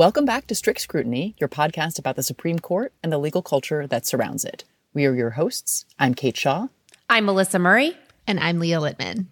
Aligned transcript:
Welcome 0.00 0.24
back 0.24 0.46
to 0.46 0.54
Strict 0.54 0.80
Scrutiny, 0.80 1.34
your 1.36 1.50
podcast 1.50 1.98
about 1.98 2.16
the 2.16 2.22
Supreme 2.22 2.58
Court 2.58 2.94
and 3.02 3.12
the 3.12 3.18
legal 3.18 3.42
culture 3.42 3.86
that 3.86 4.06
surrounds 4.06 4.46
it. 4.46 4.64
We 4.94 5.04
are 5.04 5.14
your 5.14 5.32
hosts. 5.32 5.84
I'm 5.98 6.14
Kate 6.14 6.38
Shaw. 6.38 6.68
I'm 7.10 7.26
Melissa 7.26 7.58
Murray. 7.58 7.98
And 8.26 8.40
I'm 8.40 8.60
Leah 8.60 8.78
Littman. 8.78 9.26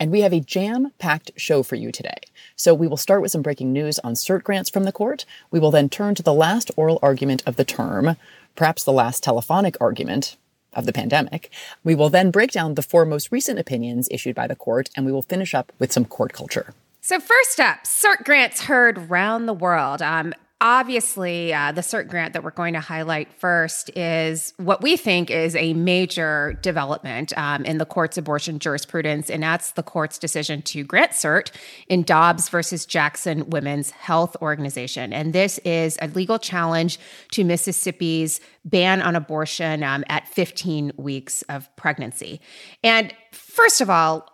And 0.00 0.10
we 0.10 0.22
have 0.22 0.32
a 0.32 0.40
jam 0.40 0.90
packed 0.98 1.30
show 1.36 1.62
for 1.62 1.76
you 1.76 1.92
today. 1.92 2.18
So 2.56 2.74
we 2.74 2.88
will 2.88 2.96
start 2.96 3.22
with 3.22 3.30
some 3.30 3.42
breaking 3.42 3.72
news 3.72 4.00
on 4.00 4.14
cert 4.14 4.42
grants 4.42 4.68
from 4.68 4.82
the 4.82 4.90
court. 4.90 5.24
We 5.52 5.60
will 5.60 5.70
then 5.70 5.88
turn 5.88 6.16
to 6.16 6.22
the 6.24 6.34
last 6.34 6.72
oral 6.76 6.98
argument 7.00 7.44
of 7.46 7.54
the 7.54 7.64
term, 7.64 8.16
perhaps 8.56 8.82
the 8.82 8.92
last 8.92 9.22
telephonic 9.22 9.76
argument 9.80 10.36
of 10.72 10.84
the 10.84 10.92
pandemic. 10.92 11.48
We 11.84 11.94
will 11.94 12.10
then 12.10 12.32
break 12.32 12.50
down 12.50 12.74
the 12.74 12.82
four 12.82 13.04
most 13.04 13.30
recent 13.30 13.60
opinions 13.60 14.08
issued 14.10 14.34
by 14.34 14.48
the 14.48 14.56
court, 14.56 14.90
and 14.96 15.06
we 15.06 15.12
will 15.12 15.22
finish 15.22 15.54
up 15.54 15.70
with 15.78 15.92
some 15.92 16.04
court 16.04 16.32
culture. 16.32 16.74
So, 17.08 17.18
first 17.18 17.58
up, 17.58 17.84
cert 17.84 18.24
grants 18.24 18.60
heard 18.60 19.08
round 19.08 19.48
the 19.48 19.54
world. 19.54 20.02
Um, 20.02 20.34
obviously, 20.60 21.54
uh, 21.54 21.72
the 21.72 21.80
cert 21.80 22.06
grant 22.06 22.34
that 22.34 22.44
we're 22.44 22.50
going 22.50 22.74
to 22.74 22.80
highlight 22.80 23.32
first 23.32 23.88
is 23.96 24.52
what 24.58 24.82
we 24.82 24.98
think 24.98 25.30
is 25.30 25.56
a 25.56 25.72
major 25.72 26.58
development 26.60 27.32
um, 27.38 27.64
in 27.64 27.78
the 27.78 27.86
court's 27.86 28.18
abortion 28.18 28.58
jurisprudence, 28.58 29.30
and 29.30 29.42
that's 29.42 29.70
the 29.70 29.82
court's 29.82 30.18
decision 30.18 30.60
to 30.60 30.84
grant 30.84 31.12
cert 31.12 31.50
in 31.86 32.02
Dobbs 32.02 32.50
versus 32.50 32.84
Jackson 32.84 33.48
Women's 33.48 33.90
Health 33.90 34.36
Organization. 34.42 35.14
And 35.14 35.32
this 35.32 35.56
is 35.60 35.96
a 36.02 36.08
legal 36.08 36.38
challenge 36.38 37.00
to 37.30 37.42
Mississippi's 37.42 38.38
ban 38.66 39.00
on 39.00 39.16
abortion 39.16 39.82
um, 39.82 40.04
at 40.10 40.28
15 40.28 40.92
weeks 40.98 41.40
of 41.48 41.74
pregnancy. 41.76 42.42
And 42.84 43.14
first 43.32 43.80
of 43.80 43.88
all, 43.88 44.28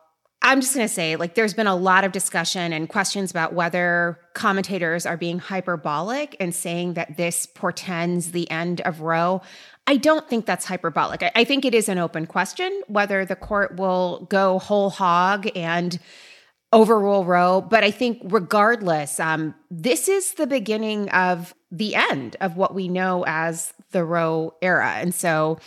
I'm 0.46 0.60
just 0.60 0.74
going 0.74 0.86
to 0.86 0.92
say, 0.92 1.16
like, 1.16 1.34
there's 1.34 1.54
been 1.54 1.66
a 1.66 1.74
lot 1.74 2.04
of 2.04 2.12
discussion 2.12 2.74
and 2.74 2.86
questions 2.86 3.30
about 3.30 3.54
whether 3.54 4.20
commentators 4.34 5.06
are 5.06 5.16
being 5.16 5.38
hyperbolic 5.38 6.36
and 6.38 6.54
saying 6.54 6.94
that 6.94 7.16
this 7.16 7.46
portends 7.46 8.32
the 8.32 8.48
end 8.50 8.82
of 8.82 9.00
Roe. 9.00 9.40
I 9.86 9.96
don't 9.96 10.28
think 10.28 10.44
that's 10.44 10.66
hyperbolic. 10.66 11.22
I, 11.22 11.32
I 11.34 11.44
think 11.44 11.64
it 11.64 11.74
is 11.74 11.88
an 11.88 11.96
open 11.96 12.26
question 12.26 12.82
whether 12.88 13.24
the 13.24 13.36
court 13.36 13.76
will 13.76 14.26
go 14.28 14.58
whole 14.58 14.90
hog 14.90 15.48
and 15.56 15.98
overrule 16.74 17.24
Roe. 17.24 17.62
But 17.62 17.82
I 17.82 17.90
think, 17.90 18.20
regardless, 18.24 19.18
um, 19.18 19.54
this 19.70 20.08
is 20.08 20.34
the 20.34 20.46
beginning 20.46 21.08
of 21.08 21.54
the 21.70 21.94
end 21.94 22.36
of 22.42 22.58
what 22.58 22.74
we 22.74 22.88
know 22.88 23.24
as 23.26 23.72
the 23.92 24.04
Roe 24.04 24.54
era. 24.60 24.92
And 24.96 25.14
so, 25.14 25.58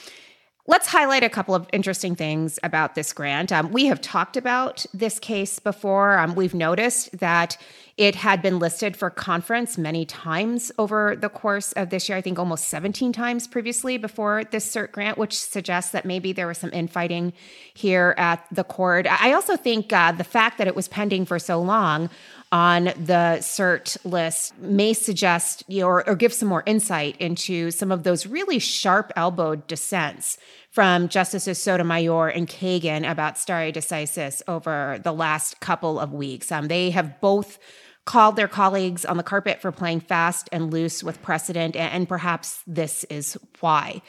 Let's 0.70 0.90
highlight 0.90 1.24
a 1.24 1.30
couple 1.30 1.56
of 1.56 1.66
interesting 1.72 2.14
things 2.14 2.60
about 2.62 2.94
this 2.94 3.14
grant. 3.14 3.54
Um, 3.54 3.72
we 3.72 3.86
have 3.86 4.02
talked 4.02 4.36
about 4.36 4.86
this 4.94 5.18
case 5.18 5.60
before. 5.60 6.18
Um, 6.18 6.36
we've 6.36 6.54
noticed 6.54 7.18
that 7.20 7.58
it 7.96 8.16
had 8.16 8.42
been 8.42 8.60
listed 8.60 8.98
for 8.98 9.10
conference 9.10 9.78
many 9.78 10.06
times 10.06 10.70
over 10.78 11.16
the 11.16 11.30
course 11.30 11.72
of 11.72 11.90
this 11.90 12.10
year, 12.10 12.18
I 12.18 12.22
think 12.22 12.38
almost 12.38 12.68
17 12.68 13.14
times 13.14 13.48
previously 13.48 13.98
before 13.98 14.44
this 14.44 14.70
CERT 14.70 14.92
grant, 14.92 15.18
which 15.18 15.38
suggests 15.38 15.92
that 15.92 16.04
maybe 16.04 16.34
there 16.34 16.48
was 16.48 16.58
some 16.58 16.74
infighting 16.74 17.32
here 17.74 18.14
at 18.18 18.46
the 18.52 18.66
court. 18.66 19.08
I 19.10 19.32
also 19.32 19.56
think 19.56 19.94
uh, 19.94 20.12
the 20.12 20.26
fact 20.26 20.58
that 20.58 20.68
it 20.68 20.76
was 20.76 20.90
pending 20.90 21.26
for 21.26 21.40
so 21.40 21.62
long 21.62 22.10
on 22.52 22.86
the 22.86 23.38
CERT 23.42 23.98
list 24.06 24.58
may 24.60 24.94
suggest 24.94 25.64
or, 25.70 26.08
or 26.08 26.16
give 26.16 26.34
some 26.34 26.48
more 26.48 26.64
insight 26.66 27.18
into 27.18 27.72
some 27.72 27.92
of 27.92 28.04
those 28.04 28.26
really 28.26 28.60
sharp 28.60 29.12
elbowed 29.16 29.68
dissents 29.68 30.38
from 30.72 31.10
Justices 31.10 31.58
Sotomayor 31.62 32.30
and 32.30 32.48
Kagan 32.48 33.10
about 33.10 33.38
stare 33.38 33.72
decisis 33.72 34.42
over 34.48 35.00
the 35.04 35.12
last 35.12 35.60
couple 35.60 36.00
of 36.00 36.14
weeks. 36.14 36.52
Um, 36.52 36.68
they 36.68 36.92
have 36.92 37.20
both 37.20 37.60
called 38.06 38.36
their 38.38 38.48
colleagues 38.48 39.04
on 39.04 39.18
the 39.18 39.24
carpet 39.24 39.62
for 39.62 39.72
playing 39.72 40.00
fast 40.00 40.48
and 40.52 40.72
loose 40.72 41.04
with 41.04 41.22
precedent, 41.22 41.76
and, 41.76 41.92
and 41.92 42.08
perhaps 42.08 42.64
this 42.66 43.04
is 43.06 43.38
why. 43.60 44.02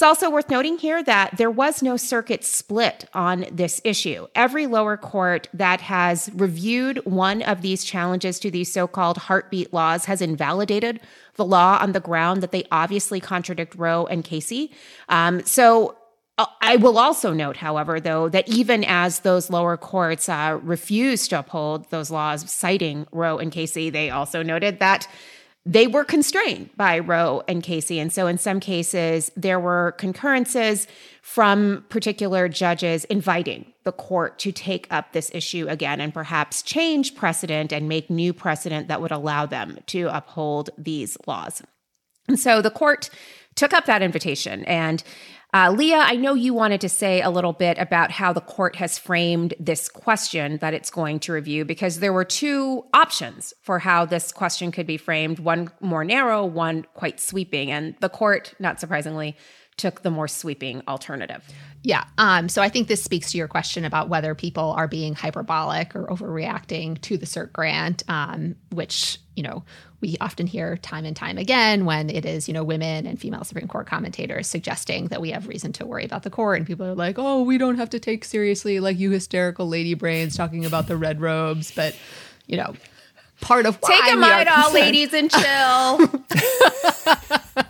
It's 0.00 0.02
also 0.06 0.30
worth 0.30 0.48
noting 0.48 0.78
here 0.78 1.02
that 1.02 1.36
there 1.36 1.50
was 1.50 1.82
no 1.82 1.98
circuit 1.98 2.42
split 2.42 3.04
on 3.12 3.44
this 3.52 3.82
issue. 3.84 4.28
Every 4.34 4.66
lower 4.66 4.96
court 4.96 5.50
that 5.52 5.82
has 5.82 6.30
reviewed 6.32 7.04
one 7.04 7.42
of 7.42 7.60
these 7.60 7.84
challenges 7.84 8.38
to 8.38 8.50
these 8.50 8.72
so 8.72 8.86
called 8.86 9.18
heartbeat 9.18 9.74
laws 9.74 10.06
has 10.06 10.22
invalidated 10.22 11.00
the 11.34 11.44
law 11.44 11.76
on 11.82 11.92
the 11.92 12.00
ground 12.00 12.42
that 12.42 12.50
they 12.50 12.64
obviously 12.72 13.20
contradict 13.20 13.74
Roe 13.74 14.06
and 14.06 14.24
Casey. 14.24 14.72
Um, 15.10 15.44
so 15.44 15.98
uh, 16.38 16.46
I 16.62 16.76
will 16.76 16.98
also 16.98 17.34
note, 17.34 17.58
however, 17.58 18.00
though, 18.00 18.30
that 18.30 18.48
even 18.48 18.84
as 18.84 19.20
those 19.20 19.50
lower 19.50 19.76
courts 19.76 20.30
uh, 20.30 20.58
refused 20.62 21.28
to 21.28 21.40
uphold 21.40 21.90
those 21.90 22.10
laws, 22.10 22.50
citing 22.50 23.06
Roe 23.12 23.36
and 23.36 23.52
Casey, 23.52 23.90
they 23.90 24.08
also 24.08 24.42
noted 24.42 24.78
that 24.78 25.06
they 25.70 25.86
were 25.86 26.02
constrained 26.02 26.68
by 26.76 26.98
Roe 26.98 27.44
and 27.46 27.62
Casey. 27.62 28.00
And 28.00 28.12
so, 28.12 28.26
in 28.26 28.38
some 28.38 28.58
cases, 28.58 29.30
there 29.36 29.60
were 29.60 29.92
concurrences 29.98 30.88
from 31.22 31.84
particular 31.88 32.48
judges 32.48 33.04
inviting 33.04 33.72
the 33.84 33.92
court 33.92 34.40
to 34.40 34.50
take 34.50 34.88
up 34.90 35.12
this 35.12 35.30
issue 35.32 35.68
again 35.68 36.00
and 36.00 36.12
perhaps 36.12 36.62
change 36.62 37.14
precedent 37.14 37.72
and 37.72 37.88
make 37.88 38.10
new 38.10 38.32
precedent 38.32 38.88
that 38.88 39.00
would 39.00 39.12
allow 39.12 39.46
them 39.46 39.78
to 39.86 40.08
uphold 40.08 40.70
these 40.76 41.16
laws. 41.28 41.62
And 42.26 42.38
so, 42.38 42.60
the 42.60 42.72
court 42.72 43.08
took 43.54 43.72
up 43.72 43.86
that 43.86 44.02
invitation. 44.02 44.64
And 44.64 45.04
uh, 45.52 45.74
Leah, 45.76 46.04
I 46.06 46.16
know 46.16 46.34
you 46.34 46.54
wanted 46.54 46.80
to 46.82 46.88
say 46.88 47.22
a 47.22 47.30
little 47.30 47.52
bit 47.52 47.78
about 47.78 48.10
how 48.10 48.32
the 48.32 48.40
court 48.40 48.76
has 48.76 48.98
framed 48.98 49.54
this 49.58 49.88
question 49.88 50.58
that 50.58 50.74
it's 50.74 50.90
going 50.90 51.18
to 51.20 51.32
review, 51.32 51.64
because 51.64 51.98
there 51.98 52.12
were 52.12 52.24
two 52.24 52.84
options 52.94 53.52
for 53.62 53.78
how 53.78 54.04
this 54.04 54.32
question 54.32 54.70
could 54.70 54.86
be 54.86 54.96
framed 54.96 55.38
one 55.38 55.70
more 55.80 56.04
narrow, 56.04 56.44
one 56.44 56.86
quite 56.94 57.18
sweeping. 57.18 57.70
And 57.70 57.96
the 58.00 58.08
court, 58.08 58.54
not 58.58 58.80
surprisingly, 58.80 59.36
took 59.80 60.02
the 60.02 60.10
more 60.10 60.28
sweeping 60.28 60.82
alternative. 60.86 61.42
Yeah. 61.82 62.04
Um, 62.18 62.50
so 62.50 62.60
I 62.60 62.68
think 62.68 62.88
this 62.88 63.02
speaks 63.02 63.32
to 63.32 63.38
your 63.38 63.48
question 63.48 63.86
about 63.86 64.10
whether 64.10 64.34
people 64.34 64.72
are 64.72 64.86
being 64.86 65.14
hyperbolic 65.14 65.96
or 65.96 66.06
overreacting 66.06 67.00
to 67.00 67.16
the 67.16 67.24
CERT 67.24 67.52
grant, 67.52 68.02
um, 68.06 68.56
which, 68.70 69.18
you 69.34 69.42
know, 69.42 69.64
we 70.02 70.18
often 70.20 70.46
hear 70.46 70.76
time 70.76 71.06
and 71.06 71.16
time 71.16 71.38
again 71.38 71.86
when 71.86 72.10
it 72.10 72.26
is, 72.26 72.48
you 72.48 72.54
know, 72.54 72.64
women 72.64 73.06
and 73.06 73.18
female 73.18 73.44
Supreme 73.44 73.68
Court 73.68 73.86
commentators 73.86 74.46
suggesting 74.46 75.06
that 75.08 75.22
we 75.22 75.30
have 75.30 75.48
reason 75.48 75.72
to 75.74 75.86
worry 75.86 76.04
about 76.04 76.22
the 76.22 76.30
court. 76.30 76.58
And 76.58 76.66
people 76.66 76.84
are 76.86 76.94
like, 76.94 77.18
oh, 77.18 77.42
we 77.42 77.56
don't 77.56 77.76
have 77.76 77.90
to 77.90 77.98
take 77.98 78.24
seriously 78.26 78.78
like 78.80 78.98
you 78.98 79.10
hysterical 79.10 79.66
lady 79.66 79.94
brains 79.94 80.36
talking 80.36 80.66
about 80.66 80.86
the 80.86 80.98
red 80.98 81.20
robes. 81.20 81.70
But, 81.70 81.96
you 82.46 82.58
know, 82.58 82.74
part 83.40 83.64
of 83.64 83.78
why 83.80 84.00
Take 84.04 84.14
a 84.14 84.16
mind 84.16 84.48
all 84.50 84.72
ladies 84.72 85.14
and 85.14 85.30
chill. 85.30 86.10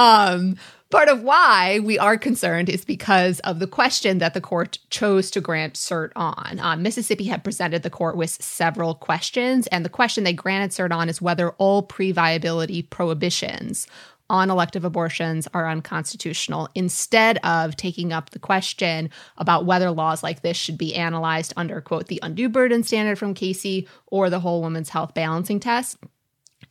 um 0.00 0.56
Part 0.90 1.08
of 1.08 1.22
why 1.22 1.78
we 1.78 2.00
are 2.00 2.18
concerned 2.18 2.68
is 2.68 2.84
because 2.84 3.38
of 3.40 3.60
the 3.60 3.68
question 3.68 4.18
that 4.18 4.34
the 4.34 4.40
court 4.40 4.78
chose 4.90 5.30
to 5.30 5.40
grant 5.40 5.74
cert 5.74 6.10
on. 6.16 6.58
Um, 6.58 6.82
Mississippi 6.82 7.24
had 7.26 7.44
presented 7.44 7.84
the 7.84 7.90
court 7.90 8.16
with 8.16 8.30
several 8.30 8.96
questions, 8.96 9.68
and 9.68 9.84
the 9.84 9.88
question 9.88 10.24
they 10.24 10.32
granted 10.32 10.72
cert 10.72 10.90
on 10.90 11.08
is 11.08 11.22
whether 11.22 11.50
all 11.50 11.84
pre 11.84 12.10
viability 12.10 12.82
prohibitions 12.82 13.86
on 14.28 14.50
elective 14.50 14.84
abortions 14.84 15.46
are 15.54 15.68
unconstitutional 15.68 16.68
instead 16.74 17.38
of 17.44 17.76
taking 17.76 18.12
up 18.12 18.30
the 18.30 18.40
question 18.40 19.10
about 19.38 19.66
whether 19.66 19.92
laws 19.92 20.24
like 20.24 20.42
this 20.42 20.56
should 20.56 20.78
be 20.78 20.96
analyzed 20.96 21.52
under, 21.56 21.80
quote, 21.80 22.08
the 22.08 22.18
undue 22.20 22.48
burden 22.48 22.82
standard 22.82 23.16
from 23.16 23.32
Casey 23.32 23.86
or 24.06 24.28
the 24.28 24.40
whole 24.40 24.60
woman's 24.60 24.88
health 24.88 25.14
balancing 25.14 25.60
test. 25.60 25.98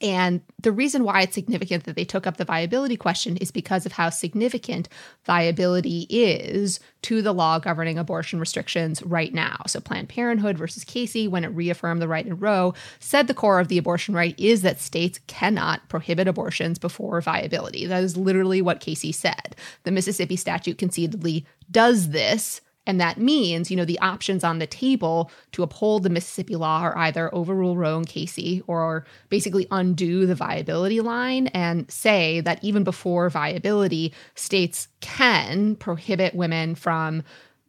And 0.01 0.41
the 0.61 0.71
reason 0.71 1.03
why 1.03 1.21
it's 1.21 1.35
significant 1.35 1.83
that 1.83 1.95
they 1.95 2.05
took 2.05 2.25
up 2.25 2.37
the 2.37 2.45
viability 2.45 2.95
question 2.95 3.35
is 3.37 3.51
because 3.51 3.85
of 3.85 3.91
how 3.91 4.09
significant 4.09 4.87
viability 5.25 6.07
is 6.09 6.79
to 7.03 7.21
the 7.21 7.33
law 7.33 7.59
governing 7.59 7.97
abortion 7.97 8.39
restrictions 8.39 9.03
right 9.03 9.33
now. 9.33 9.57
So, 9.67 9.81
Planned 9.81 10.09
Parenthood 10.09 10.57
versus 10.57 10.85
Casey, 10.85 11.27
when 11.27 11.43
it 11.43 11.49
reaffirmed 11.49 12.01
the 12.01 12.07
right 12.07 12.25
in 12.25 12.39
Roe, 12.39 12.73
said 12.99 13.27
the 13.27 13.33
core 13.33 13.59
of 13.59 13.67
the 13.67 13.77
abortion 13.77 14.13
right 14.15 14.35
is 14.37 14.61
that 14.61 14.79
states 14.79 15.19
cannot 15.27 15.87
prohibit 15.89 16.27
abortions 16.27 16.79
before 16.79 17.19
viability. 17.19 17.85
That 17.85 18.03
is 18.03 18.15
literally 18.15 18.61
what 18.61 18.79
Casey 18.79 19.11
said. 19.11 19.55
The 19.83 19.91
Mississippi 19.91 20.37
statute 20.37 20.77
conceitedly 20.77 21.45
does 21.71 22.09
this 22.09 22.61
and 22.89 22.99
that 22.99 23.19
means, 23.19 23.69
you 23.69 23.77
know, 23.77 23.85
the 23.85 23.99
options 23.99 24.43
on 24.43 24.57
the 24.57 24.65
table 24.65 25.29
to 25.51 25.61
uphold 25.61 26.01
the 26.01 26.09
Mississippi 26.09 26.55
law 26.55 26.81
are 26.81 26.97
either 26.97 27.33
overrule 27.35 27.77
Roe 27.77 27.97
and 27.97 28.07
Casey 28.07 28.63
or 28.65 29.05
basically 29.29 29.67
undo 29.69 30.25
the 30.25 30.33
viability 30.33 30.99
line 30.99 31.47
and 31.49 31.89
say 31.91 32.41
that 32.41 32.57
even 32.63 32.83
before 32.83 33.29
viability, 33.29 34.11
states 34.33 34.87
can 35.01 35.75
prohibit 35.75 36.33
women 36.33 36.73
from 36.73 37.21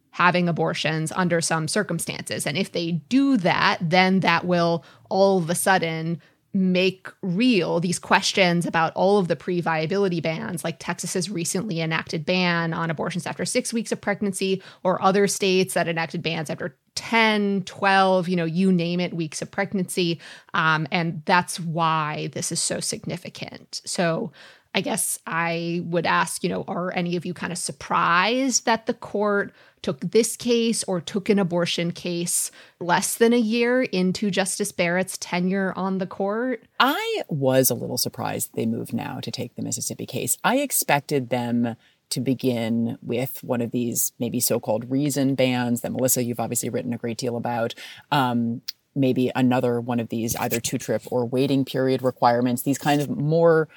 having 0.09 0.49
abortions 0.49 1.11
under 1.11 1.39
some 1.39 1.67
circumstances. 1.67 2.47
And 2.47 2.57
if 2.57 2.71
they 2.71 2.93
do 2.93 3.37
that, 3.37 3.77
then 3.79 4.21
that 4.21 4.43
will 4.45 4.83
all 5.07 5.37
of 5.37 5.51
a 5.51 5.55
sudden 5.55 6.19
make 6.53 7.07
real 7.21 7.79
these 7.79 7.99
questions 7.99 8.65
about 8.65 8.93
all 8.95 9.17
of 9.17 9.27
the 9.27 9.35
pre 9.35 9.61
viability 9.61 10.19
bans, 10.19 10.63
like 10.63 10.79
Texas's 10.79 11.29
recently 11.29 11.81
enacted 11.81 12.25
ban 12.25 12.73
on 12.73 12.89
abortions 12.89 13.25
after 13.25 13.45
six 13.45 13.73
weeks 13.73 13.91
of 13.91 14.01
pregnancy, 14.01 14.61
or 14.83 15.01
other 15.01 15.27
states 15.27 15.73
that 15.73 15.87
enacted 15.87 16.21
bans 16.21 16.49
after 16.49 16.77
10, 16.95 17.63
12, 17.63 18.27
you 18.27 18.35
know, 18.35 18.45
you 18.45 18.71
name 18.71 18.99
it, 18.99 19.13
weeks 19.13 19.41
of 19.41 19.49
pregnancy. 19.49 20.19
Um, 20.53 20.87
and 20.91 21.21
that's 21.25 21.59
why 21.59 22.29
this 22.33 22.51
is 22.51 22.61
so 22.61 22.79
significant. 22.79 23.81
So, 23.85 24.31
I 24.73 24.81
guess 24.81 25.19
I 25.27 25.81
would 25.85 26.05
ask, 26.05 26.43
you 26.43 26.49
know, 26.49 26.63
are 26.67 26.93
any 26.93 27.15
of 27.15 27.25
you 27.25 27.33
kind 27.33 27.51
of 27.51 27.57
surprised 27.57 28.65
that 28.65 28.85
the 28.85 28.93
court 28.93 29.53
took 29.81 29.99
this 29.99 30.37
case 30.37 30.83
or 30.83 31.01
took 31.01 31.27
an 31.27 31.39
abortion 31.39 31.91
case 31.91 32.51
less 32.79 33.15
than 33.15 33.33
a 33.33 33.37
year 33.37 33.81
into 33.81 34.31
Justice 34.31 34.71
Barrett's 34.71 35.17
tenure 35.17 35.73
on 35.75 35.97
the 35.97 36.07
court? 36.07 36.63
I 36.79 37.23
was 37.27 37.69
a 37.69 37.75
little 37.75 37.97
surprised 37.97 38.51
they 38.53 38.65
moved 38.65 38.93
now 38.93 39.19
to 39.19 39.31
take 39.31 39.55
the 39.55 39.61
Mississippi 39.61 40.05
case. 40.05 40.37
I 40.43 40.57
expected 40.57 41.29
them 41.29 41.75
to 42.11 42.21
begin 42.21 42.97
with 43.01 43.43
one 43.43 43.61
of 43.61 43.71
these 43.71 44.13
maybe 44.19 44.39
so-called 44.39 44.89
reason 44.91 45.35
bans 45.35 45.81
that 45.81 45.91
Melissa, 45.91 46.23
you've 46.23 46.39
obviously 46.39 46.69
written 46.69 46.93
a 46.93 46.97
great 46.97 47.17
deal 47.17 47.35
about. 47.35 47.73
Um, 48.11 48.61
maybe 48.93 49.31
another 49.35 49.79
one 49.79 49.99
of 49.99 50.09
these 50.09 50.35
either 50.35 50.59
two 50.59 50.77
trip 50.77 51.01
or 51.05 51.25
waiting 51.25 51.63
period 51.63 52.01
requirements, 52.01 52.61
these 52.63 52.77
kind 52.77 53.01
of 53.01 53.09
more 53.09 53.69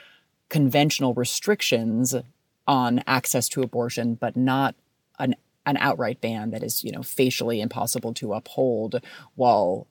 conventional 0.49 1.14
restrictions 1.14 2.14
on 2.67 3.02
access 3.06 3.49
to 3.50 3.62
abortion, 3.62 4.14
but 4.14 4.37
not 4.37 4.75
an 5.19 5.35
an 5.67 5.76
outright 5.79 6.20
ban 6.20 6.50
that 6.50 6.62
is, 6.62 6.85
you 6.85 6.93
know, 6.93 7.02
facially 7.02 7.61
impossible 7.62 8.12
to 8.12 8.35
uphold 8.35 9.00
while 9.35 9.87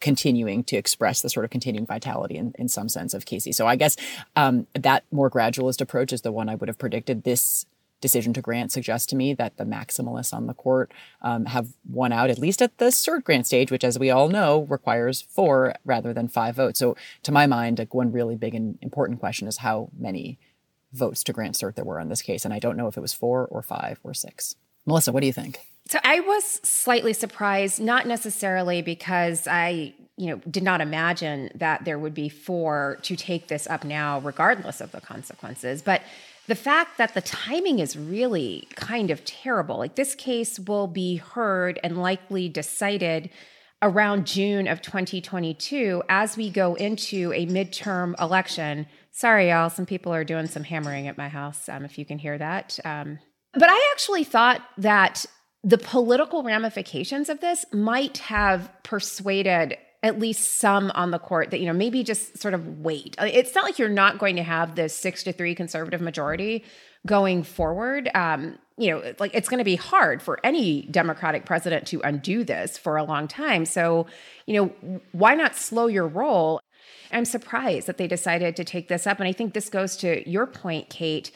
continuing 0.00 0.64
to 0.64 0.76
express 0.76 1.20
the 1.20 1.28
sort 1.28 1.44
of 1.44 1.50
continuing 1.50 1.86
vitality 1.86 2.36
in, 2.36 2.52
in 2.58 2.68
some 2.68 2.88
sense 2.88 3.12
of 3.12 3.26
Casey. 3.26 3.52
So 3.52 3.66
I 3.66 3.76
guess 3.76 3.96
um, 4.36 4.66
that 4.74 5.04
more 5.10 5.30
gradualist 5.30 5.80
approach 5.80 6.12
is 6.12 6.22
the 6.22 6.32
one 6.32 6.48
I 6.48 6.54
would 6.54 6.68
have 6.68 6.78
predicted. 6.78 7.24
This 7.24 7.66
decision 8.00 8.32
to 8.34 8.40
grant 8.40 8.72
suggests 8.72 9.06
to 9.08 9.16
me 9.16 9.34
that 9.34 9.56
the 9.56 9.64
maximalists 9.64 10.34
on 10.34 10.46
the 10.46 10.54
court 10.54 10.92
um, 11.22 11.46
have 11.46 11.68
won 11.88 12.12
out, 12.12 12.30
at 12.30 12.38
least 12.38 12.60
at 12.60 12.76
the 12.78 12.86
cert 12.86 13.24
grant 13.24 13.46
stage, 13.46 13.70
which, 13.70 13.84
as 13.84 13.98
we 13.98 14.10
all 14.10 14.28
know, 14.28 14.66
requires 14.68 15.22
four 15.22 15.74
rather 15.84 16.12
than 16.12 16.28
five 16.28 16.56
votes. 16.56 16.78
So, 16.78 16.96
to 17.22 17.32
my 17.32 17.46
mind, 17.46 17.78
like 17.78 17.94
one 17.94 18.12
really 18.12 18.36
big 18.36 18.54
and 18.54 18.78
important 18.82 19.20
question 19.20 19.48
is 19.48 19.58
how 19.58 19.90
many 19.98 20.38
votes 20.92 21.24
to 21.24 21.32
grant 21.32 21.54
cert 21.54 21.74
there 21.74 21.84
were 21.84 22.00
in 22.00 22.08
this 22.08 22.22
case. 22.22 22.44
And 22.44 22.54
I 22.54 22.58
don't 22.58 22.76
know 22.76 22.86
if 22.86 22.96
it 22.96 23.00
was 23.00 23.12
four 23.12 23.46
or 23.46 23.62
five 23.62 23.98
or 24.02 24.14
six. 24.14 24.56
Melissa, 24.86 25.12
what 25.12 25.20
do 25.20 25.26
you 25.26 25.32
think? 25.32 25.60
So 25.88 25.98
I 26.02 26.20
was 26.20 26.44
slightly 26.64 27.12
surprised, 27.12 27.80
not 27.80 28.06
necessarily 28.06 28.82
because 28.82 29.46
I, 29.46 29.94
you 30.16 30.30
know, 30.30 30.36
did 30.50 30.62
not 30.62 30.80
imagine 30.80 31.50
that 31.54 31.84
there 31.84 31.98
would 31.98 32.14
be 32.14 32.28
four 32.28 32.98
to 33.02 33.14
take 33.14 33.48
this 33.48 33.66
up 33.68 33.84
now, 33.84 34.18
regardless 34.20 34.80
of 34.80 34.90
the 34.92 35.00
consequences, 35.00 35.82
but 35.82 36.02
the 36.46 36.54
fact 36.54 36.98
that 36.98 37.14
the 37.14 37.20
timing 37.20 37.78
is 37.78 37.96
really 37.96 38.68
kind 38.74 39.10
of 39.10 39.24
terrible. 39.24 39.78
Like 39.78 39.96
this 39.96 40.14
case 40.14 40.58
will 40.58 40.86
be 40.86 41.16
heard 41.16 41.80
and 41.82 41.98
likely 41.98 42.48
decided 42.48 43.30
around 43.82 44.26
June 44.26 44.66
of 44.68 44.80
2022 44.80 46.02
as 46.08 46.36
we 46.36 46.50
go 46.50 46.74
into 46.74 47.32
a 47.34 47.46
midterm 47.46 48.18
election. 48.20 48.86
Sorry, 49.10 49.50
y'all, 49.50 49.70
some 49.70 49.86
people 49.86 50.14
are 50.14 50.24
doing 50.24 50.46
some 50.46 50.64
hammering 50.64 51.08
at 51.08 51.18
my 51.18 51.28
house, 51.28 51.68
um, 51.68 51.84
if 51.84 51.98
you 51.98 52.04
can 52.04 52.18
hear 52.18 52.38
that. 52.38 52.78
Um, 52.84 53.18
but 53.52 53.68
I 53.68 53.90
actually 53.92 54.24
thought 54.24 54.62
that 54.78 55.26
the 55.62 55.78
political 55.78 56.42
ramifications 56.42 57.28
of 57.28 57.40
this 57.40 57.64
might 57.72 58.18
have 58.18 58.70
persuaded 58.82 59.76
at 60.02 60.18
least 60.18 60.58
some 60.58 60.90
on 60.94 61.10
the 61.10 61.18
court 61.18 61.50
that 61.50 61.60
you 61.60 61.66
know 61.66 61.72
maybe 61.72 62.02
just 62.02 62.38
sort 62.38 62.54
of 62.54 62.80
wait. 62.80 63.16
It's 63.20 63.54
not 63.54 63.64
like 63.64 63.78
you're 63.78 63.88
not 63.88 64.18
going 64.18 64.36
to 64.36 64.42
have 64.42 64.74
this 64.74 64.96
six 64.96 65.22
to 65.24 65.32
three 65.32 65.54
conservative 65.54 66.00
majority 66.00 66.64
going 67.06 67.42
forward. 67.42 68.10
Um, 68.14 68.58
you 68.78 68.90
know 68.90 69.14
like 69.18 69.34
it's 69.34 69.48
going 69.48 69.58
to 69.58 69.64
be 69.64 69.76
hard 69.76 70.22
for 70.22 70.38
any 70.44 70.82
democratic 70.90 71.46
president 71.46 71.86
to 71.88 72.00
undo 72.02 72.44
this 72.44 72.76
for 72.76 72.96
a 72.96 73.04
long 73.04 73.28
time. 73.28 73.64
So 73.64 74.06
you 74.46 74.54
know 74.54 75.00
why 75.12 75.34
not 75.34 75.56
slow 75.56 75.86
your 75.86 76.06
roll? 76.06 76.60
I'm 77.12 77.24
surprised 77.24 77.86
that 77.86 77.98
they 77.98 78.06
decided 78.06 78.56
to 78.56 78.64
take 78.64 78.88
this 78.88 79.06
up 79.06 79.20
and 79.20 79.28
i 79.28 79.32
think 79.32 79.54
this 79.54 79.68
goes 79.68 79.96
to 79.98 80.28
your 80.28 80.46
point 80.46 80.88
kate 80.88 81.30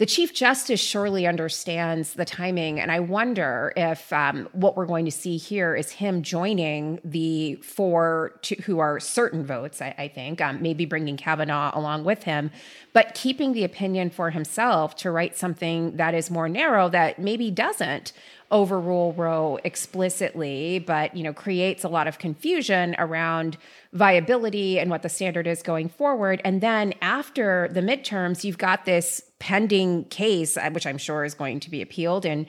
the 0.00 0.06
Chief 0.06 0.32
Justice 0.32 0.80
surely 0.80 1.26
understands 1.26 2.14
the 2.14 2.24
timing. 2.24 2.80
And 2.80 2.90
I 2.90 3.00
wonder 3.00 3.70
if 3.76 4.10
um, 4.14 4.48
what 4.52 4.74
we're 4.74 4.86
going 4.86 5.04
to 5.04 5.10
see 5.10 5.36
here 5.36 5.76
is 5.76 5.90
him 5.90 6.22
joining 6.22 7.00
the 7.04 7.56
four 7.56 8.32
to, 8.40 8.54
who 8.62 8.78
are 8.78 8.98
certain 8.98 9.44
votes, 9.44 9.82
I, 9.82 9.94
I 9.98 10.08
think, 10.08 10.40
um, 10.40 10.62
maybe 10.62 10.86
bringing 10.86 11.18
Kavanaugh 11.18 11.70
along 11.74 12.04
with 12.04 12.22
him, 12.22 12.50
but 12.94 13.14
keeping 13.14 13.52
the 13.52 13.62
opinion 13.62 14.08
for 14.08 14.30
himself 14.30 14.96
to 14.96 15.10
write 15.10 15.36
something 15.36 15.98
that 15.98 16.14
is 16.14 16.30
more 16.30 16.48
narrow 16.48 16.88
that 16.88 17.18
maybe 17.18 17.50
doesn't 17.50 18.14
overrule 18.50 19.12
Roe 19.14 19.58
explicitly, 19.64 20.78
but 20.78 21.16
you 21.16 21.22
know 21.22 21.32
creates 21.32 21.84
a 21.84 21.88
lot 21.88 22.06
of 22.06 22.18
confusion 22.18 22.94
around 22.98 23.56
viability 23.92 24.78
and 24.78 24.90
what 24.90 25.02
the 25.02 25.08
standard 25.08 25.46
is 25.46 25.62
going 25.62 25.88
forward. 25.88 26.40
And 26.44 26.60
then 26.60 26.94
after 27.02 27.68
the 27.72 27.80
midterms, 27.80 28.44
you've 28.44 28.58
got 28.58 28.84
this 28.84 29.22
pending 29.38 30.04
case, 30.04 30.56
uh, 30.56 30.70
which 30.70 30.86
I'm 30.86 30.98
sure 30.98 31.24
is 31.24 31.34
going 31.34 31.60
to 31.60 31.70
be 31.70 31.82
appealed 31.82 32.24
in 32.24 32.46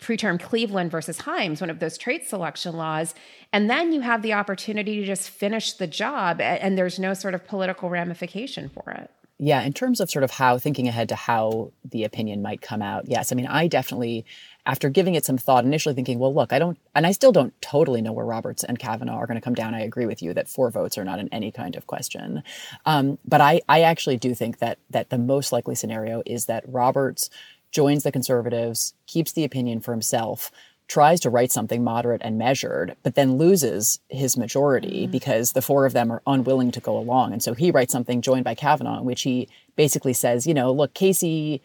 preterm 0.00 0.40
Cleveland 0.40 0.90
versus 0.90 1.18
Himes, 1.18 1.60
one 1.60 1.70
of 1.70 1.78
those 1.78 1.96
trait 1.96 2.26
selection 2.26 2.76
laws. 2.76 3.14
And 3.52 3.70
then 3.70 3.92
you 3.92 4.00
have 4.00 4.22
the 4.22 4.32
opportunity 4.32 4.96
to 5.00 5.06
just 5.06 5.30
finish 5.30 5.74
the 5.74 5.86
job, 5.86 6.40
and 6.40 6.76
there's 6.76 6.98
no 6.98 7.14
sort 7.14 7.34
of 7.34 7.46
political 7.46 7.90
ramification 7.90 8.68
for 8.70 8.90
it. 8.90 9.10
Yeah, 9.38 9.62
in 9.62 9.72
terms 9.72 10.00
of 10.00 10.08
sort 10.08 10.22
of 10.22 10.30
how 10.30 10.58
thinking 10.58 10.86
ahead 10.86 11.08
to 11.08 11.16
how 11.16 11.72
the 11.84 12.04
opinion 12.04 12.42
might 12.42 12.60
come 12.60 12.80
out, 12.80 13.08
yes. 13.08 13.32
I 13.32 13.34
mean, 13.34 13.46
I 13.46 13.66
definitely 13.66 14.24
after 14.64 14.88
giving 14.88 15.14
it 15.14 15.24
some 15.24 15.38
thought, 15.38 15.64
initially 15.64 15.94
thinking, 15.94 16.18
well, 16.18 16.32
look, 16.32 16.52
I 16.52 16.58
don't, 16.58 16.78
and 16.94 17.06
I 17.06 17.12
still 17.12 17.32
don't 17.32 17.52
totally 17.60 18.00
know 18.00 18.12
where 18.12 18.24
Roberts 18.24 18.62
and 18.62 18.78
Kavanaugh 18.78 19.16
are 19.16 19.26
going 19.26 19.36
to 19.36 19.44
come 19.44 19.54
down. 19.54 19.74
I 19.74 19.80
agree 19.80 20.06
with 20.06 20.22
you 20.22 20.32
that 20.34 20.48
four 20.48 20.70
votes 20.70 20.96
are 20.96 21.04
not 21.04 21.18
in 21.18 21.28
any 21.30 21.50
kind 21.50 21.74
of 21.74 21.88
question. 21.88 22.44
Um, 22.86 23.18
but 23.24 23.40
I, 23.40 23.60
I 23.68 23.82
actually 23.82 24.18
do 24.18 24.34
think 24.34 24.58
that 24.58 24.78
that 24.90 25.10
the 25.10 25.18
most 25.18 25.50
likely 25.50 25.74
scenario 25.74 26.22
is 26.26 26.46
that 26.46 26.64
Roberts 26.68 27.28
joins 27.72 28.04
the 28.04 28.12
conservatives, 28.12 28.94
keeps 29.06 29.32
the 29.32 29.44
opinion 29.44 29.80
for 29.80 29.92
himself, 29.92 30.52
tries 30.86 31.20
to 31.20 31.30
write 31.30 31.50
something 31.50 31.82
moderate 31.82 32.20
and 32.22 32.38
measured, 32.38 32.94
but 33.02 33.14
then 33.14 33.38
loses 33.38 33.98
his 34.10 34.36
majority 34.36 35.04
mm-hmm. 35.04 35.12
because 35.12 35.52
the 35.52 35.62
four 35.62 35.86
of 35.86 35.92
them 35.92 36.12
are 36.12 36.22
unwilling 36.26 36.70
to 36.70 36.80
go 36.80 36.96
along. 36.96 37.32
And 37.32 37.42
so 37.42 37.54
he 37.54 37.70
writes 37.70 37.92
something 37.92 38.20
joined 38.20 38.44
by 38.44 38.54
Kavanaugh, 38.54 38.98
in 38.98 39.04
which 39.04 39.22
he 39.22 39.48
basically 39.74 40.12
says, 40.12 40.46
you 40.46 40.54
know, 40.54 40.70
look, 40.70 40.92
Casey 40.94 41.62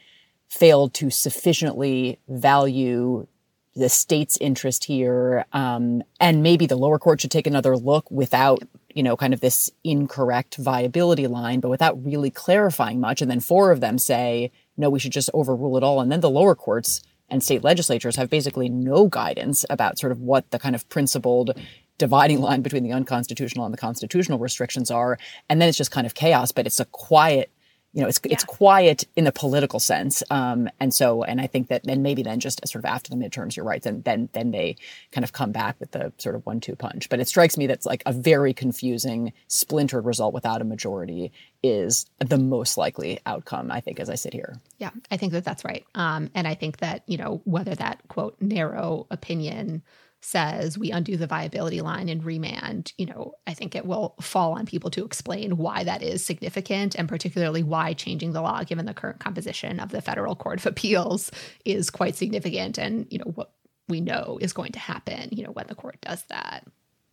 failed 0.49 0.93
to 0.95 1.09
sufficiently 1.09 2.19
value 2.27 3.27
the 3.75 3.89
state's 3.89 4.37
interest 4.37 4.85
here, 4.85 5.45
um, 5.53 6.01
and 6.19 6.41
maybe 6.41 6.65
the 6.65 6.75
lower 6.75 6.97
court 6.97 7.21
should 7.21 7.31
take 7.31 7.45
another 7.45 7.77
look 7.77 8.09
without, 8.09 8.63
you 8.95 9.03
know, 9.03 9.15
kind 9.15 9.33
of 9.33 9.39
this 9.39 9.69
incorrect 9.83 10.55
viability 10.55 11.27
line, 11.27 11.59
but 11.59 11.69
without 11.69 12.03
really 12.03 12.31
clarifying 12.31 12.99
much. 12.99 13.21
And 13.21 13.29
then 13.29 13.39
four 13.39 13.71
of 13.71 13.79
them 13.79 13.99
say, 13.99 14.51
no, 14.77 14.89
we 14.89 14.99
should 14.99 15.11
just 15.11 15.29
overrule 15.33 15.77
it 15.77 15.83
all. 15.83 16.01
And 16.01 16.11
then 16.11 16.21
the 16.21 16.29
lower 16.29 16.55
courts 16.55 17.01
and 17.29 17.43
state 17.43 17.63
legislatures 17.63 18.15
have 18.15 18.29
basically 18.29 18.67
no 18.69 19.07
guidance 19.07 19.63
about 19.69 19.99
sort 19.99 20.11
of 20.11 20.21
what 20.21 20.49
the 20.49 20.59
kind 20.59 20.73
of 20.73 20.87
principled 20.89 21.59
dividing 21.97 22.41
line 22.41 22.61
between 22.61 22.83
the 22.83 22.93
unconstitutional 22.93 23.65
and 23.65 23.73
the 23.73 23.77
constitutional 23.77 24.39
restrictions 24.39 24.89
are. 24.89 25.19
And 25.49 25.61
then 25.61 25.69
it's 25.69 25.77
just 25.77 25.91
kind 25.91 26.07
of 26.07 26.15
chaos, 26.15 26.51
but 26.51 26.65
it's 26.65 26.79
a 26.79 26.85
quiet 26.85 27.51
you 27.97 28.03
know, 28.03 28.09
it's 28.09 28.19
yeah. 28.23 28.33
it's 28.33 28.43
quiet 28.43 29.05
in 29.15 29.23
the 29.23 29.31
political 29.31 29.79
sense, 29.79 30.21
um, 30.29 30.69
and 30.79 30.93
so 30.93 31.23
and 31.23 31.41
I 31.41 31.47
think 31.47 31.69
that 31.69 31.83
and 31.87 32.03
maybe 32.03 32.21
then 32.21 32.39
just 32.39 32.59
sort 32.67 32.85
of 32.85 32.85
after 32.85 33.09
the 33.09 33.15
midterms, 33.15 33.55
you're 33.55 33.65
right, 33.65 33.81
then 33.81 34.03
then 34.03 34.29
then 34.33 34.51
they 34.51 34.75
kind 35.11 35.23
of 35.23 35.33
come 35.33 35.51
back 35.51 35.77
with 35.79 35.89
the 35.91 36.13
sort 36.19 36.35
of 36.35 36.45
one-two 36.45 36.75
punch. 36.75 37.09
But 37.09 37.19
it 37.19 37.27
strikes 37.27 37.57
me 37.57 37.65
that's 37.65 37.87
like 37.87 38.03
a 38.05 38.13
very 38.13 38.53
confusing, 38.53 39.33
splintered 39.47 40.05
result 40.05 40.35
without 40.35 40.61
a 40.61 40.63
majority 40.63 41.31
is 41.63 42.05
the 42.19 42.37
most 42.37 42.77
likely 42.77 43.19
outcome. 43.25 43.71
I 43.71 43.79
think 43.81 43.99
as 43.99 44.11
I 44.11 44.15
sit 44.15 44.31
here. 44.31 44.57
Yeah, 44.77 44.91
I 45.09 45.17
think 45.17 45.33
that 45.33 45.43
that's 45.43 45.65
right, 45.65 45.83
um, 45.95 46.29
and 46.35 46.47
I 46.47 46.53
think 46.53 46.77
that 46.77 47.01
you 47.07 47.17
know 47.17 47.41
whether 47.45 47.73
that 47.73 48.07
quote 48.09 48.39
narrow 48.39 49.07
opinion 49.09 49.81
says 50.21 50.77
we 50.77 50.91
undo 50.91 51.15
the 51.15 51.27
viability 51.27 51.81
line 51.81 52.09
and 52.09 52.23
remand, 52.23 52.93
you 52.97 53.05
know, 53.05 53.33
I 53.45 53.53
think 53.53 53.75
it 53.75 53.85
will 53.85 54.15
fall 54.19 54.53
on 54.53 54.65
people 54.65 54.89
to 54.91 55.05
explain 55.05 55.57
why 55.57 55.83
that 55.83 56.01
is 56.01 56.25
significant 56.25 56.95
and 56.95 57.07
particularly 57.07 57.63
why 57.63 57.93
changing 57.93 58.33
the 58.33 58.41
law, 58.41 58.63
given 58.63 58.85
the 58.85 58.93
current 58.93 59.19
composition 59.19 59.79
of 59.79 59.89
the 59.89 60.01
Federal 60.01 60.35
Court 60.35 60.59
of 60.59 60.65
Appeals, 60.65 61.31
is 61.65 61.89
quite 61.89 62.15
significant 62.15 62.77
and, 62.77 63.07
you 63.09 63.19
know, 63.19 63.31
what 63.35 63.53
we 63.87 64.01
know 64.01 64.37
is 64.41 64.53
going 64.53 64.73
to 64.73 64.79
happen, 64.79 65.29
you 65.31 65.43
know, 65.43 65.51
when 65.51 65.67
the 65.67 65.75
court 65.75 65.97
does 66.01 66.23
that. 66.29 66.65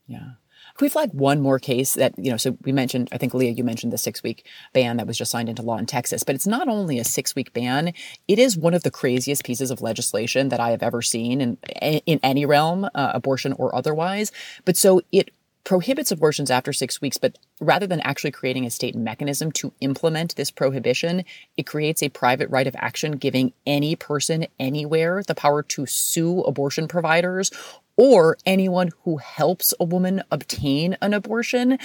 Yeah. 0.07 0.33
Can 0.77 0.87
we 0.87 0.89
flag 0.89 1.11
one 1.13 1.41
more 1.41 1.61
case 1.61 1.95
that, 1.95 2.15
you 2.19 2.33
know, 2.33 2.37
so 2.37 2.59
we 2.65 2.73
mentioned, 2.73 3.09
I 3.13 3.19
think 3.19 3.33
Leah, 3.33 3.53
you 3.53 3.63
mentioned 3.63 3.93
the 3.93 3.99
six 3.99 4.25
week 4.25 4.45
ban 4.73 4.97
that 4.97 5.07
was 5.07 5.17
just 5.17 5.31
signed 5.31 5.49
into 5.49 5.63
law 5.63 5.79
in 5.79 5.87
Texas, 5.87 6.25
but 6.25 6.35
it's 6.35 6.49
not 6.49 6.67
only 6.67 6.99
a 6.99 7.05
six 7.05 7.37
week 7.37 7.53
ban, 7.53 7.93
it 8.27 8.41
is 8.41 8.57
one 8.57 8.75
of 8.75 8.83
the 8.83 8.91
craziest 8.91 9.45
pieces 9.45 9.71
of 9.71 9.81
legislation 9.81 10.49
that 10.49 10.59
I 10.59 10.71
have 10.71 10.83
ever 10.83 11.01
seen 11.01 11.41
in, 11.41 11.59
in 11.81 12.19
any 12.25 12.45
realm, 12.45 12.85
uh, 12.87 13.13
abortion 13.15 13.53
or 13.53 13.73
otherwise. 13.75 14.33
But 14.65 14.77
so 14.77 15.01
it 15.13 15.31
prohibits 15.65 16.13
abortions 16.13 16.51
after 16.51 16.73
six 16.73 17.01
weeks, 17.01 17.17
but 17.17 17.39
rather 17.61 17.87
than 17.87 18.01
actually 18.01 18.31
creating 18.31 18.67
a 18.67 18.71
state 18.71 18.95
mechanism 18.95 19.51
to 19.51 19.73
implement 19.81 20.37
this 20.37 20.51
prohibition, 20.51 21.25
it 21.57 21.67
creates 21.67 22.03
a 22.03 22.11
private 22.11 22.51
right 22.51 22.67
of 22.67 22.77
action 22.79 23.13
giving 23.13 23.53
any 23.67 23.97
person 23.97 24.47
anywhere 24.61 25.23
the 25.27 25.35
power 25.35 25.63
to 25.63 25.87
sue 25.87 26.43
abortion 26.43 26.87
providers 26.87 27.51
or 27.97 28.37
anyone 28.45 28.91
who 29.05 29.17
helps 29.17 29.73
a 29.81 29.85
woman 29.85 30.23
obtain 30.31 30.97
an 31.01 31.15
abortion. 31.15 31.79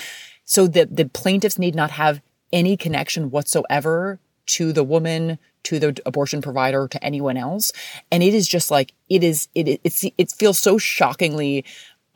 So 0.44 0.68
that 0.68 0.96
the 0.96 1.06
plaintiffs 1.06 1.60
need 1.60 1.76
not 1.76 1.92
have 1.92 2.22
any 2.52 2.76
connection 2.76 3.30
whatsoever 3.30 4.20
to 4.48 4.74
the 4.74 4.84
woman 4.84 5.38
to 5.62 5.78
the 5.78 6.02
abortion 6.06 6.42
provider 6.42 6.88
to 6.88 7.04
anyone 7.04 7.38
else. 7.38 7.72
And 8.12 8.24
it 8.24 8.34
is 8.34 8.48
just 8.48 8.72
like 8.72 8.94
it 9.10 9.24
is 9.24 9.48
it 9.54 9.80
it's 9.84 10.04
it 10.18 10.32
feels 10.32 10.58
so 10.58 10.78
shockingly 10.78 11.66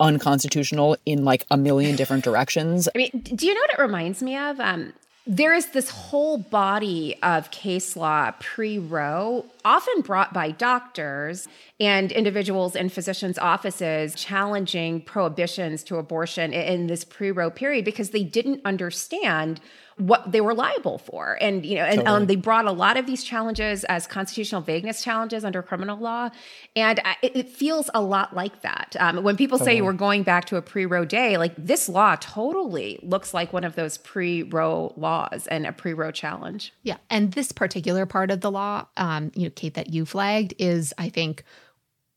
unconstitutional 0.04 0.98
in 1.06 1.24
like 1.24 1.46
a 1.50 1.58
million 1.58 1.96
different 1.96 2.24
directions. 2.24 2.88
I 2.94 2.98
mean 2.98 3.10
do 3.24 3.48
you 3.48 3.54
know 3.54 3.62
what 3.62 3.80
it 3.80 3.82
reminds 3.82 4.22
me 4.22 4.38
of? 4.38 4.60
Um 4.60 4.94
there 5.26 5.54
is 5.54 5.68
this 5.68 5.90
whole 5.90 6.38
body 6.38 7.16
of 7.24 7.50
case 7.52 7.96
law 7.96 8.32
pre 8.40 8.78
Roe, 8.78 9.46
often 9.66 10.02
brought 10.02 10.34
by 10.34 10.52
doctors 10.52 11.48
and 11.80 12.12
individuals 12.12 12.76
in 12.76 12.90
physicians' 12.90 13.38
offices 13.38 14.16
challenging 14.16 15.02
prohibitions 15.02 15.84
to 15.86 15.98
abortion 15.98 16.54
in 16.54 16.88
this 16.88 17.04
pre 17.04 17.32
Roe 17.32 17.50
period 17.50 17.86
because 17.86 18.12
they 18.12 18.24
didn't 18.24 18.62
understand 18.66 19.62
what 19.98 20.32
they 20.32 20.42
were 20.42 20.54
liable 20.54 20.98
for. 20.98 21.38
And, 21.40 21.66
you 21.66 21.76
know, 21.76 21.84
and 21.84 22.00
um, 22.00 22.06
totally. 22.06 22.22
um, 22.22 22.28
they 22.28 22.36
brought 22.36 22.66
a 22.66 22.72
lot 22.72 22.98
of 22.98 23.06
these 23.06 23.24
challenges 23.24 23.84
as 23.86 24.08
constitutional 24.08 24.62
vagueness 24.62 25.04
challenges 25.04 25.46
under 25.46 25.62
criminal 25.62 25.98
law. 25.98 26.30
And 26.76 27.00
I, 27.06 27.16
it 27.22 27.50
feels 27.50 27.90
a 27.94 28.02
lot 28.02 28.36
like 28.36 28.62
that. 28.62 28.96
Um, 29.00 29.24
when 29.24 29.38
people 29.38 29.60
totally. 29.60 29.78
say 29.78 29.82
we're 29.82 29.94
going 29.94 30.24
back 30.24 30.46
to 30.46 30.56
a 30.56 30.62
pre 30.62 30.86
Roe 30.86 31.06
day, 31.06 31.38
like 31.38 31.54
this 31.58 31.88
law 31.88 32.16
totally 32.20 33.00
looks 33.04 33.34
like 33.34 33.54
one 33.54 33.64
of 33.64 33.76
those 33.76 33.98
pre 33.98 34.44
Roe 34.44 34.94
laws 34.98 35.48
and 35.48 35.66
a 35.66 35.72
pre 35.72 35.94
Roe 35.94 36.12
challenge. 36.12 36.74
Yeah. 36.84 36.98
And 37.10 37.34
this 37.34 37.52
particular 37.52 38.06
part 38.06 38.32
of 38.32 38.42
the 38.42 38.52
law, 38.52 38.88
um, 38.98 39.32
you 39.36 39.44
know, 39.44 39.53
Kate, 39.56 39.74
that 39.76 39.94
you 39.94 40.06
flagged 40.06 40.54
is, 40.60 40.94
I 40.98 41.10
think, 41.10 41.44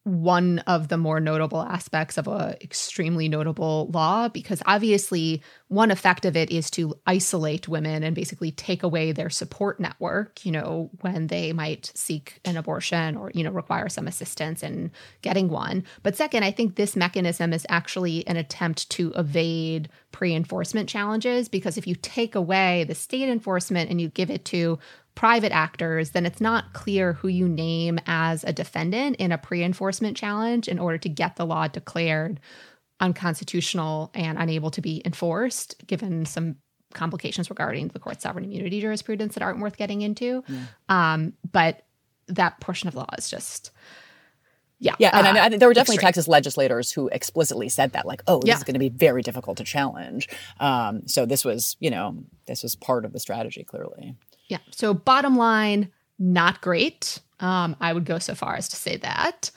one 0.07 0.61
of 0.69 0.87
the 0.87 0.97
more 0.97 1.19
notable 1.19 1.61
aspects 1.63 2.17
of 2.17 2.29
a 2.29 2.57
extremely 2.63 3.29
notable 3.29 3.91
law 3.93 4.29
because 4.29 4.63
obviously 4.65 5.43
one 5.67 5.91
effect 5.91 6.25
of 6.25 6.37
it 6.37 6.49
is 6.49 6.71
to 6.71 6.95
isolate 7.09 7.67
women 7.67 8.05
and 8.05 8.15
basically 8.15 8.53
take 8.53 8.85
away 8.85 9.11
their 9.11 9.29
support 9.29 9.81
network 9.81 10.47
you 10.47 10.53
know 10.53 10.89
when 11.01 11.27
they 11.27 11.53
might 11.53 11.91
seek 11.97 12.39
an 12.45 12.57
abortion 12.57 13.17
or 13.17 13.33
you 13.35 13.43
know 13.43 13.51
require 13.51 13.89
some 13.89 14.07
assistance 14.07 14.63
in 14.63 14.93
getting 15.23 15.49
one. 15.49 15.83
But 16.05 16.15
second 16.15 16.45
i 16.45 16.53
think 16.53 16.77
this 16.77 16.95
mechanism 16.95 17.53
is 17.53 17.67
actually 17.69 18.25
an 18.29 18.37
attempt 18.37 18.89
to 18.91 19.13
evade 19.17 19.89
pre-enforcement 20.13 20.89
challenges 20.89 21.49
because 21.49 21.77
if 21.77 21.85
you 21.85 21.97
take 21.97 22.37
away 22.37 22.85
the 22.85 22.95
state 22.95 23.29
enforcement 23.29 23.91
and 23.91 24.01
you 24.01 24.09
give 24.09 24.31
it 24.31 24.45
to 24.45 24.79
private 25.17 25.51
actors, 25.51 26.11
then 26.11 26.25
it's 26.25 26.41
not 26.41 26.75
clear 26.75 27.15
who 27.15 27.27
you 27.27 27.49
name 27.49 27.99
as 28.07 28.45
a 28.45 28.53
defendant 28.53 29.17
in 29.17 29.33
a 29.33 29.39
pre 29.39 29.65
enforcement 29.65 30.17
challenge 30.17 30.69
in 30.69 30.79
order 30.79 30.99
to 30.99 31.09
get 31.09 31.35
the 31.35 31.47
law 31.47 31.67
declared 31.67 32.39
unconstitutional 33.01 34.11
and 34.15 34.39
unable 34.39 34.71
to 34.71 34.81
be 34.81 35.03
enforced, 35.05 35.75
given 35.87 36.25
some 36.25 36.57
complications 36.95 37.51
regarding 37.51 37.89
the 37.89 37.99
court's 37.99 38.23
sovereign 38.23 38.45
immunity 38.45 38.81
jurisprudence 38.81 39.35
that 39.35 39.43
aren't 39.43 39.59
worth 39.59 39.77
getting 39.77 40.03
into. 40.03 40.45
Yeah. 40.49 40.63
Um, 40.89 41.33
but 41.51 41.83
that 42.29 42.61
portion 42.61 42.87
of 42.87 42.95
the 42.95 43.01
law 43.01 43.07
is 43.19 43.29
just. 43.29 43.73
Yeah, 44.79 44.95
yeah, 44.99 45.11
and 45.15 45.39
uh, 45.39 45.41
I 45.41 45.49
there 45.49 45.69
were 45.69 45.73
definitely 45.73 45.95
extreme. 45.95 46.09
Texas 46.09 46.29
legislators 46.29 46.93
who 46.93 47.09
explicitly 47.09 47.71
said 47.71 47.93
that, 47.93 48.05
like, 48.05 48.23
"Oh, 48.27 48.41
this 48.41 48.49
yeah. 48.49 48.57
is 48.57 48.63
going 48.63 48.75
to 48.75 48.79
be 48.79 48.91
very 48.91 49.23
difficult 49.23 49.57
to 49.57 49.65
challenge." 49.65 50.29
Um, 50.61 51.09
so 51.09 51.25
this 51.25 51.47
was, 51.47 51.79
you 51.81 51.89
know, 51.89 52.25
this 52.47 52.63
was 52.63 52.75
part 52.75 53.07
of 53.07 53.15
the 53.15 53.19
strategy, 53.19 53.65
clearly. 53.65 54.17
Yeah. 54.49 54.59
So 54.71 54.95
bottom 54.95 55.37
line, 55.37 55.91
not 56.19 56.61
great. 56.61 57.21
Um, 57.41 57.77
I 57.81 57.93
would 57.93 58.05
go 58.05 58.19
so 58.19 58.35
far 58.35 58.55
as 58.57 58.69
to 58.69 58.77
say 58.77 58.97
that. 58.99 59.51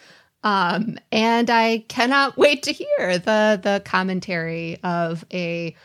Um, 0.44 0.98
and 1.12 1.50
I 1.50 1.86
cannot 1.90 2.38
wait 2.38 2.64
to 2.64 2.72
hear 2.72 3.18
the 3.18 3.60
the 3.62 3.82
commentary 3.86 4.80
of 4.84 5.26
a 5.32 5.76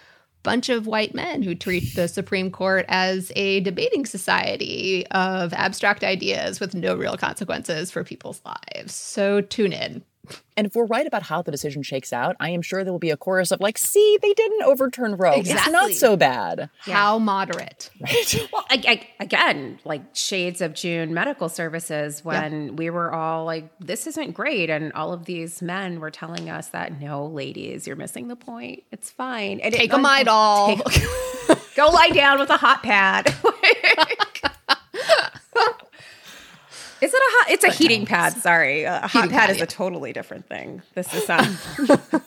bunch 0.43 0.69
of 0.69 0.87
white 0.87 1.15
men 1.15 1.43
who 1.43 1.55
treat 1.55 1.95
the 1.97 2.07
Supreme 2.07 2.51
Court 2.51 2.85
as 2.89 3.33
a 3.35 3.61
debating 3.61 4.05
society 4.07 5.07
of 5.09 5.53
abstract 5.55 6.05
ideas 6.05 6.61
with 6.61 6.75
no 6.75 6.95
real 6.95 7.17
consequences 7.17 7.91
for 7.91 8.05
people's 8.05 8.43
lives. 8.45 8.95
So 8.95 9.41
tune 9.41 9.73
in. 9.73 10.05
And 10.57 10.67
if 10.67 10.75
we're 10.75 10.87
right 10.87 11.07
about 11.07 11.25
how 11.25 11.43
the 11.43 11.51
decision 11.51 11.83
shakes 11.83 12.13
out, 12.13 12.37
I 12.39 12.51
am 12.51 12.63
sure 12.63 12.85
there 12.85 12.93
will 12.93 13.01
be 13.01 13.11
a 13.11 13.17
chorus 13.17 13.51
of 13.51 13.61
like, 13.61 13.77
"See, 13.77 14.19
they 14.23 14.33
didn't 14.33 14.63
overturn 14.63 15.17
Roe. 15.17 15.33
Exactly. 15.33 15.63
It's 15.63 15.73
not 15.73 15.91
so 15.93 16.17
bad." 16.17 16.71
How 16.81 17.19
moderate, 17.19 17.91
right? 18.01 18.49
well, 18.53 18.65
I, 18.71 18.83
I, 18.87 19.09
again, 19.21 19.81
like 19.85 20.03
shades 20.15 20.61
of 20.61 20.75
June 20.75 21.13
Medical 21.13 21.49
Services 21.49 22.25
when 22.25 22.67
yep. 22.67 22.77
we 22.77 22.91
were 22.91 23.13
all 23.13 23.45
like, 23.45 23.71
"This 23.81 24.07
isn't 24.07 24.33
great," 24.33 24.71
and 24.71 24.93
all 24.93 25.13
of 25.13 25.25
these 25.25 25.61
men 25.61 26.01
were 26.01 26.11
telling 26.11 26.49
us 26.49 26.69
that, 26.69 27.01
"No, 27.01 27.27
ladies, 27.27 27.87
you're 27.87 27.97
missing 27.97 28.29
the 28.29 28.37
point. 28.37 28.85
It's 28.93 29.11
fine. 29.11 29.61
And 29.61 29.75
take 29.75 29.93
it, 29.93 29.95
a 29.95 29.99
Midol. 29.99 30.83
Take, 31.47 31.75
go 31.75 31.89
lie 31.89 32.11
down 32.11 32.39
with 32.39 32.51
a 32.51 32.57
hot 32.57 32.83
pad." 32.83 33.35
Is 37.05 37.13
it 37.13 37.19
a 37.19 37.31
hot? 37.33 37.51
It's 37.51 37.65
a 37.65 37.67
but 37.67 37.77
heating 37.77 38.07
pad. 38.07 38.33
Sorry, 38.39 38.85
a 38.85 39.01
hot 39.01 39.29
pad, 39.29 39.31
pad 39.31 39.51
is 39.51 39.59
yeah. 39.59 39.65
a 39.65 39.67
totally 39.67 40.15
different 40.15 40.49
thing. 40.49 40.81
This 40.95 41.13
is 41.13 41.29
um, 41.29 41.59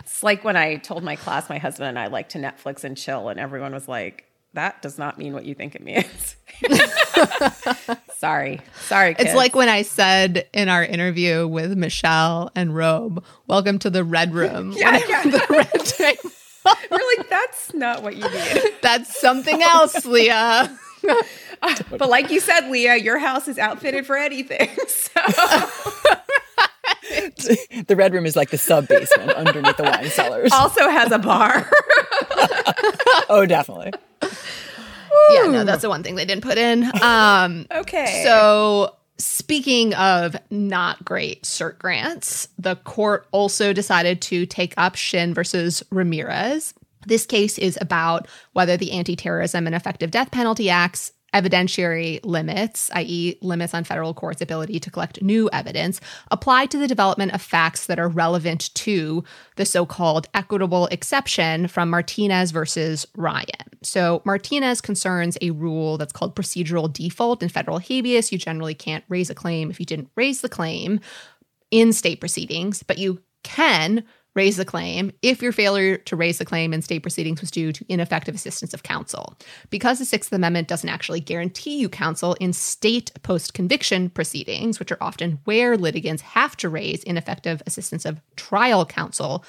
it's 0.00 0.22
like 0.22 0.44
when 0.44 0.56
I 0.56 0.76
told 0.76 1.02
my 1.02 1.16
class 1.16 1.48
my 1.48 1.58
husband 1.58 1.88
and 1.88 1.98
I 1.98 2.06
like 2.06 2.28
to 2.30 2.38
Netflix 2.38 2.84
and 2.84 2.96
chill, 2.96 3.28
and 3.28 3.40
everyone 3.40 3.72
was 3.72 3.88
like, 3.88 4.24
"That 4.52 4.80
does 4.82 4.98
not 4.98 5.18
mean 5.18 5.32
what 5.32 5.44
you 5.44 5.56
think 5.56 5.74
it 5.74 5.82
means." 5.82 6.36
sorry, 8.14 8.60
sorry. 8.82 9.14
Kids. 9.14 9.30
It's 9.30 9.36
like 9.36 9.56
when 9.56 9.68
I 9.68 9.82
said 9.82 10.46
in 10.52 10.68
our 10.68 10.84
interview 10.84 11.48
with 11.48 11.76
Michelle 11.76 12.52
and 12.54 12.72
Robe, 12.72 13.24
"Welcome 13.48 13.80
to 13.80 13.90
the 13.90 14.04
red 14.04 14.32
room." 14.32 14.74
yeah, 14.76 15.00
yeah. 15.08 15.22
the 15.24 15.44
red 15.50 15.84
table. 15.86 16.30
We're 16.88 17.16
like, 17.18 17.28
that's 17.28 17.74
not 17.74 18.04
what 18.04 18.14
you 18.14 18.22
mean. 18.30 18.72
That's 18.80 19.20
something 19.20 19.60
else, 19.60 20.06
Leah. 20.06 20.78
but 21.90 22.08
like 22.08 22.30
you 22.30 22.40
said, 22.40 22.68
Leah, 22.68 22.96
your 22.96 23.18
house 23.18 23.48
is 23.48 23.58
outfitted 23.58 24.06
for 24.06 24.16
anything. 24.16 24.70
So. 24.86 25.20
the 27.86 27.94
red 27.96 28.12
room 28.12 28.26
is 28.26 28.36
like 28.36 28.50
the 28.50 28.58
sub 28.58 28.88
basement 28.88 29.30
underneath 29.32 29.76
the 29.76 29.84
wine 29.84 30.08
cellars. 30.08 30.50
Also 30.52 30.88
has 30.88 31.12
a 31.12 31.18
bar. 31.18 31.70
oh, 33.28 33.46
definitely. 33.46 33.92
Yeah, 35.30 35.46
no, 35.46 35.64
that's 35.64 35.82
the 35.82 35.88
one 35.88 36.02
thing 36.02 36.16
they 36.16 36.24
didn't 36.24 36.42
put 36.42 36.58
in. 36.58 36.90
Um, 37.02 37.66
okay. 37.70 38.22
So 38.24 38.96
Speaking 39.16 39.94
of 39.94 40.34
not 40.50 41.04
great 41.04 41.44
cert 41.44 41.78
grants, 41.78 42.48
the 42.58 42.74
court 42.76 43.28
also 43.30 43.72
decided 43.72 44.20
to 44.22 44.44
take 44.44 44.74
up 44.76 44.96
Shinn 44.96 45.32
versus 45.32 45.84
Ramirez. 45.90 46.74
This 47.06 47.24
case 47.24 47.56
is 47.56 47.78
about 47.80 48.26
whether 48.54 48.76
the 48.76 48.90
Anti 48.90 49.14
Terrorism 49.14 49.66
and 49.66 49.76
Effective 49.76 50.10
Death 50.10 50.32
Penalty 50.32 50.68
Acts 50.68 51.12
evidentiary 51.34 52.20
limits, 52.24 52.90
i.e., 52.94 53.36
limits 53.42 53.74
on 53.74 53.84
federal 53.84 54.14
courts' 54.14 54.40
ability 54.40 54.78
to 54.80 54.90
collect 54.90 55.20
new 55.20 55.50
evidence, 55.52 56.00
apply 56.30 56.66
to 56.66 56.78
the 56.78 56.86
development 56.86 57.32
of 57.34 57.42
facts 57.42 57.86
that 57.86 57.98
are 57.98 58.08
relevant 58.08 58.72
to 58.74 59.24
the 59.56 59.66
so 59.66 59.84
called 59.84 60.28
equitable 60.32 60.86
exception 60.86 61.66
from 61.66 61.90
Martinez 61.90 62.52
versus 62.52 63.06
Ryan. 63.16 63.46
So, 63.82 64.22
Martinez 64.24 64.80
concerns 64.80 65.36
a 65.42 65.50
rule 65.50 65.98
that's 65.98 66.12
called 66.12 66.34
procedural 66.34 66.90
default 66.90 67.42
in 67.42 67.48
federal 67.48 67.78
habeas. 67.78 68.32
You 68.32 68.38
generally 68.38 68.74
can't 68.74 69.04
raise 69.08 69.28
a 69.28 69.34
claim 69.34 69.70
if 69.70 69.78
you 69.78 69.86
didn't 69.86 70.10
raise 70.16 70.40
the 70.40 70.48
claim 70.48 71.00
in 71.70 71.92
state 71.92 72.20
proceedings, 72.20 72.82
but 72.82 72.98
you 72.98 73.20
can 73.42 74.04
raise 74.34 74.56
the 74.56 74.64
claim 74.64 75.12
if 75.22 75.42
your 75.42 75.52
failure 75.52 75.96
to 75.96 76.16
raise 76.16 76.38
the 76.38 76.44
claim 76.44 76.72
in 76.72 76.82
state 76.82 77.02
proceedings 77.02 77.40
was 77.40 77.50
due 77.50 77.72
to 77.72 77.84
ineffective 77.88 78.34
assistance 78.34 78.74
of 78.74 78.82
counsel. 78.82 79.38
Because 79.70 79.98
the 79.98 80.04
Sixth 80.04 80.32
Amendment 80.32 80.68
doesn't 80.68 80.88
actually 80.88 81.20
guarantee 81.20 81.78
you 81.78 81.88
counsel 81.88 82.34
in 82.34 82.52
state 82.52 83.12
post 83.22 83.54
conviction 83.54 84.10
proceedings, 84.10 84.78
which 84.78 84.92
are 84.92 85.02
often 85.02 85.38
where 85.44 85.76
litigants 85.76 86.22
have 86.22 86.56
to 86.58 86.68
raise 86.68 87.02
ineffective 87.04 87.62
assistance 87.66 88.04
of 88.04 88.20
trial 88.36 88.84
counsel 88.84 89.44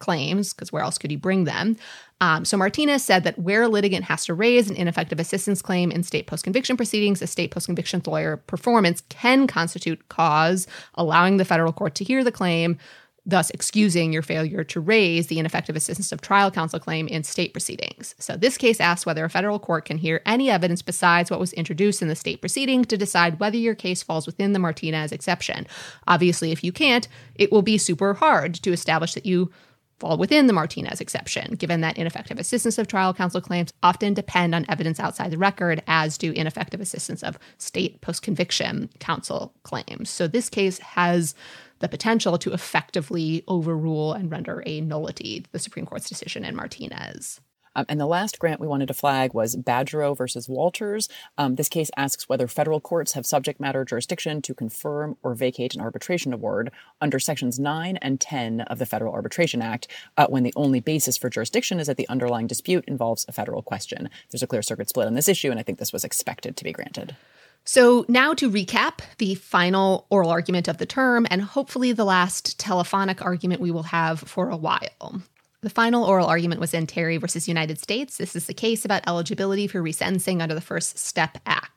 claims, 0.00 0.52
because 0.54 0.72
where 0.72 0.82
else 0.82 0.98
could 0.98 1.12
you 1.12 1.18
bring 1.18 1.44
them? 1.44 1.76
Um, 2.22 2.44
so 2.44 2.56
Martinez 2.56 3.04
said 3.04 3.24
that 3.24 3.38
where 3.38 3.62
a 3.62 3.68
litigant 3.68 4.04
has 4.04 4.24
to 4.26 4.34
raise 4.34 4.68
an 4.68 4.76
ineffective 4.76 5.20
assistance 5.20 5.62
claim 5.62 5.90
in 5.90 6.02
state 6.02 6.26
post 6.26 6.44
conviction 6.44 6.76
proceedings, 6.76 7.22
a 7.22 7.26
state 7.26 7.50
post 7.50 7.66
conviction 7.66 8.02
lawyer 8.06 8.38
performance 8.38 9.02
can 9.08 9.46
constitute 9.46 10.08
cause, 10.08 10.66
allowing 10.94 11.36
the 11.36 11.44
federal 11.44 11.72
court 11.72 11.94
to 11.96 12.04
hear 12.04 12.24
the 12.24 12.32
claim 12.32 12.78
thus 13.30 13.50
excusing 13.50 14.12
your 14.12 14.22
failure 14.22 14.64
to 14.64 14.80
raise 14.80 15.28
the 15.28 15.38
ineffective 15.38 15.76
assistance 15.76 16.12
of 16.12 16.20
trial 16.20 16.50
counsel 16.50 16.78
claim 16.78 17.08
in 17.08 17.24
state 17.24 17.52
proceedings. 17.52 18.14
So, 18.18 18.36
this 18.36 18.58
case 18.58 18.80
asks 18.80 19.06
whether 19.06 19.24
a 19.24 19.30
federal 19.30 19.58
court 19.58 19.84
can 19.84 19.98
hear 19.98 20.20
any 20.26 20.50
evidence 20.50 20.82
besides 20.82 21.30
what 21.30 21.40
was 21.40 21.52
introduced 21.54 22.02
in 22.02 22.08
the 22.08 22.16
state 22.16 22.40
proceeding 22.40 22.84
to 22.84 22.96
decide 22.96 23.40
whether 23.40 23.56
your 23.56 23.74
case 23.74 24.02
falls 24.02 24.26
within 24.26 24.52
the 24.52 24.58
Martinez 24.58 25.12
exception. 25.12 25.66
Obviously, 26.06 26.52
if 26.52 26.62
you 26.62 26.72
can't, 26.72 27.08
it 27.34 27.50
will 27.50 27.62
be 27.62 27.78
super 27.78 28.14
hard 28.14 28.54
to 28.54 28.72
establish 28.72 29.14
that 29.14 29.26
you 29.26 29.50
fall 30.00 30.16
within 30.16 30.46
the 30.46 30.52
Martinez 30.52 31.00
exception, 31.00 31.54
given 31.54 31.82
that 31.82 31.98
ineffective 31.98 32.38
assistance 32.38 32.78
of 32.78 32.88
trial 32.88 33.12
counsel 33.12 33.40
claims 33.40 33.72
often 33.82 34.14
depend 34.14 34.54
on 34.54 34.64
evidence 34.68 34.98
outside 34.98 35.30
the 35.30 35.38
record, 35.38 35.82
as 35.86 36.18
do 36.18 36.32
ineffective 36.32 36.80
assistance 36.80 37.22
of 37.22 37.38
state 37.58 38.00
post 38.00 38.22
conviction 38.22 38.88
counsel 38.98 39.52
claims. 39.62 40.08
So, 40.10 40.26
this 40.26 40.48
case 40.48 40.78
has 40.78 41.34
the 41.80 41.88
potential 41.88 42.38
to 42.38 42.52
effectively 42.52 43.42
overrule 43.48 44.12
and 44.12 44.30
render 44.30 44.62
a 44.66 44.80
nullity 44.80 45.44
the 45.52 45.58
Supreme 45.58 45.86
Court's 45.86 46.08
decision 46.08 46.44
in 46.44 46.54
Martinez. 46.54 47.40
Um, 47.76 47.86
and 47.88 48.00
the 48.00 48.06
last 48.06 48.38
grant 48.38 48.60
we 48.60 48.66
wanted 48.66 48.88
to 48.88 48.94
flag 48.94 49.32
was 49.32 49.56
Badgerow 49.56 50.16
versus 50.16 50.48
Walters. 50.48 51.08
Um, 51.38 51.54
this 51.54 51.68
case 51.68 51.90
asks 51.96 52.28
whether 52.28 52.48
federal 52.48 52.80
courts 52.80 53.12
have 53.12 53.26
subject 53.26 53.60
matter 53.60 53.84
jurisdiction 53.84 54.42
to 54.42 54.54
confirm 54.54 55.16
or 55.22 55.34
vacate 55.34 55.74
an 55.74 55.80
arbitration 55.80 56.32
award 56.32 56.72
under 57.00 57.18
Sections 57.18 57.58
9 57.58 57.96
and 57.98 58.20
10 58.20 58.62
of 58.62 58.78
the 58.78 58.86
Federal 58.86 59.14
Arbitration 59.14 59.62
Act 59.62 59.86
uh, 60.16 60.26
when 60.26 60.42
the 60.42 60.52
only 60.56 60.80
basis 60.80 61.16
for 61.16 61.30
jurisdiction 61.30 61.78
is 61.78 61.86
that 61.86 61.96
the 61.96 62.08
underlying 62.08 62.46
dispute 62.46 62.84
involves 62.86 63.24
a 63.28 63.32
federal 63.32 63.62
question. 63.62 64.10
There's 64.30 64.42
a 64.42 64.46
clear 64.46 64.62
circuit 64.62 64.88
split 64.88 65.06
on 65.06 65.14
this 65.14 65.28
issue, 65.28 65.50
and 65.50 65.60
I 65.60 65.62
think 65.62 65.78
this 65.78 65.92
was 65.92 66.04
expected 66.04 66.56
to 66.56 66.64
be 66.64 66.72
granted. 66.72 67.16
So, 67.72 68.04
now 68.08 68.34
to 68.34 68.50
recap 68.50 68.98
the 69.18 69.36
final 69.36 70.08
oral 70.10 70.30
argument 70.30 70.66
of 70.66 70.78
the 70.78 70.86
term 70.86 71.24
and 71.30 71.40
hopefully 71.40 71.92
the 71.92 72.04
last 72.04 72.58
telephonic 72.58 73.24
argument 73.24 73.60
we 73.60 73.70
will 73.70 73.84
have 73.84 74.18
for 74.18 74.50
a 74.50 74.56
while. 74.56 75.22
The 75.60 75.70
final 75.70 76.02
oral 76.02 76.26
argument 76.26 76.60
was 76.60 76.74
in 76.74 76.88
Terry 76.88 77.16
versus 77.16 77.46
United 77.46 77.78
States. 77.78 78.16
This 78.16 78.34
is 78.34 78.48
the 78.48 78.54
case 78.54 78.84
about 78.84 79.06
eligibility 79.06 79.68
for 79.68 79.80
resentencing 79.80 80.42
under 80.42 80.56
the 80.56 80.60
First 80.60 80.98
Step 80.98 81.38
Act. 81.46 81.70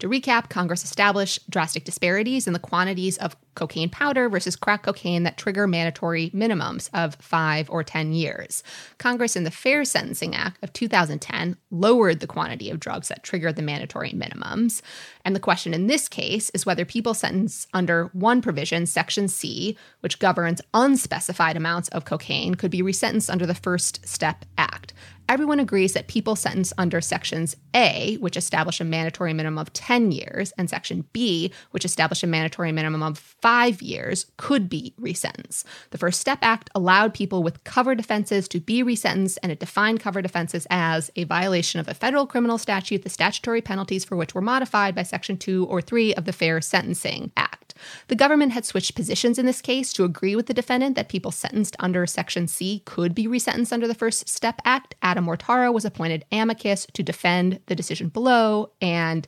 To 0.00 0.08
recap, 0.08 0.48
Congress 0.48 0.84
established 0.84 1.48
drastic 1.50 1.84
disparities 1.84 2.46
in 2.46 2.52
the 2.52 2.58
quantities 2.58 3.16
of 3.18 3.36
cocaine 3.54 3.88
powder 3.88 4.28
versus 4.28 4.54
crack 4.54 4.82
cocaine 4.82 5.22
that 5.24 5.38
trigger 5.38 5.66
mandatory 5.66 6.30
minimums 6.30 6.88
of 6.92 7.16
five 7.16 7.68
or 7.70 7.82
10 7.82 8.12
years. 8.12 8.62
Congress, 8.98 9.34
in 9.34 9.44
the 9.44 9.50
Fair 9.50 9.84
Sentencing 9.84 10.34
Act 10.34 10.62
of 10.62 10.72
2010, 10.72 11.56
lowered 11.70 12.20
the 12.20 12.26
quantity 12.26 12.70
of 12.70 12.78
drugs 12.78 13.08
that 13.08 13.22
trigger 13.22 13.52
the 13.52 13.62
mandatory 13.62 14.10
minimums. 14.10 14.82
And 15.24 15.34
the 15.34 15.40
question 15.40 15.74
in 15.74 15.86
this 15.86 16.08
case 16.08 16.50
is 16.50 16.66
whether 16.66 16.84
people 16.84 17.14
sentenced 17.14 17.68
under 17.72 18.06
one 18.12 18.42
provision, 18.42 18.86
Section 18.86 19.28
C, 19.28 19.76
which 20.00 20.18
governs 20.18 20.60
unspecified 20.74 21.56
amounts 21.56 21.88
of 21.88 22.04
cocaine, 22.04 22.54
could 22.54 22.70
be 22.70 22.82
resentenced 22.82 23.30
under 23.30 23.46
the 23.46 23.54
First 23.54 24.06
Step 24.06 24.44
Act 24.58 24.92
everyone 25.28 25.60
agrees 25.60 25.92
that 25.92 26.08
people 26.08 26.36
sentenced 26.36 26.72
under 26.78 27.00
sections 27.00 27.56
A, 27.74 28.16
which 28.20 28.36
establish 28.36 28.80
a 28.80 28.84
mandatory 28.84 29.32
minimum 29.32 29.58
of 29.58 29.72
10 29.72 30.12
years, 30.12 30.52
and 30.58 30.70
section 30.70 31.06
B, 31.12 31.52
which 31.70 31.84
establish 31.84 32.22
a 32.22 32.26
mandatory 32.26 32.72
minimum 32.72 33.02
of 33.02 33.18
five 33.18 33.82
years, 33.82 34.26
could 34.36 34.68
be 34.68 34.94
resentenced. 35.00 35.64
The 35.90 35.98
First 35.98 36.20
Step 36.20 36.38
Act 36.42 36.70
allowed 36.74 37.14
people 37.14 37.42
with 37.42 37.64
covered 37.64 38.00
offenses 38.00 38.48
to 38.48 38.60
be 38.60 38.82
resentenced, 38.82 39.38
and 39.42 39.50
it 39.50 39.60
defined 39.60 40.00
covered 40.00 40.24
offenses 40.24 40.66
as 40.70 41.10
a 41.16 41.24
violation 41.24 41.80
of 41.80 41.88
a 41.88 41.94
federal 41.94 42.26
criminal 42.26 42.58
statute, 42.58 43.02
the 43.02 43.10
statutory 43.10 43.60
penalties 43.60 44.04
for 44.04 44.16
which 44.16 44.34
were 44.34 44.40
modified 44.40 44.94
by 44.94 45.02
section 45.02 45.36
2 45.36 45.66
or 45.66 45.80
3 45.80 46.14
of 46.14 46.24
the 46.24 46.32
Fair 46.32 46.60
Sentencing 46.60 47.32
Act. 47.36 47.65
The 48.08 48.14
government 48.14 48.52
had 48.52 48.64
switched 48.64 48.94
positions 48.94 49.38
in 49.38 49.46
this 49.46 49.62
case 49.62 49.92
to 49.94 50.04
agree 50.04 50.36
with 50.36 50.46
the 50.46 50.54
defendant 50.54 50.96
that 50.96 51.08
people 51.08 51.30
sentenced 51.30 51.76
under 51.78 52.06
Section 52.06 52.48
C 52.48 52.82
could 52.84 53.14
be 53.14 53.26
resentenced 53.26 53.72
under 53.72 53.88
the 53.88 53.94
First 53.94 54.28
Step 54.28 54.60
Act. 54.64 54.94
Adam 55.02 55.26
Mortara 55.26 55.72
was 55.72 55.84
appointed 55.84 56.24
amicus 56.32 56.86
to 56.92 57.02
defend 57.02 57.60
the 57.66 57.74
decision 57.74 58.08
below, 58.08 58.72
and 58.80 59.26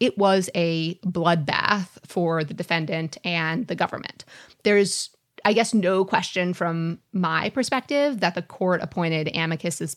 it 0.00 0.18
was 0.18 0.50
a 0.54 0.96
bloodbath 1.00 1.88
for 2.06 2.44
the 2.44 2.54
defendant 2.54 3.16
and 3.24 3.66
the 3.66 3.74
government. 3.74 4.24
There's 4.62 5.10
I 5.44 5.52
guess 5.52 5.72
no 5.72 6.04
question 6.04 6.54
from 6.54 6.98
my 7.12 7.50
perspective 7.50 8.18
that 8.18 8.34
the 8.34 8.42
court 8.42 8.80
appointed 8.82 9.30
amicus's 9.36 9.96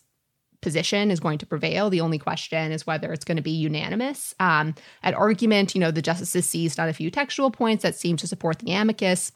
position 0.61 1.11
is 1.11 1.19
going 1.19 1.37
to 1.39 1.45
prevail. 1.45 1.89
The 1.89 2.01
only 2.01 2.17
question 2.17 2.71
is 2.71 2.85
whether 2.85 3.13
it's 3.13 3.25
going 3.25 3.37
to 3.37 3.43
be 3.43 3.51
unanimous. 3.51 4.35
Um, 4.39 4.75
at 5.03 5.13
argument, 5.13 5.75
you 5.75 5.81
know, 5.81 5.91
the 5.91 6.01
justices 6.01 6.47
seized 6.47 6.79
on 6.79 6.89
a 6.89 6.93
few 6.93 7.09
textual 7.09 7.51
points 7.51 7.83
that 7.83 7.95
seem 7.95 8.17
to 8.17 8.27
support 8.27 8.59
the 8.59 8.71
amicus. 8.71 9.31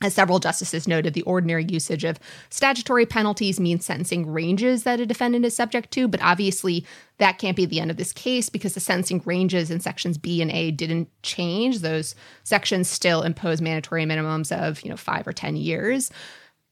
As 0.00 0.14
several 0.14 0.38
justices 0.38 0.86
noted, 0.86 1.14
the 1.14 1.22
ordinary 1.22 1.66
usage 1.68 2.04
of 2.04 2.20
statutory 2.50 3.04
penalties 3.04 3.58
means 3.58 3.84
sentencing 3.84 4.30
ranges 4.30 4.84
that 4.84 5.00
a 5.00 5.06
defendant 5.06 5.44
is 5.44 5.56
subject 5.56 5.90
to, 5.92 6.06
but 6.06 6.22
obviously 6.22 6.86
that 7.18 7.38
can't 7.38 7.56
be 7.56 7.66
the 7.66 7.80
end 7.80 7.90
of 7.90 7.96
this 7.96 8.12
case 8.12 8.48
because 8.48 8.74
the 8.74 8.80
sentencing 8.80 9.22
ranges 9.24 9.72
in 9.72 9.80
sections 9.80 10.16
B 10.16 10.40
and 10.40 10.52
A 10.52 10.70
didn't 10.70 11.08
change. 11.24 11.80
Those 11.80 12.14
sections 12.44 12.88
still 12.88 13.22
impose 13.22 13.60
mandatory 13.60 14.04
minimums 14.04 14.56
of, 14.56 14.82
you 14.82 14.90
know, 14.90 14.96
5 14.96 15.26
or 15.26 15.32
10 15.32 15.56
years. 15.56 16.12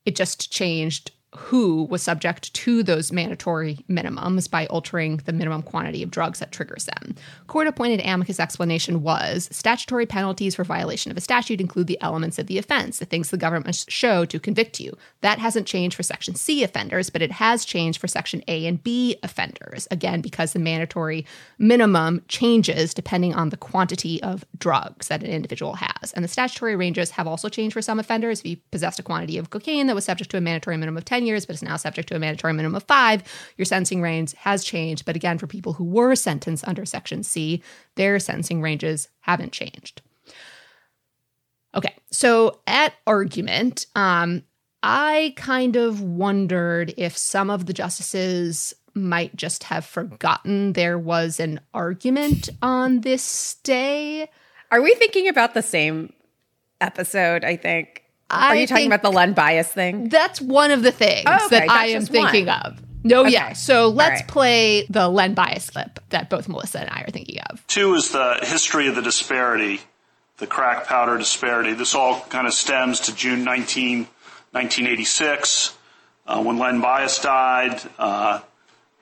It 0.04 0.14
just 0.14 0.52
changed 0.52 1.10
who 1.36 1.84
was 1.84 2.02
subject 2.02 2.52
to 2.54 2.82
those 2.82 3.12
mandatory 3.12 3.78
minimums 3.88 4.50
by 4.50 4.66
altering 4.66 5.18
the 5.18 5.32
minimum 5.32 5.62
quantity 5.62 6.02
of 6.02 6.10
drugs 6.10 6.38
that 6.40 6.52
triggers 6.52 6.86
them. 6.86 7.14
Court 7.46 7.66
appointed 7.66 8.00
amicus 8.04 8.40
explanation 8.40 9.02
was 9.02 9.48
statutory 9.52 10.06
penalties 10.06 10.54
for 10.54 10.64
violation 10.64 11.10
of 11.10 11.16
a 11.16 11.20
statute 11.20 11.60
include 11.60 11.86
the 11.86 12.00
elements 12.00 12.38
of 12.38 12.46
the 12.46 12.58
offense, 12.58 12.98
the 12.98 13.04
things 13.04 13.30
the 13.30 13.36
government 13.36 13.66
must 13.66 13.90
show 13.90 14.24
to 14.24 14.40
convict 14.40 14.80
you. 14.80 14.96
That 15.20 15.38
hasn't 15.38 15.66
changed 15.66 15.96
for 15.96 16.02
Section 16.02 16.34
C 16.34 16.62
offenders, 16.62 17.10
but 17.10 17.22
it 17.22 17.32
has 17.32 17.64
changed 17.64 18.00
for 18.00 18.08
Section 18.08 18.42
A 18.48 18.66
and 18.66 18.82
B 18.82 19.16
offenders, 19.22 19.86
again, 19.90 20.20
because 20.20 20.52
the 20.52 20.58
mandatory 20.58 21.26
minimum 21.58 22.22
changes 22.28 22.94
depending 22.94 23.34
on 23.34 23.50
the 23.50 23.56
quantity 23.56 24.22
of 24.22 24.44
drugs 24.58 25.08
that 25.08 25.22
an 25.22 25.30
individual 25.30 25.74
has. 25.74 26.12
And 26.12 26.24
the 26.24 26.28
statutory 26.28 26.76
ranges 26.76 27.10
have 27.12 27.26
also 27.26 27.48
changed 27.48 27.74
for 27.74 27.82
some 27.82 27.98
offenders. 27.98 28.40
If 28.40 28.46
you 28.46 28.56
possessed 28.70 28.98
a 28.98 29.02
quantity 29.02 29.38
of 29.38 29.50
cocaine 29.50 29.86
that 29.86 29.94
was 29.94 30.04
subject 30.04 30.30
to 30.30 30.36
a 30.36 30.40
mandatory 30.40 30.76
minimum 30.76 30.96
of 30.98 31.04
10 31.04 31.25
years, 31.26 31.44
but 31.44 31.54
is 31.54 31.62
now 31.62 31.76
subject 31.76 32.08
to 32.08 32.16
a 32.16 32.18
mandatory 32.18 32.52
minimum 32.52 32.76
of 32.76 32.84
five, 32.84 33.22
your 33.56 33.66
sentencing 33.66 34.00
range 34.00 34.32
has 34.34 34.64
changed. 34.64 35.04
But 35.04 35.16
again, 35.16 35.38
for 35.38 35.46
people 35.46 35.74
who 35.74 35.84
were 35.84 36.14
sentenced 36.14 36.66
under 36.66 36.86
Section 36.86 37.22
C, 37.22 37.62
their 37.96 38.18
sentencing 38.18 38.62
ranges 38.62 39.08
haven't 39.20 39.52
changed. 39.52 40.02
Okay, 41.74 41.94
so 42.10 42.60
at 42.66 42.94
argument, 43.06 43.86
um, 43.94 44.42
I 44.82 45.34
kind 45.36 45.76
of 45.76 46.00
wondered 46.00 46.94
if 46.96 47.16
some 47.16 47.50
of 47.50 47.66
the 47.66 47.72
justices 47.74 48.72
might 48.94 49.36
just 49.36 49.64
have 49.64 49.84
forgotten 49.84 50.72
there 50.72 50.98
was 50.98 51.38
an 51.38 51.60
argument 51.74 52.48
on 52.62 53.02
this 53.02 53.56
day. 53.62 54.30
Are 54.70 54.80
we 54.80 54.94
thinking 54.94 55.28
about 55.28 55.52
the 55.52 55.62
same 55.62 56.12
episode? 56.80 57.44
I 57.44 57.56
think. 57.56 58.05
Are 58.30 58.56
you 58.56 58.66
talking 58.66 58.86
about 58.86 59.02
the 59.02 59.10
Len 59.10 59.32
Bias 59.34 59.68
thing? 59.68 60.08
That's 60.08 60.40
one 60.40 60.70
of 60.70 60.82
the 60.82 60.92
things 60.92 61.24
oh, 61.26 61.46
okay. 61.46 61.60
that 61.60 61.70
I 61.70 61.86
am 61.88 62.04
thinking 62.04 62.46
one. 62.46 62.60
of. 62.62 62.82
No, 63.04 63.20
okay. 63.20 63.32
yeah. 63.32 63.52
So 63.52 63.88
let's 63.88 64.22
right. 64.22 64.28
play 64.28 64.86
the 64.90 65.08
Len 65.08 65.34
Bias 65.34 65.70
clip 65.70 66.00
that 66.10 66.28
both 66.28 66.48
Melissa 66.48 66.80
and 66.80 66.90
I 66.90 67.02
are 67.02 67.10
thinking 67.10 67.38
of. 67.50 67.64
Two 67.68 67.94
is 67.94 68.10
the 68.10 68.38
history 68.42 68.88
of 68.88 68.96
the 68.96 69.02
disparity, 69.02 69.80
the 70.38 70.46
crack 70.46 70.86
powder 70.86 71.16
disparity. 71.16 71.72
This 71.72 71.94
all 71.94 72.20
kind 72.22 72.48
of 72.48 72.52
stems 72.52 73.00
to 73.00 73.14
June 73.14 73.44
19, 73.44 74.08
1986, 74.50 75.76
uh, 76.26 76.42
when 76.42 76.58
Len 76.58 76.80
Bias 76.80 77.20
died. 77.20 77.80
Uh, 77.98 78.40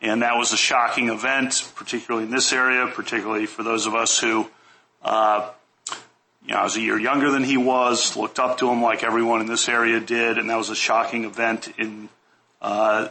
And 0.03 0.21
that 0.21 0.37
was 0.37 0.53
a 0.53 0.57
shocking 0.59 1.09
event, 1.09 1.73
particularly 1.77 2.27
in 2.27 2.31
this 2.31 2.53
area, 2.53 2.87
particularly 2.89 3.47
for 3.47 3.63
those 3.63 3.87
of 3.87 3.95
us 3.95 4.19
who, 4.19 4.51
uh, 5.03 5.49
you 6.45 6.53
know, 6.53 6.61
I 6.61 6.65
was 6.65 6.77
a 6.77 6.81
year 6.81 6.99
younger 6.99 7.31
than 7.31 7.43
he 7.43 7.57
was, 7.57 8.17
looked 8.17 8.39
up 8.39 8.59
to 8.59 8.71
him 8.71 8.83
like 8.83 9.03
everyone 9.03 9.41
in 9.41 9.47
this 9.47 9.69
area 9.69 9.99
did, 9.99 10.37
and 10.37 10.51
that 10.51 10.57
was 10.57 10.71
a 10.71 10.75
shocking 10.75 11.25
event 11.25 11.73
in 11.79 12.09
uh, 12.61 13.09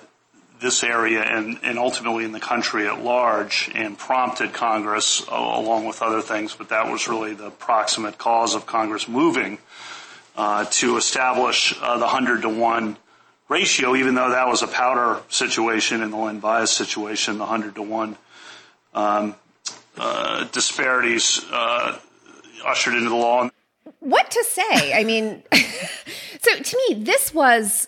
this 0.62 0.84
area 0.84 1.22
and, 1.22 1.60
and 1.64 1.80
ultimately 1.80 2.26
in 2.26 2.32
the 2.32 2.40
country 2.40 2.88
at 2.88 3.04
large 3.04 3.72
and 3.74 3.98
prompted 3.98 4.54
Congress, 4.54 5.24
uh, 5.32 5.36
along 5.36 5.86
with 5.86 6.02
other 6.02 6.22
things, 6.22 6.56
but 6.56 6.70
that 6.70 6.92
was 6.92 7.08
really 7.08 7.34
the 7.34 7.50
proximate 7.50 8.18
cause 8.18 8.54
of 8.54 8.66
Congress 8.66 9.08
moving 9.08 9.58
uh, 10.36 10.66
to 10.66 10.98
establish 10.98 11.76
uh, 11.82 11.96
the 11.98 12.06
100 12.06 12.44
to 12.44 12.50
1 12.50 12.98
ratio, 13.50 13.96
even 13.96 14.16
though 14.16 14.30
that 14.30 14.48
was 14.48 14.62
a 14.62 14.68
powder 14.68 15.22
situation 15.30 16.02
and 16.02 16.14
the 16.14 16.18
Len 16.18 16.40
Bias 16.40 16.72
situation, 16.72 17.38
the 17.38 17.46
100 17.46 17.76
to 17.76 17.82
1 17.82 18.18
um, 18.94 19.36
uh, 19.98 20.46
disparities 20.46 21.44
uh, 21.52 22.00
ushered 22.66 22.96
into 22.96 23.10
the 23.10 23.16
law. 23.16 23.50
What 24.00 24.32
to 24.32 24.44
say? 24.44 24.94
I 24.94 25.04
mean, 25.04 25.44
so 26.42 26.56
to 26.58 26.84
me, 26.90 27.04
this 27.04 27.34
was 27.34 27.88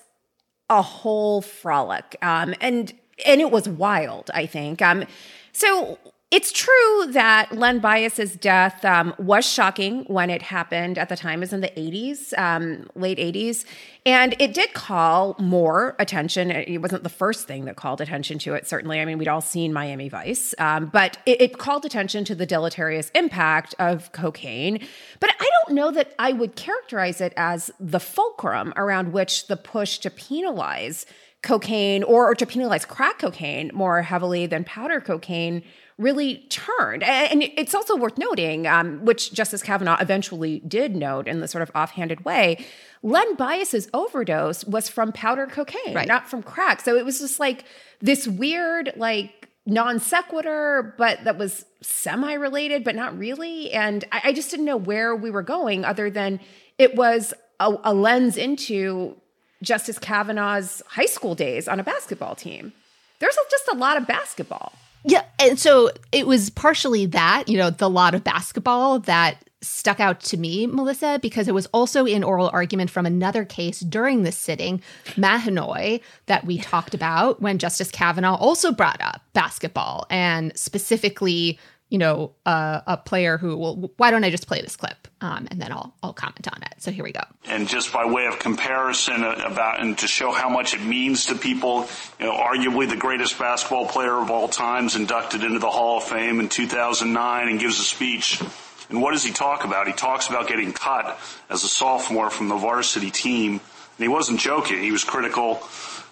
a 0.69 0.81
whole 0.81 1.41
frolic, 1.41 2.17
um, 2.21 2.53
and 2.61 2.93
and 3.25 3.41
it 3.41 3.51
was 3.51 3.67
wild. 3.67 4.31
I 4.33 4.45
think. 4.45 4.81
Um, 4.81 5.05
so 5.51 5.97
it's 6.31 6.51
true 6.51 7.11
that 7.11 7.51
Len 7.51 7.79
Bias's 7.79 8.35
death 8.35 8.83
um, 8.83 9.13
was 9.19 9.45
shocking 9.45 10.03
when 10.05 10.31
it 10.31 10.41
happened 10.41 10.97
at 10.97 11.07
the 11.07 11.15
time, 11.15 11.43
is 11.43 11.53
in 11.53 11.61
the 11.61 11.69
80s, 11.69 12.37
um, 12.37 12.89
late 12.95 13.19
80s. 13.19 13.63
And 14.07 14.35
it 14.39 14.53
did 14.53 14.73
call 14.73 15.35
more 15.39 15.95
attention. 15.99 16.49
It 16.49 16.79
wasn't 16.79 17.03
the 17.03 17.09
first 17.09 17.47
thing 17.47 17.65
that 17.65 17.75
called 17.75 18.01
attention 18.01 18.39
to 18.39 18.55
it, 18.55 18.67
certainly. 18.67 18.99
I 18.99 19.05
mean, 19.05 19.19
we'd 19.19 19.27
all 19.27 19.39
seen 19.39 19.71
Miami 19.71 20.09
Vice, 20.09 20.55
um, 20.57 20.87
but 20.87 21.19
it, 21.27 21.41
it 21.41 21.57
called 21.59 21.85
attention 21.85 22.25
to 22.25 22.35
the 22.35 22.45
deleterious 22.47 23.11
impact 23.13 23.75
of 23.77 24.11
cocaine. 24.11 24.79
But 25.19 25.29
I 25.39 25.49
don't 25.63 25.75
know 25.75 25.91
that 25.91 26.15
I 26.17 26.33
would 26.33 26.55
characterize 26.55 27.21
it 27.21 27.33
as 27.37 27.69
the 27.79 27.99
fulcrum 27.99 28.73
around 28.75 29.13
which 29.13 29.45
the 29.45 29.57
push 29.57 29.99
to 29.99 30.09
penalize 30.09 31.05
cocaine 31.43 32.03
or, 32.03 32.31
or 32.31 32.35
to 32.35 32.45
penalize 32.45 32.85
crack 32.85 33.19
cocaine 33.19 33.69
more 33.73 34.01
heavily 34.01 34.47
than 34.47 34.63
powder 34.63 34.99
cocaine 34.99 35.63
really 35.97 36.45
turned. 36.49 37.03
And 37.03 37.43
it's 37.43 37.73
also 37.73 37.95
worth 37.95 38.17
noting, 38.17 38.67
um, 38.67 39.05
which 39.05 39.31
Justice 39.33 39.63
Kavanaugh 39.63 39.97
eventually 40.01 40.59
did 40.67 40.95
note 40.95 41.27
in 41.27 41.39
the 41.39 41.47
sort 41.47 41.61
of 41.61 41.71
offhanded 41.73 42.25
way, 42.25 42.65
Len 43.01 43.35
Bias's 43.35 43.87
overdose 43.93 44.65
was 44.65 44.89
from 44.89 45.11
powder 45.13 45.47
cocaine, 45.47 45.95
right. 45.95 46.07
not 46.07 46.29
from 46.29 46.43
crack. 46.43 46.81
So 46.81 46.97
it 46.97 47.05
was 47.05 47.19
just 47.19 47.39
like 47.39 47.63
this 48.01 48.27
weird, 48.27 48.91
like 48.97 49.49
non 49.65 49.99
sequitur, 49.99 50.93
but 50.97 51.23
that 51.23 51.37
was 51.37 51.65
semi 51.81 52.33
related, 52.33 52.83
but 52.83 52.95
not 52.95 53.17
really. 53.17 53.71
And 53.71 54.03
I, 54.11 54.21
I, 54.25 54.33
just 54.33 54.51
didn't 54.51 54.65
know 54.65 54.77
where 54.77 55.15
we 55.15 55.31
were 55.31 55.43
going 55.43 55.85
other 55.85 56.09
than 56.09 56.39
it 56.77 56.95
was 56.95 57.33
a, 57.59 57.75
a 57.83 57.93
lens 57.93 58.37
into 58.37 59.15
Justice 59.61 59.97
Kavanaugh's 59.97 60.81
high 60.87 61.05
school 61.05 61.35
days 61.35 61.67
on 61.67 61.79
a 61.79 61.83
basketball 61.83 62.35
team. 62.35 62.73
There's 63.19 63.37
just 63.49 63.67
a 63.71 63.75
lot 63.75 63.97
of 63.97 64.07
basketball. 64.07 64.73
Yeah. 65.07 65.23
And 65.39 65.59
so 65.59 65.91
it 66.11 66.25
was 66.25 66.49
partially 66.49 67.05
that, 67.07 67.47
you 67.47 67.57
know, 67.57 67.69
the 67.69 67.89
lot 67.89 68.15
of 68.15 68.23
basketball 68.23 68.99
that 69.01 69.43
stuck 69.61 69.99
out 69.99 70.19
to 70.19 70.37
me, 70.37 70.67
Melissa, 70.67 71.19
because 71.21 71.47
it 71.47 71.53
was 71.53 71.65
also 71.67 72.05
in 72.05 72.23
oral 72.23 72.49
argument 72.53 72.89
from 72.89 73.05
another 73.05 73.45
case 73.45 73.79
during 73.79 74.23
this 74.23 74.37
sitting, 74.37 74.81
Mahanoy, 75.15 76.01
that 76.27 76.45
we 76.45 76.57
talked 76.57 76.93
about 76.93 77.41
when 77.41 77.57
Justice 77.57 77.91
Kavanaugh 77.91 78.35
also 78.35 78.71
brought 78.71 79.01
up 79.01 79.21
basketball 79.33 80.05
and 80.09 80.57
specifically 80.57 81.59
you 81.95 81.99
know, 81.99 82.33
uh, 82.45 82.81
a 82.87 82.97
player 82.97 83.37
who 83.37 83.55
will. 83.55 83.93
Why 83.95 84.11
don't 84.11 84.25
I 84.25 84.29
just 84.29 84.47
play 84.47 84.59
this 84.59 84.75
clip 84.75 85.07
um, 85.21 85.47
and 85.49 85.61
then 85.61 85.71
I'll 85.71 85.95
I'll 86.03 86.11
comment 86.11 86.45
on 86.53 86.61
it. 86.61 86.73
So 86.79 86.91
here 86.91 87.05
we 87.05 87.13
go. 87.13 87.21
And 87.45 87.69
just 87.69 87.93
by 87.93 88.03
way 88.03 88.25
of 88.25 88.37
comparison 88.37 89.23
uh, 89.23 89.41
about 89.45 89.79
and 89.79 89.97
to 89.99 90.07
show 90.07 90.33
how 90.33 90.49
much 90.49 90.73
it 90.73 90.81
means 90.81 91.27
to 91.27 91.35
people, 91.35 91.87
you 92.19 92.25
know, 92.25 92.33
arguably 92.33 92.89
the 92.89 92.97
greatest 92.97 93.39
basketball 93.39 93.87
player 93.87 94.11
of 94.11 94.29
all 94.29 94.49
times, 94.49 94.97
inducted 94.97 95.45
into 95.45 95.59
the 95.59 95.69
Hall 95.69 95.99
of 95.99 96.03
Fame 96.03 96.41
in 96.41 96.49
2009, 96.49 97.47
and 97.47 97.61
gives 97.61 97.79
a 97.79 97.83
speech. 97.83 98.41
And 98.89 99.01
what 99.01 99.13
does 99.13 99.23
he 99.23 99.31
talk 99.31 99.63
about? 99.63 99.87
He 99.87 99.93
talks 99.93 100.27
about 100.27 100.49
getting 100.49 100.73
cut 100.73 101.17
as 101.49 101.63
a 101.63 101.69
sophomore 101.69 102.29
from 102.29 102.49
the 102.49 102.57
varsity 102.57 103.09
team, 103.09 103.51
and 103.53 103.61
he 103.99 104.09
wasn't 104.09 104.41
joking. 104.41 104.83
He 104.83 104.91
was 104.91 105.05
critical. 105.05 105.61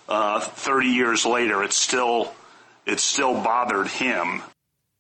Uh, 0.08 0.40
30 0.40 0.88
years 0.88 1.26
later, 1.26 1.62
it 1.62 1.74
still 1.74 2.34
it 2.86 3.02
still 3.02 3.34
bothered 3.34 3.90
him 3.90 4.44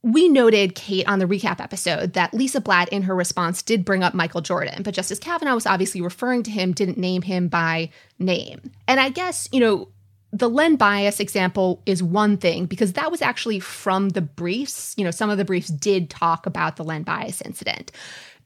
we 0.04 0.28
noted, 0.28 0.76
Kate, 0.76 1.08
on 1.08 1.20
the 1.20 1.26
recap 1.26 1.62
episode 1.62 2.13
that 2.13 2.34
Lisa 2.34 2.60
Blatt, 2.60 2.89
in 2.89 3.04
her 3.04 3.16
response, 3.16 3.62
did 3.62 3.86
bring 3.86 4.04
up 4.04 4.13
Michael 4.13 4.42
Jordan, 4.42 4.84
but 4.84 4.94
Justice 4.94 5.18
Kavanaugh 5.18 5.56
was 5.56 5.66
obviously 5.66 6.02
referring 6.02 6.44
to 6.44 6.52
him, 6.52 6.74
didn't 6.74 6.98
name 6.98 7.22
him 7.22 7.48
by 7.48 7.89
name. 8.20 8.72
And 8.86 9.00
I 9.00 9.10
guess, 9.10 9.48
you 9.54 9.62
know, 9.62 9.88
the 10.34 10.50
Len 10.50 10.76
Bias 10.76 11.22
example 11.22 11.82
is 11.86 12.04
one 12.04 12.38
thing 12.38 12.66
because 12.66 12.94
that 12.94 13.12
was 13.12 13.22
actually 13.22 13.62
from 13.62 14.10
the 14.10 14.22
briefs. 14.22 14.94
You 14.98 15.06
know, 15.06 15.12
some 15.12 15.30
of 15.30 15.38
the 15.38 15.46
briefs 15.46 15.70
did 15.70 16.10
talk 16.10 16.46
about 16.46 16.76
the 16.76 16.84
Len 16.84 17.04
Bias 17.04 17.42
incident. 17.42 17.92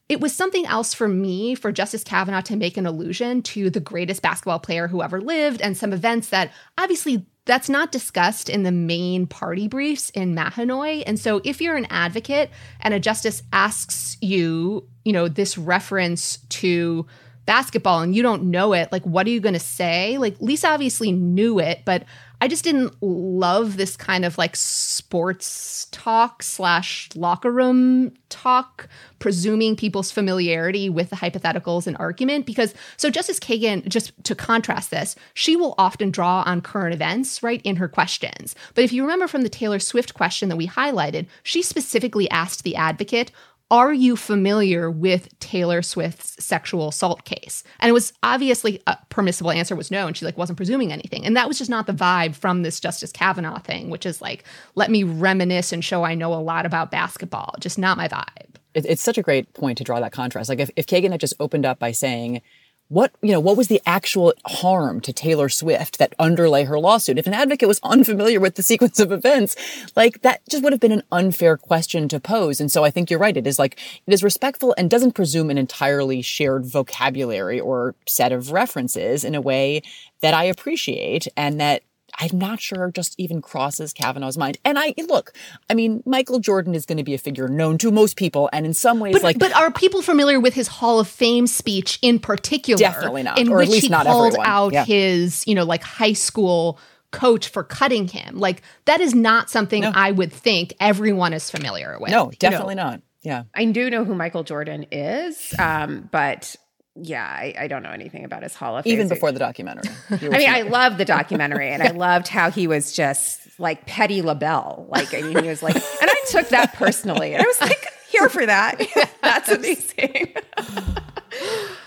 It 0.10 0.20
was 0.20 0.36
something 0.36 0.66
else 0.68 0.94
for 0.94 1.08
me 1.08 1.56
for 1.56 1.72
Justice 1.72 2.04
Kavanaugh 2.04 2.42
to 2.42 2.56
make 2.56 2.78
an 2.78 2.86
allusion 2.86 3.42
to 3.44 3.70
the 3.70 3.80
greatest 3.80 4.22
basketball 4.22 4.60
player 4.60 4.88
who 4.88 5.02
ever 5.02 5.20
lived 5.20 5.62
and 5.62 5.76
some 5.76 5.92
events 5.92 6.30
that 6.30 6.52
obviously 6.78 7.26
that's 7.48 7.70
not 7.70 7.92
discussed 7.92 8.50
in 8.50 8.64
the 8.64 8.72
main 8.72 9.26
party 9.26 9.68
briefs 9.68 10.10
in 10.12 10.36
Mahanoy. 10.36 11.04
And 11.08 11.20
so 11.20 11.42
if 11.44 11.62
you're 11.62 11.78
an 11.78 11.88
advocate 11.90 12.52
and 12.82 12.94
a 12.94 13.00
justice 13.00 13.42
asks 13.52 14.18
you, 14.22 14.88
you 15.04 15.14
know, 15.14 15.28
this 15.28 15.58
reference 15.58 16.38
to 16.50 17.08
basketball 17.46 18.02
and 18.02 18.16
you 18.16 18.22
don't 18.22 18.44
know 18.44 18.74
it, 18.74 18.92
like 18.92 19.04
what 19.04 19.26
are 19.26 19.32
you 19.32 19.40
going 19.40 19.54
to 19.54 19.60
say? 19.60 20.18
Like 20.18 20.36
Lisa 20.40 20.68
obviously 20.68 21.12
knew 21.12 21.60
it, 21.60 21.84
but 21.86 22.04
I 22.40 22.48
just 22.48 22.64
didn't 22.64 22.96
love 23.02 23.78
this 23.78 23.98
kind 23.98 24.24
of 24.24 24.38
like 24.38 24.56
sports 24.56 25.88
talk 25.92 26.44
slash 26.44 27.10
locker 27.16 27.52
room 27.52 28.14
talk, 28.30 28.88
presuming 29.20 29.76
people's 29.76 30.12
familiarity 30.12 30.90
with 30.90 31.10
the 31.10 31.16
hypotheticals 31.16 31.88
and 31.88 31.98
argument. 31.98 32.46
Because 32.46 32.76
so 32.96 33.10
Justice 33.10 33.40
Kagan, 33.40 33.88
just 33.88 34.12
to 34.26 34.36
contrast 34.36 34.92
this, 34.92 35.16
she 35.34 35.56
will 35.56 35.74
often 35.78 36.12
draw 36.12 36.44
on 36.46 36.62
current 36.62 36.94
events, 36.94 37.42
right, 37.42 37.62
in 37.64 37.78
her 37.78 37.88
questions. 37.88 38.56
But 38.76 38.84
if 38.84 38.94
you 38.94 39.02
remember 39.02 39.28
from 39.28 39.42
the 39.42 39.50
Taylor 39.50 39.80
Swift 39.80 40.14
question 40.14 40.50
that 40.50 40.58
we 40.58 40.68
highlighted, 40.68 41.26
she 41.42 41.62
specifically 41.64 42.30
asked 42.30 42.64
the 42.64 42.76
advocate, 42.76 43.32
are 43.70 43.94
you 43.94 44.16
familiar 44.16 44.90
with 44.90 45.38
Taylor 45.40 45.82
Swift's 45.82 46.44
sexual 46.44 46.88
assault 46.88 47.26
case? 47.26 47.64
And 47.80 47.90
it 47.90 47.94
was 47.94 48.14
obviously 48.24 48.82
a 48.88 48.98
permissible 49.10 49.52
answer 49.52 49.76
was 49.76 49.92
no. 49.92 50.08
And 50.08 50.16
she 50.16 50.26
like 50.26 50.38
wasn't 50.38 50.58
presuming 50.58 50.94
anything. 50.94 51.26
And 51.26 51.36
that 51.36 51.48
was 51.48 51.58
just 51.58 51.70
not 51.70 51.86
the 51.86 51.94
vibe 51.94 52.36
from 52.36 52.64
this 52.64 52.80
Justice 52.80 53.12
Kavanaugh 53.12 53.60
thing, 53.60 53.90
which 53.90 54.06
is 54.06 54.22
like, 54.22 54.46
let 54.76 54.90
me 54.90 55.04
reminisce 55.04 55.74
and 55.74 55.84
show 55.84 56.04
I 56.04 56.16
know 56.16 56.34
a 56.34 56.36
lot 56.36 56.66
about 56.66 56.92
basketball. 56.92 57.56
Just 57.60 57.78
not 57.78 57.98
my 57.98 58.08
vibe. 58.08 58.56
It's 58.74 59.02
such 59.02 59.18
a 59.18 59.24
great 59.24 59.54
point 59.54 59.80
to 59.80 59.84
draw 59.84 60.00
that 60.00 60.12
contrast. 60.12 60.50
Like 60.50 60.60
if, 60.60 60.70
if 60.76 60.86
Kagan 60.86 61.12
had 61.12 61.20
just 61.20 61.34
opened 61.40 61.66
up 61.66 61.80
by 61.80 61.92
saying, 61.92 62.42
what 62.90 63.12
you 63.22 63.32
know 63.32 63.40
what 63.40 63.58
was 63.58 63.68
the 63.68 63.82
actual 63.86 64.34
harm 64.46 65.02
to 65.02 65.12
Taylor 65.12 65.50
Swift 65.50 66.00
that 66.00 66.14
underlay 66.20 66.64
her 66.64 66.80
lawsuit? 66.80 67.18
If 67.18 67.28
an 67.28 67.34
advocate 67.34 67.68
was 67.68 67.80
unfamiliar 67.84 68.40
with 68.40 68.56
the 68.56 68.64
sequence 68.64 69.00
of 69.00 69.12
events 69.12 69.56
like 69.96 70.22
that 70.22 70.42
just 70.50 70.64
would 70.64 70.74
have 70.74 70.80
been 70.80 70.92
an 70.92 71.04
unfair 71.12 71.58
question 71.58 72.08
to 72.10 72.20
pose. 72.20 72.62
And 72.62 72.72
so 72.72 72.84
I 72.84 72.92
think 72.92 73.10
you're 73.10 73.20
right. 73.20 73.36
It 73.36 73.48
is 73.48 73.60
like 73.60 73.80
it 74.06 74.14
is 74.14 74.24
respectful 74.24 74.74
and 74.78 74.90
doesn't 74.90 75.14
presume 75.14 75.50
an 75.50 75.58
entirely 75.58 76.22
shared 76.22 76.66
vocabulary 76.66 77.60
or 77.60 77.96
set 78.06 78.32
of 78.32 78.52
references 78.52 79.24
in 79.24 79.36
a 79.36 79.42
way 79.42 79.82
that 80.22 80.34
I 80.34 80.46
appreciate 80.46 81.28
and 81.36 81.60
that 81.60 81.84
I'm 82.18 82.38
not 82.38 82.60
sure 82.60 82.92
just 82.92 83.16
even 83.20 83.42
crosses 83.42 83.94
Kavanaugh's 83.94 84.38
mind. 84.38 84.58
And 84.66 84.78
I 84.80 84.94
look, 85.08 85.34
I 85.70 85.74
mean, 85.74 86.02
Michael 86.06 86.40
Jordan 86.40 86.74
is 86.76 86.86
going 86.86 86.98
to 86.98 87.04
be 87.04 87.14
a 87.14 87.18
figure 87.18 87.48
known 87.48 87.78
to 87.80 87.92
most 87.92 88.18
people, 88.18 88.50
and 88.52 88.66
in 88.66 88.74
some 88.74 89.00
ways, 89.00 89.14
but, 89.14 89.24
like, 89.24 89.40
but 89.40 89.54
are 89.54 89.72
people 89.72 90.02
familiar 90.02 90.40
with 90.40 90.54
his 90.54 90.68
Hall 90.68 91.00
of 91.00 91.08
Fame 91.08 91.48
speech 91.48 92.00
in 92.02 92.20
particular? 92.20 92.80
Definitely 92.80 93.24
not, 93.24 93.38
in 93.38 93.50
or 93.50 93.58
which 93.58 93.68
at 93.68 93.72
least 93.72 93.84
he 93.84 93.90
not 93.90 94.06
called 94.06 94.34
everyone. 94.34 94.48
out 94.48 94.74
yeah. 94.74 94.86
his, 94.86 95.46
you 95.48 95.56
know, 95.56 95.64
like 95.64 95.84
high 95.84 96.14
school 96.14 96.80
coach 97.12 97.48
for 97.48 97.64
cutting 97.64 98.08
him. 98.08 98.38
Like 98.38 98.62
that 98.86 99.00
is 99.00 99.16
not 99.16 99.50
something 99.50 99.82
No. 99.82 99.92
I 99.94 100.12
would 100.12 100.32
think 100.34 100.74
everyone 100.80 101.34
is 101.34 101.50
familiar 101.50 101.98
with. 102.00 102.12
No, 102.12 102.24
you 102.24 102.26
know? 102.26 102.32
definitely 102.38 102.76
not. 102.76 103.02
Yeah. 103.24 103.44
I 103.54 103.66
do 103.66 103.90
know 103.90 104.06
who 104.06 104.16
Michael 104.16 104.44
Jordan 104.44 104.88
is, 104.92 105.54
um, 105.60 106.10
but 106.12 106.56
yeah, 107.02 107.26
I, 107.26 107.54
I 107.58 107.68
don't 107.68 107.84
know 107.84 107.92
anything 107.92 108.26
about 108.26 108.44
his 108.44 108.56
Hall 108.56 108.78
of 108.78 108.84
Fame. 108.84 108.94
Even 108.94 109.08
before 109.08 109.32
the 109.32 109.40
documentary. 109.40 109.94
I 110.10 110.38
mean, 110.38 110.50
I 110.50 110.62
love 110.62 110.98
the 110.98 111.06
documentary, 111.06 111.70
and 111.70 111.84
I 111.84 111.92
loved 111.96 112.28
how 112.28 112.52
he 112.52 112.68
was 112.68 112.94
just 112.94 113.60
like 113.60 113.86
Petty 113.86 114.22
LaBelle. 114.22 114.88
Like, 114.90 115.14
I 115.14 115.22
mean, 115.22 115.44
he 115.44 115.50
was 115.50 115.62
like, 115.64 115.76
and 115.76 116.10
I 116.10 116.22
took 116.30 116.50
that 116.50 116.74
personally, 116.74 117.34
and 117.34 117.44
I 117.44 117.46
was 117.46 117.62
like, 117.62 117.88
here 118.10 118.30
for 118.30 118.46
that. 118.46 118.82
That's 119.22 119.50
amazing. 119.50 120.34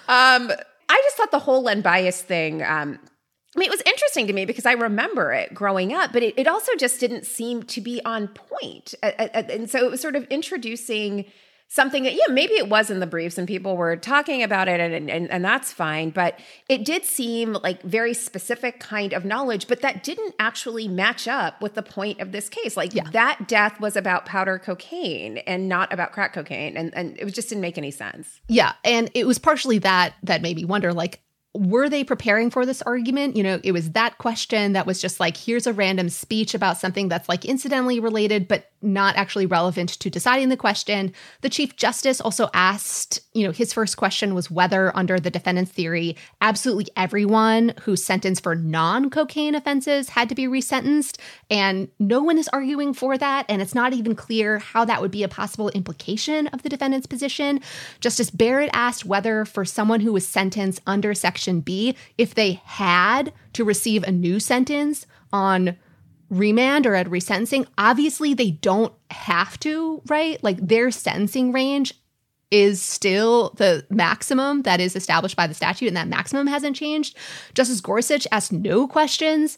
um, 0.08 0.50
I 0.88 1.00
just 1.04 1.16
thought 1.16 1.30
the 1.30 1.38
whole 1.38 1.62
Len 1.62 1.80
Bias 1.80 2.22
thing. 2.22 2.62
Um, 2.62 2.98
I 3.56 3.58
mean, 3.58 3.66
it 3.66 3.70
was 3.70 3.82
interesting 3.84 4.26
to 4.28 4.32
me 4.32 4.44
because 4.44 4.66
I 4.66 4.72
remember 4.72 5.32
it 5.32 5.52
growing 5.52 5.92
up, 5.92 6.12
but 6.12 6.22
it, 6.22 6.34
it 6.36 6.46
also 6.46 6.72
just 6.76 7.00
didn't 7.00 7.26
seem 7.26 7.64
to 7.64 7.80
be 7.80 8.00
on 8.04 8.28
point. 8.28 8.94
And 9.02 9.68
so 9.68 9.84
it 9.84 9.90
was 9.90 10.00
sort 10.00 10.14
of 10.14 10.24
introducing 10.28 11.24
something 11.72 12.02
that, 12.02 12.14
yeah, 12.14 12.26
maybe 12.28 12.54
it 12.54 12.68
was 12.68 12.90
in 12.90 12.98
the 12.98 13.06
briefs 13.06 13.38
and 13.38 13.46
people 13.46 13.76
were 13.76 13.94
talking 13.94 14.42
about 14.42 14.66
it 14.66 14.80
and, 14.80 15.08
and, 15.08 15.30
and 15.30 15.44
that's 15.44 15.72
fine. 15.72 16.10
But 16.10 16.38
it 16.68 16.84
did 16.84 17.04
seem 17.04 17.52
like 17.52 17.80
very 17.82 18.12
specific 18.12 18.80
kind 18.80 19.12
of 19.12 19.24
knowledge, 19.24 19.68
but 19.68 19.80
that 19.80 20.02
didn't 20.02 20.34
actually 20.40 20.88
match 20.88 21.28
up 21.28 21.62
with 21.62 21.74
the 21.74 21.82
point 21.82 22.20
of 22.20 22.32
this 22.32 22.48
case. 22.48 22.76
Like 22.76 22.92
yeah. 22.92 23.08
that 23.12 23.46
death 23.46 23.80
was 23.80 23.94
about 23.94 24.26
powder 24.26 24.58
cocaine 24.58 25.38
and 25.38 25.68
not 25.68 25.92
about 25.92 26.10
crack 26.10 26.32
cocaine. 26.32 26.76
And, 26.76 26.92
and 26.92 27.16
it 27.16 27.26
just 27.26 27.48
didn't 27.48 27.62
make 27.62 27.78
any 27.78 27.92
sense. 27.92 28.40
Yeah. 28.48 28.72
And 28.84 29.08
it 29.14 29.24
was 29.24 29.38
partially 29.38 29.78
that 29.78 30.14
that 30.24 30.42
made 30.42 30.56
me 30.56 30.64
wonder, 30.64 30.92
like, 30.92 31.20
were 31.52 31.88
they 31.88 32.04
preparing 32.04 32.48
for 32.48 32.64
this 32.64 32.80
argument? 32.82 33.36
You 33.36 33.42
know, 33.42 33.60
it 33.64 33.72
was 33.72 33.90
that 33.90 34.18
question 34.18 34.72
that 34.74 34.86
was 34.86 35.00
just 35.00 35.18
like, 35.18 35.36
here's 35.36 35.66
a 35.66 35.72
random 35.72 36.08
speech 36.08 36.54
about 36.54 36.78
something 36.78 37.08
that's 37.08 37.28
like 37.28 37.44
incidentally 37.44 37.98
related, 37.98 38.46
but 38.46 38.70
not 38.82 39.16
actually 39.16 39.46
relevant 39.46 39.90
to 39.90 40.08
deciding 40.08 40.48
the 40.48 40.56
question. 40.56 41.12
The 41.40 41.50
Chief 41.50 41.76
Justice 41.76 42.20
also 42.20 42.48
asked, 42.54 43.20
you 43.34 43.44
know, 43.44 43.52
his 43.52 43.72
first 43.72 43.96
question 43.96 44.34
was 44.34 44.50
whether, 44.50 44.96
under 44.96 45.18
the 45.18 45.30
defendant's 45.30 45.72
theory, 45.72 46.16
absolutely 46.40 46.86
everyone 46.96 47.74
who's 47.82 48.02
sentenced 48.02 48.42
for 48.44 48.54
non 48.54 49.10
cocaine 49.10 49.56
offenses 49.56 50.08
had 50.10 50.28
to 50.28 50.36
be 50.36 50.46
resentenced. 50.46 51.18
And 51.50 51.88
no 51.98 52.22
one 52.22 52.38
is 52.38 52.48
arguing 52.48 52.94
for 52.94 53.18
that. 53.18 53.44
And 53.48 53.60
it's 53.60 53.74
not 53.74 53.92
even 53.92 54.14
clear 54.14 54.60
how 54.60 54.84
that 54.84 55.02
would 55.02 55.10
be 55.10 55.24
a 55.24 55.28
possible 55.28 55.68
implication 55.70 56.46
of 56.48 56.62
the 56.62 56.68
defendant's 56.68 57.08
position. 57.08 57.60
Justice 57.98 58.30
Barrett 58.30 58.70
asked 58.72 59.04
whether, 59.04 59.44
for 59.44 59.64
someone 59.64 60.00
who 60.00 60.12
was 60.12 60.26
sentenced 60.26 60.80
under 60.86 61.12
Section 61.12 61.39
B, 61.64 61.96
if 62.18 62.34
they 62.34 62.60
had 62.64 63.32
to 63.54 63.64
receive 63.64 64.02
a 64.02 64.12
new 64.12 64.40
sentence 64.40 65.06
on 65.32 65.76
remand 66.28 66.86
or 66.86 66.94
at 66.94 67.08
resentencing, 67.08 67.66
obviously 67.76 68.34
they 68.34 68.52
don't 68.52 68.94
have 69.10 69.58
to, 69.60 70.00
right? 70.08 70.42
Like 70.42 70.58
their 70.58 70.90
sentencing 70.90 71.52
range 71.52 71.94
is 72.50 72.82
still 72.82 73.50
the 73.56 73.86
maximum 73.90 74.62
that 74.62 74.80
is 74.80 74.96
established 74.96 75.36
by 75.36 75.46
the 75.46 75.54
statute, 75.54 75.86
and 75.88 75.96
that 75.96 76.08
maximum 76.08 76.46
hasn't 76.46 76.76
changed. 76.76 77.16
Justice 77.54 77.80
Gorsuch 77.80 78.26
asked 78.32 78.52
no 78.52 78.88
questions. 78.88 79.56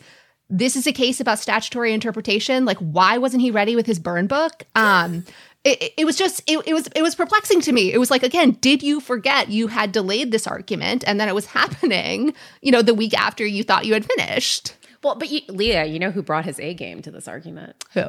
This 0.50 0.76
is 0.76 0.86
a 0.86 0.92
case 0.92 1.18
about 1.18 1.38
statutory 1.38 1.94
interpretation. 1.94 2.66
Like, 2.66 2.76
why 2.78 3.16
wasn't 3.16 3.40
he 3.40 3.50
ready 3.50 3.74
with 3.74 3.86
his 3.86 3.98
burn 3.98 4.26
book? 4.26 4.64
Um, 4.74 5.24
it, 5.64 5.92
it 5.96 6.04
was 6.04 6.16
just 6.16 6.42
it, 6.46 6.60
it 6.66 6.74
was 6.74 6.88
it 6.94 7.02
was 7.02 7.14
perplexing 7.14 7.60
to 7.62 7.72
me. 7.72 7.92
It 7.92 7.98
was 7.98 8.10
like 8.10 8.22
again, 8.22 8.52
did 8.60 8.82
you 8.82 9.00
forget 9.00 9.48
you 9.48 9.68
had 9.68 9.92
delayed 9.92 10.32
this 10.32 10.46
argument 10.46 11.04
and 11.06 11.20
then 11.20 11.28
it 11.28 11.34
was 11.34 11.46
happening, 11.58 12.34
you 12.60 12.72
know, 12.72 12.82
the 12.82 12.94
week 12.94 13.18
after 13.18 13.46
you 13.46 13.62
thought 13.62 13.86
you 13.86 13.94
had 13.94 14.04
finished? 14.04 14.74
Well, 15.02 15.16
but 15.16 15.30
you, 15.30 15.40
Leah, 15.48 15.84
you 15.84 15.98
know 15.98 16.10
who 16.10 16.22
brought 16.22 16.44
his 16.44 16.60
A 16.60 16.74
game 16.74 17.02
to 17.02 17.10
this 17.10 17.26
argument? 17.26 17.84
Who? 17.92 18.04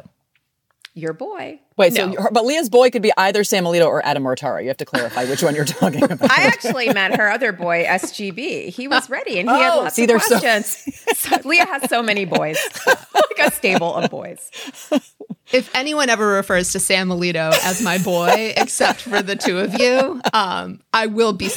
Your 0.96 1.12
boy. 1.12 1.60
Wait, 1.76 1.92
no. 1.94 2.14
so 2.14 2.28
but 2.30 2.44
Leah's 2.44 2.70
boy 2.70 2.88
could 2.88 3.02
be 3.02 3.10
either 3.16 3.42
Sam 3.42 3.64
Alito 3.64 3.86
or 3.86 4.04
Adam 4.06 4.22
Mortara. 4.22 4.62
You 4.62 4.68
have 4.68 4.76
to 4.76 4.84
clarify 4.84 5.24
which 5.24 5.42
one 5.42 5.56
you're 5.56 5.64
talking 5.64 6.04
about. 6.04 6.30
I 6.30 6.44
actually 6.44 6.88
met 6.92 7.16
her 7.16 7.30
other 7.30 7.50
boy, 7.50 7.84
SGB. 7.84 8.68
He 8.68 8.86
was 8.86 9.10
ready 9.10 9.40
and 9.40 9.48
he 9.48 9.54
oh, 9.56 9.58
had 9.58 9.74
lots 9.74 9.96
see, 9.96 10.04
of 10.04 10.10
questions. 10.10 10.66
So- 10.66 11.14
so, 11.14 11.48
Leah 11.48 11.66
has 11.66 11.90
so 11.90 12.00
many 12.00 12.24
boys, 12.24 12.58
like 12.86 13.38
a 13.42 13.50
stable 13.50 13.92
of 13.92 14.08
boys. 14.08 14.50
If 15.52 15.74
anyone 15.74 16.10
ever 16.10 16.26
refers 16.28 16.70
to 16.72 16.80
Sam 16.80 17.08
Alito 17.08 17.52
as 17.64 17.82
my 17.82 17.98
boy, 17.98 18.54
except 18.56 19.02
for 19.02 19.20
the 19.20 19.34
two 19.34 19.58
of 19.58 19.74
you, 19.74 20.20
um, 20.32 20.80
I 20.92 21.06
will 21.06 21.32
be 21.32 21.50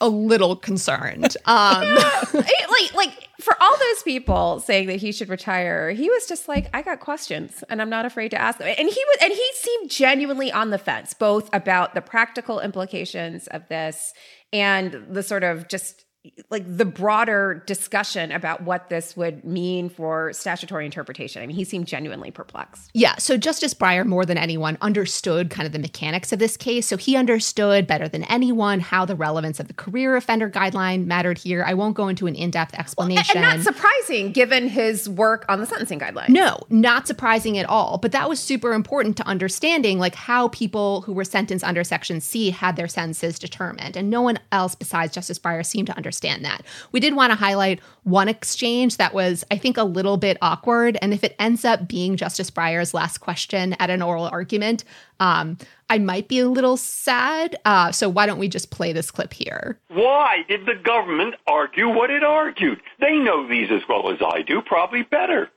a 0.00 0.08
little 0.08 0.56
concerned. 0.56 1.36
Um, 1.46 1.82
yeah, 1.84 2.24
like, 2.32 2.94
like 2.94 3.28
for 3.44 3.54
all 3.62 3.76
those 3.76 4.02
people 4.02 4.58
saying 4.60 4.86
that 4.86 4.96
he 4.96 5.12
should 5.12 5.28
retire, 5.28 5.90
he 5.90 6.08
was 6.08 6.26
just 6.26 6.48
like, 6.48 6.70
I 6.72 6.80
got 6.80 7.00
questions 7.00 7.62
and 7.68 7.82
I'm 7.82 7.90
not 7.90 8.06
afraid 8.06 8.30
to 8.30 8.40
ask 8.40 8.58
them. 8.58 8.68
And 8.68 8.88
he 8.88 9.04
was, 9.06 9.18
and 9.20 9.32
he 9.32 9.50
seemed 9.54 9.90
genuinely 9.90 10.50
on 10.50 10.70
the 10.70 10.78
fence, 10.78 11.12
both 11.12 11.50
about 11.52 11.94
the 11.94 12.00
practical 12.00 12.58
implications 12.58 13.46
of 13.48 13.68
this 13.68 14.14
and 14.52 15.04
the 15.10 15.22
sort 15.22 15.44
of 15.44 15.68
just 15.68 16.06
like 16.48 16.64
the 16.66 16.86
broader 16.86 17.62
discussion 17.66 18.32
about 18.32 18.62
what 18.62 18.88
this 18.88 19.14
would 19.16 19.44
mean 19.44 19.90
for 19.90 20.32
statutory 20.32 20.86
interpretation. 20.86 21.42
I 21.42 21.46
mean, 21.46 21.56
he 21.56 21.64
seemed 21.64 21.86
genuinely 21.86 22.30
perplexed. 22.30 22.90
Yeah. 22.94 23.16
So 23.16 23.36
Justice 23.36 23.74
Breyer, 23.74 24.06
more 24.06 24.24
than 24.24 24.38
anyone, 24.38 24.78
understood 24.80 25.50
kind 25.50 25.66
of 25.66 25.72
the 25.72 25.78
mechanics 25.78 26.32
of 26.32 26.38
this 26.38 26.56
case. 26.56 26.86
So 26.86 26.96
he 26.96 27.16
understood 27.16 27.86
better 27.86 28.08
than 28.08 28.24
anyone 28.24 28.80
how 28.80 29.04
the 29.04 29.14
relevance 29.14 29.60
of 29.60 29.68
the 29.68 29.74
career 29.74 30.16
offender 30.16 30.48
guideline 30.48 31.04
mattered 31.04 31.36
here. 31.36 31.62
I 31.62 31.74
won't 31.74 31.94
go 31.94 32.08
into 32.08 32.26
an 32.26 32.34
in 32.34 32.50
depth 32.50 32.74
explanation. 32.74 33.42
Well, 33.42 33.50
and 33.50 33.64
not 33.64 33.74
surprising 33.74 34.32
given 34.32 34.68
his 34.68 35.08
work 35.08 35.44
on 35.50 35.60
the 35.60 35.66
sentencing 35.66 36.00
guideline. 36.00 36.30
No, 36.30 36.58
not 36.70 37.06
surprising 37.06 37.58
at 37.58 37.68
all. 37.68 37.98
But 37.98 38.12
that 38.12 38.30
was 38.30 38.40
super 38.40 38.72
important 38.72 39.18
to 39.18 39.26
understanding 39.26 39.98
like 39.98 40.14
how 40.14 40.48
people 40.48 41.02
who 41.02 41.12
were 41.12 41.24
sentenced 41.24 41.64
under 41.64 41.84
Section 41.84 42.22
C 42.22 42.50
had 42.50 42.76
their 42.76 42.88
sentences 42.88 43.38
determined. 43.38 43.94
And 43.94 44.08
no 44.08 44.22
one 44.22 44.38
else 44.52 44.74
besides 44.74 45.12
Justice 45.12 45.38
Breyer 45.38 45.64
seemed 45.66 45.88
to 45.88 45.96
understand 45.96 46.13
understand 46.14 46.44
that. 46.44 46.62
We 46.92 47.00
did 47.00 47.16
want 47.16 47.32
to 47.32 47.36
highlight 47.36 47.80
one 48.04 48.28
exchange 48.28 48.98
that 48.98 49.14
was, 49.14 49.44
I 49.50 49.58
think, 49.58 49.76
a 49.76 49.82
little 49.82 50.16
bit 50.16 50.36
awkward. 50.40 50.96
And 51.02 51.12
if 51.12 51.24
it 51.24 51.34
ends 51.38 51.64
up 51.64 51.88
being 51.88 52.16
Justice 52.16 52.50
Breyer's 52.50 52.94
last 52.94 53.18
question 53.18 53.74
at 53.74 53.90
an 53.90 54.00
oral 54.00 54.26
argument, 54.26 54.84
um, 55.18 55.58
I 55.90 55.98
might 55.98 56.28
be 56.28 56.38
a 56.38 56.48
little 56.48 56.76
sad. 56.76 57.56
Uh, 57.64 57.90
so 57.90 58.08
why 58.08 58.26
don't 58.26 58.38
we 58.38 58.48
just 58.48 58.70
play 58.70 58.92
this 58.92 59.10
clip 59.10 59.32
here? 59.32 59.78
Why 59.88 60.44
did 60.48 60.66
the 60.66 60.76
government 60.76 61.34
argue 61.46 61.88
what 61.88 62.10
it 62.10 62.22
argued? 62.22 62.80
They 63.00 63.16
know 63.16 63.48
these 63.48 63.70
as 63.70 63.82
well 63.88 64.10
as 64.12 64.18
I 64.24 64.42
do, 64.42 64.62
probably 64.62 65.02
better. 65.02 65.50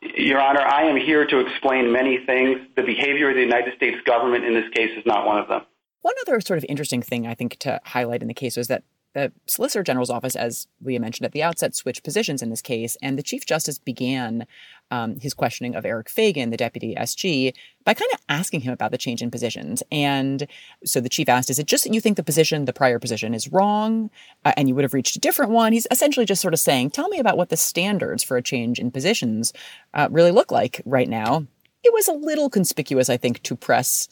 Your 0.00 0.40
Honor, 0.40 0.62
I 0.62 0.82
am 0.84 0.96
here 0.96 1.26
to 1.26 1.38
explain 1.38 1.92
many 1.92 2.24
things. 2.24 2.58
The 2.74 2.82
behavior 2.82 3.28
of 3.28 3.36
the 3.36 3.42
United 3.42 3.76
States 3.76 3.98
government 4.04 4.44
in 4.44 4.54
this 4.54 4.68
case 4.74 4.90
is 4.98 5.06
not 5.06 5.26
one 5.26 5.38
of 5.38 5.48
them. 5.48 5.62
One 6.02 6.14
other 6.26 6.40
sort 6.40 6.58
of 6.58 6.66
interesting 6.68 7.00
thing 7.00 7.28
I 7.28 7.34
think 7.34 7.58
to 7.60 7.80
highlight 7.84 8.22
in 8.22 8.28
the 8.28 8.34
case 8.34 8.56
was 8.56 8.66
that 8.66 8.82
the 9.14 9.32
Solicitor 9.46 9.82
General's 9.82 10.10
office, 10.10 10.36
as 10.36 10.66
Leah 10.82 11.00
mentioned 11.00 11.26
at 11.26 11.32
the 11.32 11.42
outset, 11.42 11.74
switched 11.74 12.02
positions 12.02 12.42
in 12.42 12.50
this 12.50 12.62
case, 12.62 12.96
and 13.02 13.18
the 13.18 13.22
Chief 13.22 13.44
Justice 13.44 13.78
began 13.78 14.46
um, 14.90 15.18
his 15.20 15.34
questioning 15.34 15.74
of 15.74 15.84
Eric 15.84 16.08
Feigin, 16.08 16.50
the 16.50 16.56
deputy 16.56 16.94
SG, 16.94 17.54
by 17.84 17.94
kind 17.94 18.10
of 18.12 18.20
asking 18.28 18.60
him 18.60 18.72
about 18.72 18.90
the 18.90 18.98
change 18.98 19.22
in 19.22 19.30
positions. 19.30 19.82
And 19.90 20.46
so 20.84 21.00
the 21.00 21.08
chief 21.08 21.28
asked, 21.28 21.50
"Is 21.50 21.58
it 21.58 21.66
just 21.66 21.84
that 21.84 21.94
you 21.94 22.00
think 22.00 22.16
the 22.16 22.22
position, 22.22 22.64
the 22.64 22.72
prior 22.72 22.98
position, 22.98 23.34
is 23.34 23.52
wrong, 23.52 24.10
uh, 24.44 24.52
and 24.56 24.68
you 24.68 24.74
would 24.74 24.84
have 24.84 24.94
reached 24.94 25.16
a 25.16 25.20
different 25.20 25.52
one?" 25.52 25.72
He's 25.72 25.86
essentially 25.90 26.26
just 26.26 26.42
sort 26.42 26.54
of 26.54 26.60
saying, 26.60 26.90
"Tell 26.90 27.08
me 27.08 27.18
about 27.18 27.36
what 27.36 27.48
the 27.48 27.56
standards 27.56 28.22
for 28.22 28.36
a 28.36 28.42
change 28.42 28.78
in 28.78 28.90
positions 28.90 29.52
uh, 29.94 30.08
really 30.10 30.30
look 30.30 30.50
like 30.50 30.80
right 30.84 31.08
now." 31.08 31.46
It 31.84 31.92
was 31.92 32.06
a 32.06 32.12
little 32.12 32.48
conspicuous, 32.48 33.10
I 33.10 33.16
think, 33.16 33.42
to 33.42 33.56
press 33.56 34.08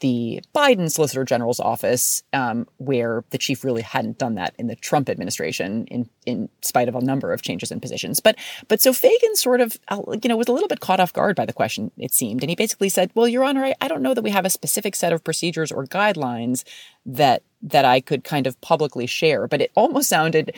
the 0.00 0.42
Biden 0.54 0.90
Solicitor 0.90 1.24
General's 1.24 1.60
office, 1.60 2.22
um, 2.32 2.66
where 2.78 3.24
the 3.30 3.38
chief 3.38 3.64
really 3.64 3.82
hadn't 3.82 4.18
done 4.18 4.34
that 4.34 4.54
in 4.58 4.66
the 4.66 4.76
Trump 4.76 5.08
administration, 5.08 5.86
in 5.86 6.08
in 6.26 6.48
spite 6.62 6.88
of 6.88 6.94
a 6.94 7.00
number 7.00 7.32
of 7.32 7.42
changes 7.42 7.70
in 7.70 7.80
positions. 7.80 8.20
But 8.20 8.36
but 8.68 8.80
so 8.80 8.92
Feigin 8.92 9.34
sort 9.34 9.60
of 9.60 9.78
uh, 9.88 10.02
you 10.22 10.28
know 10.28 10.36
was 10.36 10.48
a 10.48 10.52
little 10.52 10.68
bit 10.68 10.80
caught 10.80 11.00
off 11.00 11.12
guard 11.12 11.36
by 11.36 11.46
the 11.46 11.52
question. 11.52 11.90
It 11.98 12.12
seemed, 12.12 12.42
and 12.42 12.50
he 12.50 12.56
basically 12.56 12.88
said, 12.88 13.10
"Well, 13.14 13.28
Your 13.28 13.44
Honor, 13.44 13.64
I, 13.64 13.74
I 13.80 13.88
don't 13.88 14.02
know 14.02 14.14
that 14.14 14.24
we 14.24 14.30
have 14.30 14.44
a 14.44 14.50
specific 14.50 14.96
set 14.96 15.12
of 15.12 15.22
procedures 15.22 15.70
or 15.70 15.84
guidelines 15.86 16.64
that 17.06 17.42
that 17.62 17.84
I 17.84 18.00
could 18.00 18.24
kind 18.24 18.46
of 18.46 18.60
publicly 18.60 19.06
share." 19.06 19.46
But 19.46 19.60
it 19.60 19.70
almost 19.74 20.08
sounded 20.08 20.54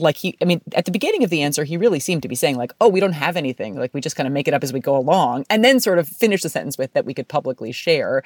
like 0.00 0.16
he 0.16 0.36
i 0.40 0.44
mean 0.44 0.60
at 0.74 0.84
the 0.84 0.90
beginning 0.90 1.22
of 1.22 1.30
the 1.30 1.42
answer 1.42 1.64
he 1.64 1.76
really 1.76 2.00
seemed 2.00 2.22
to 2.22 2.28
be 2.28 2.34
saying 2.34 2.56
like 2.56 2.72
oh 2.80 2.88
we 2.88 3.00
don't 3.00 3.12
have 3.12 3.36
anything 3.36 3.76
like 3.76 3.92
we 3.94 4.00
just 4.00 4.16
kind 4.16 4.26
of 4.26 4.32
make 4.32 4.48
it 4.48 4.54
up 4.54 4.64
as 4.64 4.72
we 4.72 4.80
go 4.80 4.96
along 4.96 5.44
and 5.50 5.64
then 5.64 5.78
sort 5.78 5.98
of 5.98 6.08
finish 6.08 6.42
the 6.42 6.48
sentence 6.48 6.78
with 6.78 6.92
that 6.94 7.04
we 7.04 7.14
could 7.14 7.28
publicly 7.28 7.72
share 7.72 8.22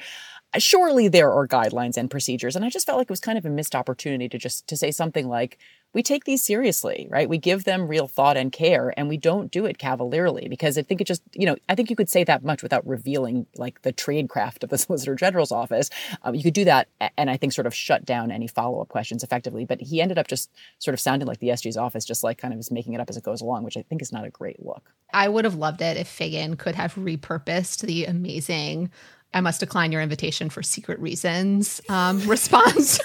surely 0.58 1.08
there 1.08 1.32
are 1.32 1.46
guidelines 1.46 1.96
and 1.96 2.10
procedures 2.10 2.56
and 2.56 2.64
i 2.64 2.68
just 2.68 2.86
felt 2.86 2.98
like 2.98 3.06
it 3.06 3.10
was 3.10 3.20
kind 3.20 3.38
of 3.38 3.44
a 3.44 3.50
missed 3.50 3.74
opportunity 3.74 4.28
to 4.28 4.38
just 4.38 4.66
to 4.66 4.76
say 4.76 4.90
something 4.90 5.28
like 5.28 5.58
we 5.94 6.02
take 6.02 6.24
these 6.24 6.42
seriously 6.42 7.06
right? 7.08 7.28
We 7.28 7.38
give 7.38 7.64
them 7.64 7.86
real 7.86 8.08
thought 8.08 8.36
and 8.36 8.52
care 8.52 8.92
and 8.96 9.08
we 9.08 9.16
don't 9.16 9.50
do 9.50 9.64
it 9.64 9.78
cavalierly 9.78 10.48
because 10.48 10.76
i 10.76 10.82
think 10.82 11.00
it 11.00 11.06
just 11.06 11.22
you 11.32 11.46
know 11.46 11.56
i 11.68 11.74
think 11.74 11.88
you 11.88 11.96
could 11.96 12.10
say 12.10 12.24
that 12.24 12.44
much 12.44 12.62
without 12.62 12.86
revealing 12.86 13.46
like 13.56 13.82
the 13.82 13.92
trade 13.92 14.28
craft 14.28 14.64
of 14.64 14.70
the 14.70 14.78
solicitor 14.84 15.14
general's 15.14 15.52
office. 15.52 15.88
Um, 16.22 16.34
you 16.34 16.42
could 16.42 16.54
do 16.54 16.64
that 16.64 16.88
and 17.16 17.30
i 17.30 17.36
think 17.36 17.52
sort 17.52 17.66
of 17.66 17.74
shut 17.74 18.04
down 18.04 18.30
any 18.30 18.46
follow-up 18.46 18.88
questions 18.88 19.22
effectively 19.22 19.64
but 19.64 19.80
he 19.80 20.02
ended 20.02 20.18
up 20.18 20.26
just 20.26 20.50
sort 20.78 20.94
of 20.94 21.00
sounding 21.00 21.28
like 21.28 21.38
the 21.38 21.48
sg's 21.48 21.76
office 21.76 22.04
just 22.04 22.24
like 22.24 22.38
kind 22.38 22.52
of 22.52 22.60
is 22.60 22.70
making 22.70 22.92
it 22.92 23.00
up 23.00 23.08
as 23.08 23.16
it 23.16 23.22
goes 23.22 23.40
along 23.40 23.62
which 23.62 23.76
i 23.76 23.82
think 23.82 24.02
is 24.02 24.12
not 24.12 24.24
a 24.24 24.30
great 24.30 24.64
look. 24.64 24.92
I 25.12 25.28
would 25.28 25.44
have 25.44 25.54
loved 25.54 25.80
it 25.80 25.96
if 25.96 26.08
feigin 26.08 26.58
could 26.58 26.74
have 26.74 26.94
repurposed 26.96 27.82
the 27.82 28.06
amazing 28.06 28.90
I 29.34 29.40
must 29.40 29.58
decline 29.60 29.90
your 29.90 30.00
invitation 30.00 30.48
for 30.48 30.62
secret 30.62 30.98
reasons 31.00 31.80
um, 31.88 32.20
response. 32.28 33.00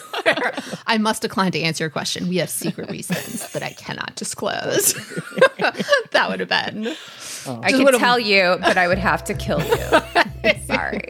I 0.86 0.98
must 1.00 1.24
decline 1.24 1.52
to 1.54 1.60
answer 1.60 1.84
your 1.84 1.90
question. 1.90 2.30
We 2.30 2.38
have 2.38 2.50
secret 2.50 2.90
reasons 2.90 3.52
that 3.52 3.64
I 3.64 3.72
cannot 3.72 4.16
disclose. 4.16 4.94
that 6.12 6.28
would 6.30 6.40
have 6.40 6.50
been. 6.50 6.96
Oh. 7.48 7.60
I 7.64 7.72
could 7.72 7.96
tell 7.96 8.20
you, 8.20 8.58
but 8.62 8.78
I 8.78 8.88
would 8.88 9.00
have 9.00 9.24
to 9.26 9.34
kill 9.34 9.60
you. 9.60 10.54
Sorry. 10.68 11.10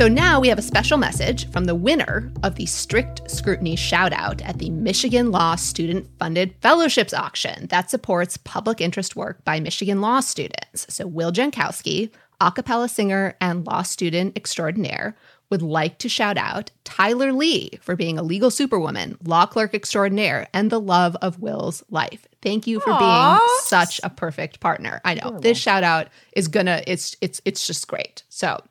So 0.00 0.08
now 0.08 0.40
we 0.40 0.48
have 0.48 0.58
a 0.58 0.62
special 0.62 0.96
message 0.96 1.50
from 1.50 1.66
the 1.66 1.74
winner 1.74 2.32
of 2.42 2.54
the 2.54 2.64
strict 2.64 3.30
scrutiny 3.30 3.76
shout 3.76 4.14
out 4.14 4.40
at 4.40 4.58
the 4.58 4.70
Michigan 4.70 5.30
Law 5.30 5.56
Student 5.56 6.08
Funded 6.18 6.54
Fellowships 6.62 7.12
Auction 7.12 7.66
that 7.66 7.90
supports 7.90 8.38
public 8.38 8.80
interest 8.80 9.14
work 9.14 9.44
by 9.44 9.60
Michigan 9.60 10.00
law 10.00 10.20
students. 10.20 10.86
So 10.88 11.06
Will 11.06 11.32
Jankowski, 11.32 12.10
a 12.40 12.50
cappella 12.50 12.88
singer 12.88 13.36
and 13.42 13.66
law 13.66 13.82
student 13.82 14.38
extraordinaire, 14.38 15.18
would 15.50 15.60
like 15.60 15.98
to 15.98 16.08
shout 16.08 16.38
out 16.38 16.70
Tyler 16.84 17.34
Lee 17.34 17.78
for 17.82 17.94
being 17.94 18.16
a 18.16 18.22
legal 18.22 18.50
superwoman, 18.50 19.18
law 19.22 19.44
clerk 19.44 19.74
extraordinaire, 19.74 20.48
and 20.54 20.70
the 20.70 20.80
love 20.80 21.14
of 21.20 21.40
Will's 21.40 21.84
life. 21.90 22.26
Thank 22.40 22.66
you 22.66 22.80
for 22.80 22.92
Aw. 22.92 23.36
being 23.36 23.48
such 23.64 24.00
a 24.02 24.08
perfect 24.08 24.60
partner. 24.60 25.02
I 25.04 25.12
know 25.16 25.38
this 25.40 25.58
shout 25.58 25.84
out 25.84 26.08
is 26.32 26.48
gonna 26.48 26.82
it's 26.86 27.16
it's 27.20 27.42
it's 27.44 27.66
just 27.66 27.86
great. 27.86 28.22
So 28.30 28.62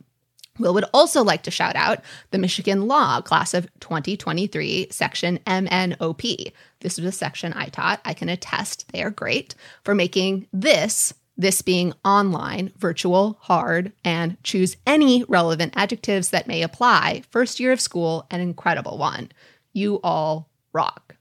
Will 0.59 0.73
would 0.73 0.85
also 0.93 1.23
like 1.23 1.43
to 1.43 1.51
shout 1.51 1.75
out 1.75 1.99
the 2.31 2.37
Michigan 2.37 2.87
Law 2.87 3.21
class 3.21 3.53
of 3.53 3.67
2023, 3.79 4.87
section 4.91 5.39
MNOP. 5.47 6.51
This 6.81 6.97
was 6.97 7.05
a 7.05 7.11
section 7.11 7.53
I 7.53 7.67
taught. 7.67 8.01
I 8.05 8.13
can 8.13 8.29
attest 8.29 8.91
they 8.91 9.01
are 9.01 9.09
great 9.09 9.55
for 9.83 9.95
making 9.95 10.47
this, 10.51 11.13
this 11.37 11.61
being 11.61 11.93
online, 12.03 12.73
virtual, 12.77 13.37
hard, 13.41 13.93
and 14.03 14.41
choose 14.43 14.77
any 14.85 15.23
relevant 15.23 15.73
adjectives 15.75 16.29
that 16.29 16.47
may 16.47 16.61
apply. 16.61 17.23
First 17.29 17.59
year 17.59 17.71
of 17.71 17.81
school, 17.81 18.27
an 18.29 18.41
incredible 18.41 18.97
one. 18.97 19.31
You 19.73 19.99
all 20.03 20.49
rock. 20.73 21.15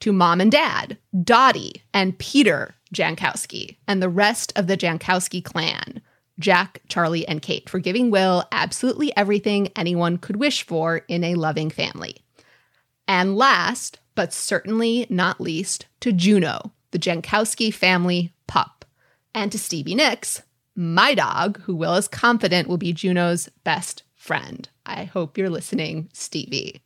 To 0.00 0.12
mom 0.12 0.40
and 0.40 0.50
dad, 0.52 0.98
Dottie 1.24 1.82
and 1.92 2.18
Peter 2.18 2.74
Jankowski, 2.94 3.76
and 3.86 4.02
the 4.02 4.08
rest 4.08 4.52
of 4.56 4.66
the 4.66 4.76
Jankowski 4.76 5.44
clan. 5.44 6.00
Jack, 6.38 6.80
Charlie, 6.88 7.26
and 7.26 7.42
Kate 7.42 7.68
for 7.68 7.78
giving 7.78 8.10
Will 8.10 8.44
absolutely 8.52 9.16
everything 9.16 9.68
anyone 9.74 10.18
could 10.18 10.36
wish 10.36 10.64
for 10.64 10.98
in 11.08 11.24
a 11.24 11.34
loving 11.34 11.70
family. 11.70 12.16
And 13.06 13.36
last, 13.36 13.98
but 14.14 14.32
certainly 14.32 15.06
not 15.08 15.40
least, 15.40 15.86
to 16.00 16.12
Juno, 16.12 16.72
the 16.90 16.98
Jankowski 16.98 17.72
family 17.72 18.32
pup, 18.46 18.84
and 19.34 19.50
to 19.52 19.58
Stevie 19.58 19.94
Nicks, 19.94 20.42
my 20.74 21.14
dog, 21.14 21.60
who 21.62 21.74
Will 21.74 21.94
is 21.94 22.06
confident 22.06 22.68
will 22.68 22.78
be 22.78 22.92
Juno's 22.92 23.48
best 23.64 24.04
friend. 24.14 24.68
I 24.86 25.04
hope 25.04 25.36
you're 25.36 25.50
listening, 25.50 26.08
Stevie. 26.12 26.82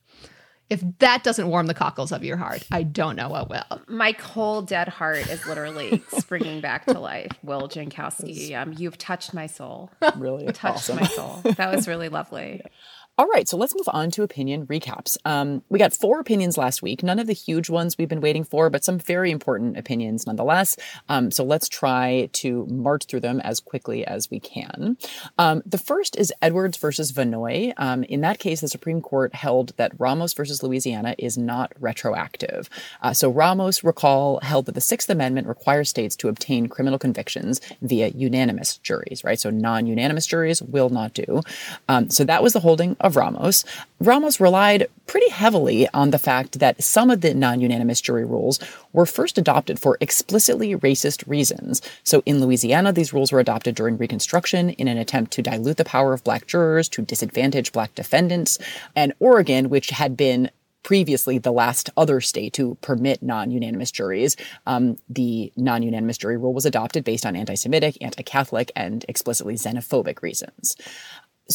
If 0.73 0.83
that 1.01 1.23
doesn't 1.23 1.49
warm 1.49 1.67
the 1.67 1.75
cockles 1.75 2.13
of 2.13 2.25
your 2.25 2.39
heart, 2.39 2.67
I 2.73 2.83
don't 2.83 3.15
know 3.15 3.29
what 3.29 3.51
will. 3.51 3.83
My 3.89 4.15
cold, 4.15 4.69
dead 4.69 4.89
heart 4.89 5.29
is 5.29 5.47
literally 5.47 6.03
springing 6.17 6.63
back 6.63 6.87
to 6.87 6.99
life. 6.99 7.31
Will 7.43 7.69
Jankowski, 7.69 8.59
um, 8.59 8.73
you've 8.79 8.97
touched 8.97 9.35
my 9.35 9.47
soul. 9.47 9.91
Really 10.17 10.47
touched 10.47 10.89
awesome. 10.89 10.97
my 10.97 11.07
soul. 11.09 11.43
That 11.45 11.75
was 11.75 11.87
really 11.87 12.09
lovely. 12.09 12.63
All 13.19 13.27
right, 13.27 13.47
so 13.47 13.59
let's 13.59 13.77
move 13.77 13.91
on 13.93 14.11
to 14.13 14.23
opinion 14.23 14.67
recaps. 14.69 15.19
Um, 15.27 15.63
we 15.69 15.79
got 15.79 15.93
four 15.93 16.19
opinions 16.19 16.57
last 16.57 16.81
week, 16.81 17.03
none 17.03 17.19
of 17.19 17.27
the 17.27 17.35
huge 17.35 17.69
ones 17.69 17.99
we've 17.99 18.09
been 18.09 18.23
waiting 18.23 18.43
for, 18.43 18.71
but 18.71 18.85
some 18.85 18.99
very 18.99 19.31
important 19.31 19.77
opinions 19.77 20.27
nonetheless. 20.27 20.79
Um, 21.11 21.31
so 21.31 21.45
let's 21.45 21.69
try 21.69 22.31
to 22.33 22.67
march 22.71 23.05
through 23.05 23.21
them 23.21 23.39
as 23.41 23.61
quickly 23.61 24.03
as 24.07 24.31
we 24.31 24.41
can. 24.41 24.97
Um, 25.37 25.63
the 25.67 25.77
first 25.77 26.17
is 26.17 26.33
Edwards 26.41 26.79
versus 26.79 27.13
Vannoy. 27.13 27.75
Um, 27.77 28.03
in 28.05 28.23
that 28.23 28.39
case, 28.39 28.63
the 28.63 28.69
Supreme 28.69 29.03
Court 29.03 29.35
held 29.35 29.77
that 29.77 29.93
Ramos 29.99 30.33
versus 30.33 30.63
Louisiana 30.63 31.15
is 31.19 31.37
not 31.37 31.71
retroactive. 31.79 32.71
Uh, 33.03 33.13
so 33.13 33.29
Ramos, 33.29 33.85
recall, 33.85 34.41
held 34.41 34.65
that 34.65 34.75
the 34.75 34.81
Sixth 34.81 35.11
Amendment 35.11 35.49
requires 35.49 35.91
states 35.91 36.17
to 36.17 36.29
obtain 36.29 36.67
criminal 36.67 36.99
convictions 36.99 37.61
via 37.83 38.09
unanimous 38.09 38.79
juries, 38.79 39.23
right? 39.23 39.39
So 39.39 39.51
non 39.51 39.87
unanimous 39.87 40.25
juries 40.27 40.63
will 40.63 40.89
not 40.89 41.13
do. 41.13 41.43
Um, 41.91 42.09
so 42.09 42.25
that 42.25 42.43
was 42.43 42.55
the 42.55 42.61
holding 42.61 42.97
of 43.03 43.17
Ramos. 43.17 43.65
Ramos 44.01 44.41
relied 44.41 44.89
pretty 45.07 45.31
heavily 45.31 45.89
on 45.93 46.11
the 46.11 46.19
fact 46.19 46.59
that 46.59 46.83
some 46.83 47.11
of 47.11 47.21
the 47.21 47.35
non 47.35 47.61
unanimous 47.61 48.01
jury 48.01 48.25
rules 48.25 48.59
were 48.93 49.07
first 49.07 49.39
adopted 49.39 49.79
for 49.79 49.99
explicitly 50.01 50.75
racist 50.77 51.27
reasons. 51.29 51.83
So 52.05 52.23
in 52.25 52.41
Louisiana, 52.41 52.93
these 52.93 53.13
rules 53.13 53.33
were 53.33 53.41
adopted 53.41 53.75
during 53.75 53.99
Reconstruction 53.99 54.71
in 54.71 54.89
an 54.89 54.99
attempt 54.99 55.33
to 55.33 55.43
dilute 55.43 55.77
the 55.77 55.85
power 55.85 56.13
of 56.13 56.25
black 56.25 56.47
jurors, 56.47 56.89
to 56.91 57.03
disadvantage 57.03 57.73
black 57.73 57.95
defendants. 57.95 58.59
And 58.97 59.13
Oregon, 59.21 59.69
which 59.69 59.91
had 59.91 60.17
been 60.17 60.51
previously 60.83 61.39
the 61.39 61.53
last 61.53 61.91
other 61.97 62.21
state 62.21 62.53
to 62.55 62.77
permit 62.81 63.23
non-unanimous 63.23 63.91
juries. 63.91 64.37
Um, 64.67 64.99
the 65.09 65.53
non-unanimous 65.57 66.19
jury 66.19 66.37
rule 66.37 66.53
was 66.53 66.67
adopted 66.67 67.05
based 67.05 67.25
on 67.25 67.37
anti-Semitic, 67.37 67.99
anti-Catholic, 68.01 68.73
and 68.75 69.05
explicitly 69.09 69.55
xenophobic 69.55 70.23
reasons. 70.23 70.77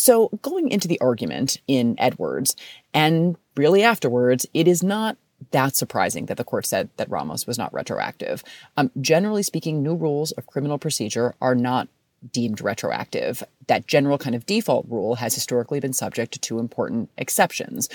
So 0.02 0.30
going 0.42 0.70
into 0.70 0.88
the 0.88 1.00
argument 1.02 1.60
in 1.68 1.96
Edwards 1.98 2.56
and 2.94 3.38
really 3.56 3.84
afterwards, 3.84 4.46
it 4.54 4.68
is 4.68 4.84
not 4.84 5.18
that 5.52 5.76
surprising 5.76 6.26
that 6.28 6.38
the 6.38 6.44
court 6.44 6.66
said 6.66 6.90
that 6.98 7.10
Ramos 7.10 7.46
was 7.46 7.58
not 7.58 7.74
retroactive. 7.74 8.44
Um, 8.76 8.92
generally 9.00 9.44
speaking, 9.44 9.84
new 9.84 9.96
rules 9.96 10.32
of 10.32 10.48
criminal 10.48 10.78
procedure 10.78 11.36
are 11.42 11.56
not 11.56 11.88
deemed 12.32 12.62
retroactive. 12.62 13.44
That 13.68 13.88
general 13.88 14.18
kind 14.18 14.36
of 14.36 14.46
default 14.48 14.88
rule 14.90 15.16
has 15.16 15.36
historically 15.36 15.80
been 15.80 15.94
subject 15.94 16.32
to 16.34 16.40
two 16.40 16.58
important 16.58 17.10
exceptions 17.18 17.90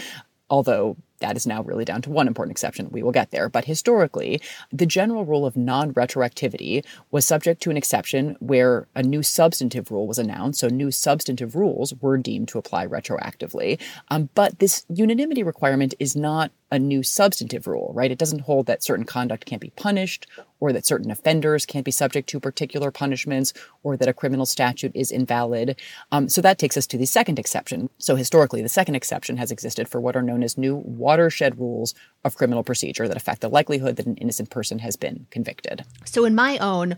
although 0.53 0.97
that 1.23 1.37
is 1.37 1.47
now 1.47 1.63
really 1.63 1.85
down 1.85 2.03
to 2.03 2.11
one 2.11 2.29
important 2.29 2.53
exception. 2.53 2.91
We 2.91 3.03
will 3.03 3.13
get 3.13 3.31
there. 3.31 3.49
But 3.49 3.65
historically, 3.65 4.43
the 4.71 4.87
general 4.87 5.25
rule 5.25 5.47
of 5.47 5.57
non 5.57 5.95
retroactivity 5.95 6.85
was 7.11 7.25
subject 7.25 7.63
to 7.63 7.71
an 7.71 7.77
exception 7.77 8.37
where 8.41 8.87
a 8.95 9.03
new 9.03 9.23
substantive 9.23 9.91
rule 9.91 10.07
was 10.07 10.19
announced. 10.19 10.61
So, 10.61 10.69
new 10.69 10.91
substantive 10.91 11.57
rules 11.57 11.95
were 12.01 12.19
deemed 12.19 12.49
to 12.49 12.59
apply 12.59 12.87
retroactively. 12.87 13.81
Um, 14.09 14.29
but 14.35 14.59
this 14.59 14.85
unanimity 14.89 15.43
requirement 15.43 15.95
is 15.99 16.15
not 16.15 16.53
a 16.73 16.79
new 16.79 17.03
substantive 17.03 17.67
rule, 17.67 17.93
right? 17.95 18.11
It 18.11 18.19
doesn't 18.19 18.41
hold 18.41 18.65
that 18.65 18.83
certain 18.83 19.05
conduct 19.05 19.45
can't 19.45 19.61
be 19.61 19.75
punished 19.77 20.27
or 20.59 20.73
that 20.73 20.87
certain 20.87 21.11
offenders 21.11 21.67
can't 21.67 21.85
be 21.85 21.91
subject 21.91 22.31
to 22.31 22.41
particular 22.41 22.91
punishments 22.91 23.53
or 23.83 23.95
that 23.97 24.09
a 24.09 24.15
criminal 24.15 24.47
statute 24.47 24.93
is 24.95 25.11
invalid. 25.11 25.79
Um, 26.11 26.31
so 26.31 26.41
that 26.41 26.59
takes 26.59 26.79
us 26.79 26.87
to 26.87 26.97
the 26.97 27.05
second 27.05 27.39
exception. 27.39 27.91
So 27.99 28.17
historically, 28.17 28.63
the 28.63 28.71
second 28.71 28.95
exception 28.95 29.37
has 29.37 29.51
existed 29.51 29.87
for 29.87 30.01
what 30.01 30.17
are 30.17 30.23
known 30.23 30.43
as 30.43 30.57
new 30.57 30.77
watershed 31.13 31.59
rules 31.59 31.95
of 32.25 32.37
criminal 32.37 32.63
procedure 32.63 33.07
that 33.07 33.17
affect 33.19 33.43
the 33.43 33.51
likelihood 33.51 33.97
that 33.97 34.07
an 34.07 34.17
innocent 34.17 34.49
person 34.49 34.79
has 34.79 34.97
been 34.97 35.27
convicted. 35.31 35.85
So, 36.07 36.25
in 36.25 36.35
my 36.35 36.57
own 36.57 36.97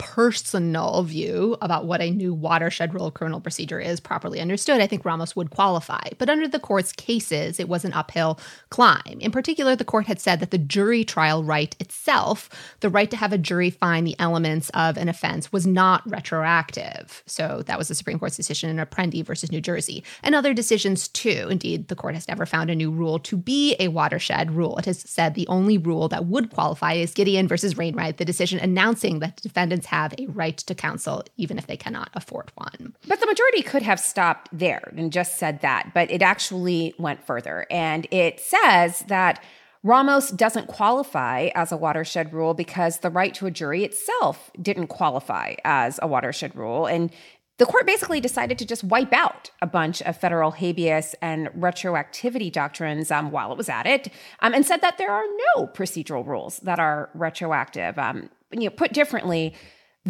personal 0.00 1.02
view 1.02 1.58
about 1.60 1.84
what 1.84 2.00
a 2.00 2.10
new 2.10 2.32
watershed 2.32 2.94
rule 2.94 3.10
criminal 3.10 3.40
procedure 3.40 3.78
is 3.78 4.00
properly 4.00 4.40
understood, 4.40 4.80
I 4.80 4.86
think 4.86 5.04
Ramos 5.04 5.36
would 5.36 5.50
qualify. 5.50 6.08
But 6.16 6.30
under 6.30 6.48
the 6.48 6.58
court's 6.58 6.90
cases, 6.90 7.60
it 7.60 7.68
was 7.68 7.84
an 7.84 7.92
uphill 7.92 8.40
climb. 8.70 9.18
In 9.20 9.30
particular, 9.30 9.76
the 9.76 9.84
court 9.84 10.06
had 10.06 10.18
said 10.18 10.40
that 10.40 10.50
the 10.50 10.58
jury 10.58 11.04
trial 11.04 11.44
right 11.44 11.76
itself, 11.78 12.48
the 12.80 12.88
right 12.88 13.10
to 13.10 13.16
have 13.16 13.34
a 13.34 13.38
jury 13.38 13.68
find 13.68 14.06
the 14.06 14.16
elements 14.18 14.70
of 14.70 14.96
an 14.96 15.10
offense, 15.10 15.52
was 15.52 15.66
not 15.66 16.02
retroactive. 16.10 17.22
So 17.26 17.62
that 17.66 17.78
was 17.78 17.88
the 17.88 17.94
Supreme 17.94 18.18
Court's 18.18 18.36
decision 18.36 18.70
in 18.70 18.84
Apprendi 18.84 19.22
versus 19.22 19.52
New 19.52 19.60
Jersey. 19.60 20.02
And 20.22 20.34
other 20.34 20.54
decisions 20.54 21.08
too. 21.08 21.48
Indeed, 21.50 21.88
the 21.88 21.96
court 21.96 22.14
has 22.14 22.26
never 22.26 22.46
found 22.46 22.70
a 22.70 22.74
new 22.74 22.90
rule 22.90 23.18
to 23.18 23.36
be 23.36 23.76
a 23.78 23.88
watershed 23.88 24.52
rule. 24.52 24.78
It 24.78 24.86
has 24.86 25.00
said 25.00 25.34
the 25.34 25.48
only 25.48 25.76
rule 25.76 26.08
that 26.08 26.24
would 26.24 26.50
qualify 26.50 26.94
is 26.94 27.12
Gideon 27.12 27.46
versus 27.46 27.76
Wainwright, 27.76 28.16
the 28.16 28.24
decision 28.24 28.58
announcing 28.58 29.18
that 29.18 29.36
defendants 29.42 29.89
have 29.90 30.14
a 30.18 30.26
right 30.26 30.56
to 30.56 30.74
counsel 30.74 31.24
even 31.36 31.58
if 31.58 31.66
they 31.66 31.76
cannot 31.76 32.10
afford 32.14 32.50
one. 32.54 32.94
But 33.06 33.20
the 33.20 33.26
majority 33.26 33.62
could 33.62 33.82
have 33.82 34.00
stopped 34.00 34.48
there 34.52 34.92
and 34.96 35.12
just 35.12 35.38
said 35.38 35.60
that, 35.60 35.92
but 35.94 36.10
it 36.10 36.22
actually 36.22 36.94
went 36.98 37.24
further. 37.24 37.66
And 37.70 38.06
it 38.10 38.40
says 38.40 39.00
that 39.08 39.42
Ramos 39.82 40.30
doesn't 40.30 40.68
qualify 40.68 41.48
as 41.54 41.72
a 41.72 41.76
watershed 41.76 42.32
rule 42.32 42.54
because 42.54 42.98
the 42.98 43.10
right 43.10 43.32
to 43.34 43.46
a 43.46 43.50
jury 43.50 43.82
itself 43.82 44.50
didn't 44.60 44.88
qualify 44.88 45.54
as 45.64 45.98
a 46.02 46.06
watershed 46.06 46.54
rule. 46.54 46.86
And 46.86 47.10
the 47.56 47.66
court 47.66 47.86
basically 47.86 48.20
decided 48.20 48.58
to 48.58 48.66
just 48.66 48.84
wipe 48.84 49.12
out 49.12 49.50
a 49.60 49.66
bunch 49.66 50.00
of 50.02 50.16
federal 50.16 50.50
habeas 50.52 51.14
and 51.20 51.48
retroactivity 51.48 52.50
doctrines 52.50 53.10
um, 53.10 53.30
while 53.30 53.52
it 53.52 53.58
was 53.58 53.68
at 53.68 53.86
it, 53.86 54.08
um, 54.40 54.54
and 54.54 54.64
said 54.64 54.80
that 54.80 54.96
there 54.96 55.10
are 55.10 55.24
no 55.54 55.66
procedural 55.66 56.26
rules 56.26 56.58
that 56.60 56.78
are 56.78 57.10
retroactive. 57.14 57.98
Um, 57.98 58.30
you 58.50 58.64
know, 58.64 58.70
put 58.70 58.92
differently, 58.92 59.54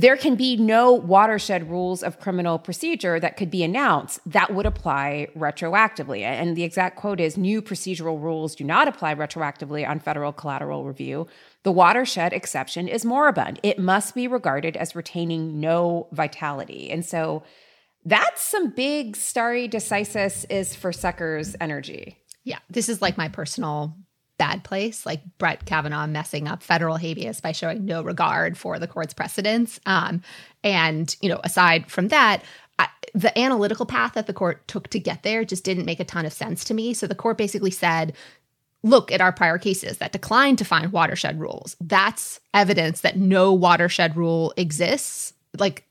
there 0.01 0.17
can 0.17 0.35
be 0.35 0.57
no 0.57 0.93
watershed 0.93 1.69
rules 1.69 2.03
of 2.03 2.19
criminal 2.19 2.59
procedure 2.59 3.21
that 3.21 3.37
could 3.37 3.51
be 3.51 3.63
announced 3.63 4.19
that 4.25 4.55
would 4.55 4.65
apply 4.65 5.29
retroactively. 5.37 6.23
And 6.23 6.57
the 6.57 6.65
exact 6.65 6.97
quote 6.97 7.21
is 7.21 7.37
new 7.37 7.61
procedural 7.61 8.21
rules 8.21 8.55
do 8.55 8.65
not 8.65 8.89
apply 8.89 9.15
retroactively 9.15 9.87
on 9.87 10.01
federal 10.01 10.33
collateral 10.33 10.85
review. 10.85 11.27
The 11.65 11.73
watershed 11.73 12.33
exception 12.33 12.89
is 12.89 13.05
moribund. 13.05 13.61
It 13.63 13.79
must 13.79 14.15
be 14.15 14.27
regarded 14.27 14.75
as 14.75 14.97
retaining 14.97 15.61
no 15.61 16.09
vitality. 16.13 16.91
And 16.91 17.05
so 17.05 17.43
that's 18.03 18.41
some 18.41 18.71
big 18.71 19.17
stare 19.17 19.69
decisis 19.69 20.47
is 20.49 20.75
for 20.75 20.93
suckers 20.95 21.55
energy. 21.61 22.17
Yeah, 22.43 22.61
this 22.71 22.89
is 22.89 23.03
like 23.03 23.19
my 23.19 23.29
personal 23.29 23.97
bad 24.41 24.65
place, 24.65 25.05
like 25.05 25.21
Brett 25.37 25.67
Kavanaugh 25.67 26.07
messing 26.07 26.49
up 26.49 26.63
federal 26.63 26.97
habeas 26.97 27.43
by 27.43 27.53
showing 27.53 27.85
no 27.85 28.01
regard 28.03 28.57
for 28.57 28.79
the 28.79 28.87
court's 28.87 29.13
precedents. 29.13 29.79
Um, 29.85 30.23
and, 30.65 31.15
you 31.21 31.29
know, 31.29 31.41
aside 31.45 31.91
from 31.91 32.09
that, 32.09 32.43
I, 32.79 32.89
the 33.15 33.39
analytical 33.39 33.85
path 33.85 34.15
that 34.15 34.27
the 34.27 34.33
court 34.33 34.67
took 34.67 34.89
to 34.89 34.99
get 34.99 35.23
there 35.25 35.45
just 35.45 35.63
didn't 35.63 35.85
make 35.85 36.01
a 36.01 36.05
ton 36.05 36.25
of 36.25 36.33
sense 36.33 36.65
to 36.65 36.75
me. 36.75 36.95
So 36.95 37.07
the 37.07 37.15
court 37.15 37.37
basically 37.37 37.71
said, 37.71 38.15
look 38.83 39.13
at 39.13 39.21
our 39.21 39.33
prior 39.33 39.59
cases 39.59 39.99
that 39.99 40.13
declined 40.13 40.57
to 40.57 40.65
find 40.65 40.91
watershed 40.91 41.39
rules. 41.39 41.77
That's 41.79 42.41
evidence 42.55 43.03
that 43.03 43.19
no 43.19 43.53
watershed 43.53 44.17
rule 44.17 44.55
exists. 44.57 45.35
Like, 45.59 45.85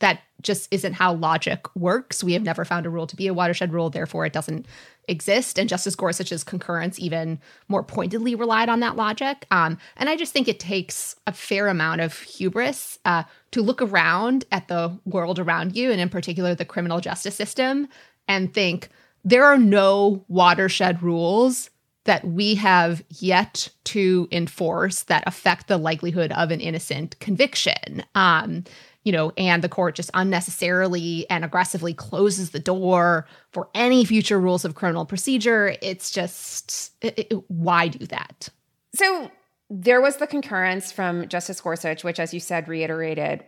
that 0.00 0.22
just 0.42 0.68
isn't 0.70 0.94
how 0.94 1.14
logic 1.14 1.64
works. 1.76 2.22
We 2.22 2.32
have 2.34 2.42
never 2.42 2.64
found 2.64 2.86
a 2.86 2.90
rule 2.90 3.06
to 3.06 3.16
be 3.16 3.26
a 3.26 3.34
watershed 3.34 3.72
rule, 3.72 3.90
therefore, 3.90 4.26
it 4.26 4.32
doesn't 4.32 4.66
exist. 5.08 5.58
And 5.58 5.68
Justice 5.68 5.96
Gorsuch's 5.96 6.44
concurrence 6.44 6.98
even 6.98 7.40
more 7.68 7.82
pointedly 7.82 8.34
relied 8.34 8.68
on 8.68 8.80
that 8.80 8.96
logic. 8.96 9.46
Um, 9.50 9.78
and 9.96 10.08
I 10.08 10.16
just 10.16 10.32
think 10.32 10.48
it 10.48 10.60
takes 10.60 11.16
a 11.26 11.32
fair 11.32 11.68
amount 11.68 12.00
of 12.00 12.18
hubris 12.20 12.98
uh, 13.04 13.24
to 13.50 13.62
look 13.62 13.82
around 13.82 14.44
at 14.52 14.68
the 14.68 14.98
world 15.04 15.38
around 15.38 15.76
you, 15.76 15.90
and 15.90 16.00
in 16.00 16.08
particular, 16.08 16.54
the 16.54 16.64
criminal 16.64 17.00
justice 17.00 17.34
system, 17.34 17.88
and 18.28 18.52
think 18.52 18.88
there 19.24 19.44
are 19.44 19.58
no 19.58 20.24
watershed 20.28 21.02
rules 21.02 21.70
that 22.04 22.26
we 22.26 22.56
have 22.56 23.02
yet 23.10 23.68
to 23.84 24.28
enforce 24.32 25.04
that 25.04 25.22
affect 25.26 25.68
the 25.68 25.78
likelihood 25.78 26.32
of 26.32 26.50
an 26.50 26.60
innocent 26.60 27.18
conviction. 27.20 28.02
Um, 28.14 28.64
you 29.04 29.12
know, 29.12 29.32
and 29.36 29.62
the 29.62 29.68
court 29.68 29.94
just 29.94 30.10
unnecessarily 30.14 31.26
and 31.28 31.44
aggressively 31.44 31.92
closes 31.92 32.50
the 32.50 32.60
door 32.60 33.26
for 33.50 33.68
any 33.74 34.04
future 34.04 34.38
rules 34.38 34.64
of 34.64 34.74
criminal 34.74 35.04
procedure. 35.04 35.74
It's 35.82 36.10
just, 36.10 36.92
it, 37.00 37.18
it, 37.18 37.50
why 37.50 37.88
do 37.88 38.06
that? 38.06 38.48
So 38.94 39.30
there 39.70 40.00
was 40.00 40.16
the 40.18 40.26
concurrence 40.26 40.92
from 40.92 41.28
Justice 41.28 41.60
Gorsuch, 41.60 42.04
which, 42.04 42.20
as 42.20 42.32
you 42.32 42.40
said, 42.40 42.68
reiterated. 42.68 43.44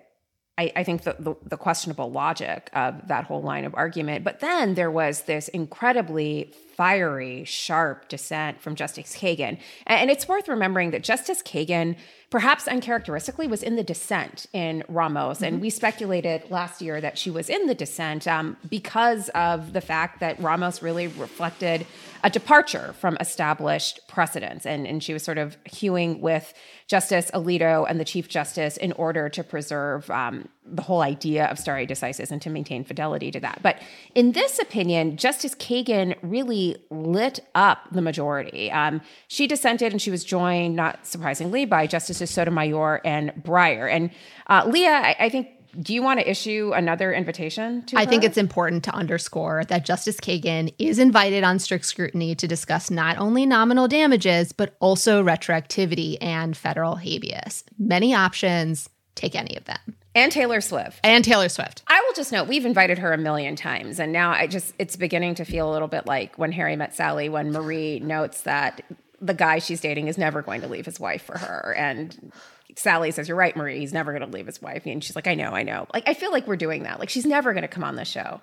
I, 0.56 0.72
I 0.76 0.84
think 0.84 1.02
the, 1.02 1.16
the, 1.18 1.34
the 1.44 1.56
questionable 1.56 2.10
logic 2.10 2.70
of 2.72 3.08
that 3.08 3.24
whole 3.24 3.42
line 3.42 3.64
of 3.64 3.74
argument. 3.74 4.24
But 4.24 4.40
then 4.40 4.74
there 4.74 4.90
was 4.90 5.22
this 5.22 5.48
incredibly 5.48 6.52
fiery, 6.76 7.44
sharp 7.44 8.08
dissent 8.08 8.60
from 8.60 8.74
Justice 8.74 9.16
Kagan. 9.16 9.58
And 9.86 10.10
it's 10.10 10.28
worth 10.28 10.48
remembering 10.48 10.90
that 10.90 11.02
Justice 11.02 11.42
Kagan 11.42 11.96
perhaps 12.34 12.66
uncharacteristically, 12.66 13.46
was 13.46 13.62
in 13.62 13.76
the 13.76 13.84
dissent 13.84 14.46
in 14.52 14.82
Ramos. 14.88 15.36
Mm-hmm. 15.36 15.44
And 15.44 15.60
we 15.60 15.70
speculated 15.70 16.50
last 16.50 16.82
year 16.82 17.00
that 17.00 17.16
she 17.16 17.30
was 17.30 17.48
in 17.48 17.68
the 17.68 17.76
dissent 17.76 18.26
um, 18.26 18.56
because 18.68 19.28
of 19.36 19.72
the 19.72 19.80
fact 19.80 20.18
that 20.18 20.40
Ramos 20.40 20.82
really 20.82 21.06
reflected 21.06 21.86
a 22.24 22.30
departure 22.30 22.92
from 22.94 23.16
established 23.20 24.00
precedents. 24.08 24.66
And, 24.66 24.84
and 24.84 25.00
she 25.00 25.12
was 25.12 25.22
sort 25.22 25.38
of 25.38 25.56
hewing 25.64 26.20
with 26.20 26.52
Justice 26.88 27.30
Alito 27.32 27.86
and 27.88 28.00
the 28.00 28.04
Chief 28.04 28.28
Justice 28.28 28.78
in 28.78 28.90
order 28.92 29.28
to 29.28 29.44
preserve 29.44 30.10
um, 30.10 30.48
the 30.66 30.82
whole 30.82 31.02
idea 31.02 31.46
of 31.46 31.58
stare 31.58 31.86
decisis 31.86 32.30
and 32.30 32.40
to 32.42 32.50
maintain 32.50 32.84
fidelity 32.84 33.30
to 33.30 33.40
that. 33.40 33.60
But 33.62 33.80
in 34.14 34.32
this 34.32 34.58
opinion, 34.58 35.16
Justice 35.16 35.54
Kagan 35.54 36.16
really 36.22 36.76
lit 36.90 37.40
up 37.54 37.88
the 37.92 38.00
majority. 38.00 38.70
Um, 38.70 39.00
she 39.28 39.46
dissented 39.46 39.92
and 39.92 40.00
she 40.00 40.10
was 40.10 40.24
joined, 40.24 40.76
not 40.76 41.06
surprisingly, 41.06 41.64
by 41.64 41.86
Justices 41.86 42.30
Sotomayor 42.30 43.00
and 43.04 43.30
Breyer. 43.42 43.90
And 43.90 44.10
uh, 44.46 44.64
Leah, 44.66 44.90
I, 44.90 45.16
I 45.20 45.28
think 45.28 45.48
do 45.80 45.92
you 45.92 46.02
want 46.02 46.20
to 46.20 46.30
issue 46.30 46.72
another 46.74 47.12
invitation 47.12 47.82
to 47.86 47.98
I 47.98 48.04
her? 48.04 48.10
think 48.10 48.22
it's 48.22 48.36
important 48.36 48.84
to 48.84 48.94
underscore 48.94 49.64
that 49.64 49.84
Justice 49.84 50.18
Kagan 50.20 50.72
is 50.78 51.00
invited 51.00 51.42
on 51.42 51.58
strict 51.58 51.84
scrutiny 51.84 52.36
to 52.36 52.46
discuss 52.46 52.92
not 52.92 53.18
only 53.18 53.44
nominal 53.44 53.88
damages, 53.88 54.52
but 54.52 54.76
also 54.78 55.22
retroactivity 55.24 56.16
and 56.20 56.56
federal 56.56 56.94
habeas. 56.94 57.64
Many 57.76 58.14
options, 58.14 58.88
take 59.16 59.34
any 59.34 59.56
of 59.56 59.64
them. 59.64 59.96
And 60.14 60.30
Taylor 60.30 60.60
Swift. 60.60 61.00
And 61.02 61.24
Taylor 61.24 61.48
Swift. 61.48 61.82
I 61.88 62.00
will 62.06 62.14
just 62.14 62.30
note 62.30 62.46
we've 62.46 62.64
invited 62.64 62.98
her 62.98 63.12
a 63.12 63.18
million 63.18 63.56
times. 63.56 63.98
And 63.98 64.12
now 64.12 64.30
I 64.30 64.46
just, 64.46 64.72
it's 64.78 64.96
beginning 64.96 65.34
to 65.36 65.44
feel 65.44 65.68
a 65.68 65.72
little 65.72 65.88
bit 65.88 66.06
like 66.06 66.38
when 66.38 66.52
Harry 66.52 66.76
met 66.76 66.94
Sally, 66.94 67.28
when 67.28 67.50
Marie 67.50 67.98
notes 67.98 68.42
that 68.42 68.82
the 69.20 69.34
guy 69.34 69.58
she's 69.58 69.80
dating 69.80 70.08
is 70.08 70.16
never 70.16 70.42
going 70.42 70.60
to 70.60 70.68
leave 70.68 70.86
his 70.86 71.00
wife 71.00 71.22
for 71.22 71.36
her. 71.36 71.74
And 71.76 72.32
Sally 72.76 73.10
says, 73.10 73.26
You're 73.26 73.36
right, 73.36 73.56
Marie. 73.56 73.80
He's 73.80 73.92
never 73.92 74.12
going 74.12 74.28
to 74.28 74.36
leave 74.36 74.46
his 74.46 74.62
wife. 74.62 74.86
And 74.86 75.02
she's 75.02 75.16
like, 75.16 75.26
I 75.26 75.34
know, 75.34 75.50
I 75.50 75.64
know. 75.64 75.86
Like, 75.92 76.08
I 76.08 76.14
feel 76.14 76.30
like 76.30 76.46
we're 76.46 76.56
doing 76.56 76.84
that. 76.84 77.00
Like, 77.00 77.08
she's 77.08 77.26
never 77.26 77.52
going 77.52 77.62
to 77.62 77.68
come 77.68 77.84
on 77.84 77.96
the 77.96 78.04
show. 78.04 78.40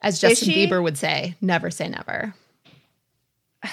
As 0.00 0.20
Justin 0.20 0.54
Bieber 0.54 0.82
would 0.82 0.96
say, 0.96 1.34
never 1.40 1.70
say 1.70 1.88
never. 1.88 2.34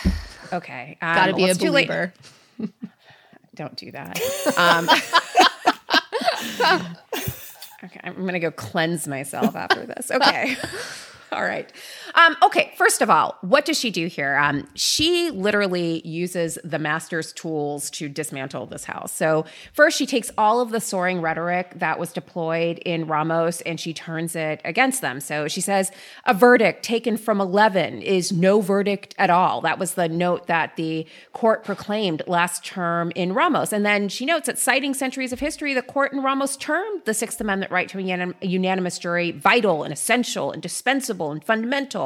okay. 0.54 0.98
Um, 1.02 1.16
Gotta 1.16 1.34
be 1.34 1.44
well, 1.44 1.52
a 1.52 1.56
believer. 1.56 2.14
Don't 3.56 3.76
do 3.76 3.92
that. 3.92 4.20
Um, 4.58 4.90
okay. 7.84 8.00
I'm 8.04 8.16
going 8.16 8.34
to 8.34 8.40
go 8.40 8.52
cleanse 8.52 9.08
myself 9.08 9.56
after 9.56 9.86
this. 9.86 10.12
Okay. 10.12 10.56
All 11.32 11.44
right. 11.44 11.72
Um, 12.16 12.38
okay. 12.42 12.74
First 12.78 13.02
of 13.02 13.10
all, 13.10 13.38
what 13.42 13.66
does 13.66 13.78
she 13.78 13.92
do 13.92 14.08
here? 14.08 14.38
Um, 14.38 14.68
she 14.74 15.32
literally 15.32 16.02
uses 16.08 16.58
the 16.64 16.80
master's 16.80 17.34
tools 17.34 17.90
to 17.92 18.08
dismantle 18.08 18.68
this 18.68 18.86
house. 18.86 19.12
So, 19.12 19.46
first, 19.74 19.98
she 19.98 20.06
takes 20.06 20.32
all 20.38 20.62
of 20.62 20.72
the 20.72 20.80
soaring 20.80 21.22
rhetoric 21.22 21.74
that 21.76 22.00
was 22.00 22.14
deployed 22.14 22.80
in 22.80 23.06
Ramos 23.08 23.62
and 23.62 23.80
she 23.80 23.94
turns 23.94 24.36
it 24.36 24.62
against 24.64 25.02
them. 25.02 25.20
So, 25.20 25.50
she 25.50 25.60
says 25.60 25.92
a 26.26 26.34
verdict 26.34 26.84
taken 26.84 27.18
from 27.18 27.42
11 27.42 28.02
is 28.02 28.32
no 28.32 28.62
verdict 28.62 29.14
at 29.18 29.30
all. 29.30 29.60
That 29.62 29.78
was 29.78 29.96
the 29.96 30.08
note 30.08 30.48
that 30.48 30.78
the 30.78 31.06
court 31.34 31.66
proclaimed 31.66 32.24
last 32.28 32.64
term 32.64 33.12
in 33.16 33.34
Ramos. 33.34 33.74
And 33.74 33.86
then 33.86 34.08
she 34.08 34.26
notes 34.26 34.48
that 34.48 34.58
citing 34.58 34.94
centuries 34.94 35.34
of 35.34 35.40
history, 35.40 35.74
the 35.74 35.82
court 35.82 36.14
in 36.14 36.24
Ramos 36.24 36.56
termed 36.56 37.02
the 37.06 37.14
Sixth 37.14 37.42
Amendment 37.42 37.72
right 37.72 37.90
to 37.90 38.00
a 38.00 38.46
unanimous 38.46 39.00
jury 39.00 39.32
vital 39.32 39.84
and 39.84 39.92
essential 39.92 40.52
and 40.52 40.62
dispensable 40.62 41.32
and 41.32 41.44
fundamental. 41.44 42.05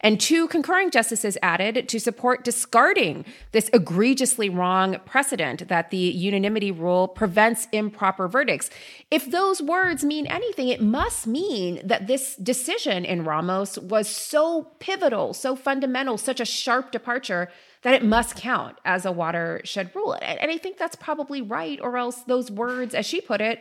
And 0.00 0.20
two 0.20 0.48
concurring 0.48 0.90
justices 0.90 1.36
added 1.42 1.88
to 1.88 1.98
support 2.00 2.44
discarding 2.44 3.24
this 3.52 3.68
egregiously 3.72 4.48
wrong 4.48 4.98
precedent 5.04 5.68
that 5.68 5.90
the 5.90 5.96
unanimity 5.96 6.70
rule 6.70 7.08
prevents 7.08 7.68
improper 7.72 8.28
verdicts. 8.28 8.70
If 9.10 9.30
those 9.30 9.60
words 9.60 10.04
mean 10.04 10.26
anything, 10.26 10.68
it 10.68 10.80
must 10.80 11.26
mean 11.26 11.80
that 11.84 12.06
this 12.06 12.36
decision 12.36 13.04
in 13.04 13.24
Ramos 13.24 13.78
was 13.78 14.08
so 14.08 14.72
pivotal, 14.78 15.34
so 15.34 15.54
fundamental, 15.54 16.18
such 16.18 16.40
a 16.40 16.44
sharp 16.44 16.90
departure 16.90 17.48
that 17.82 17.94
it 17.94 18.04
must 18.04 18.34
count 18.36 18.76
as 18.84 19.04
a 19.04 19.12
watershed 19.12 19.90
rule. 19.94 20.16
And 20.20 20.50
I 20.50 20.58
think 20.58 20.76
that's 20.76 20.96
probably 20.96 21.40
right, 21.40 21.78
or 21.80 21.96
else 21.96 22.22
those 22.22 22.50
words, 22.50 22.94
as 22.94 23.06
she 23.06 23.20
put 23.20 23.40
it, 23.40 23.60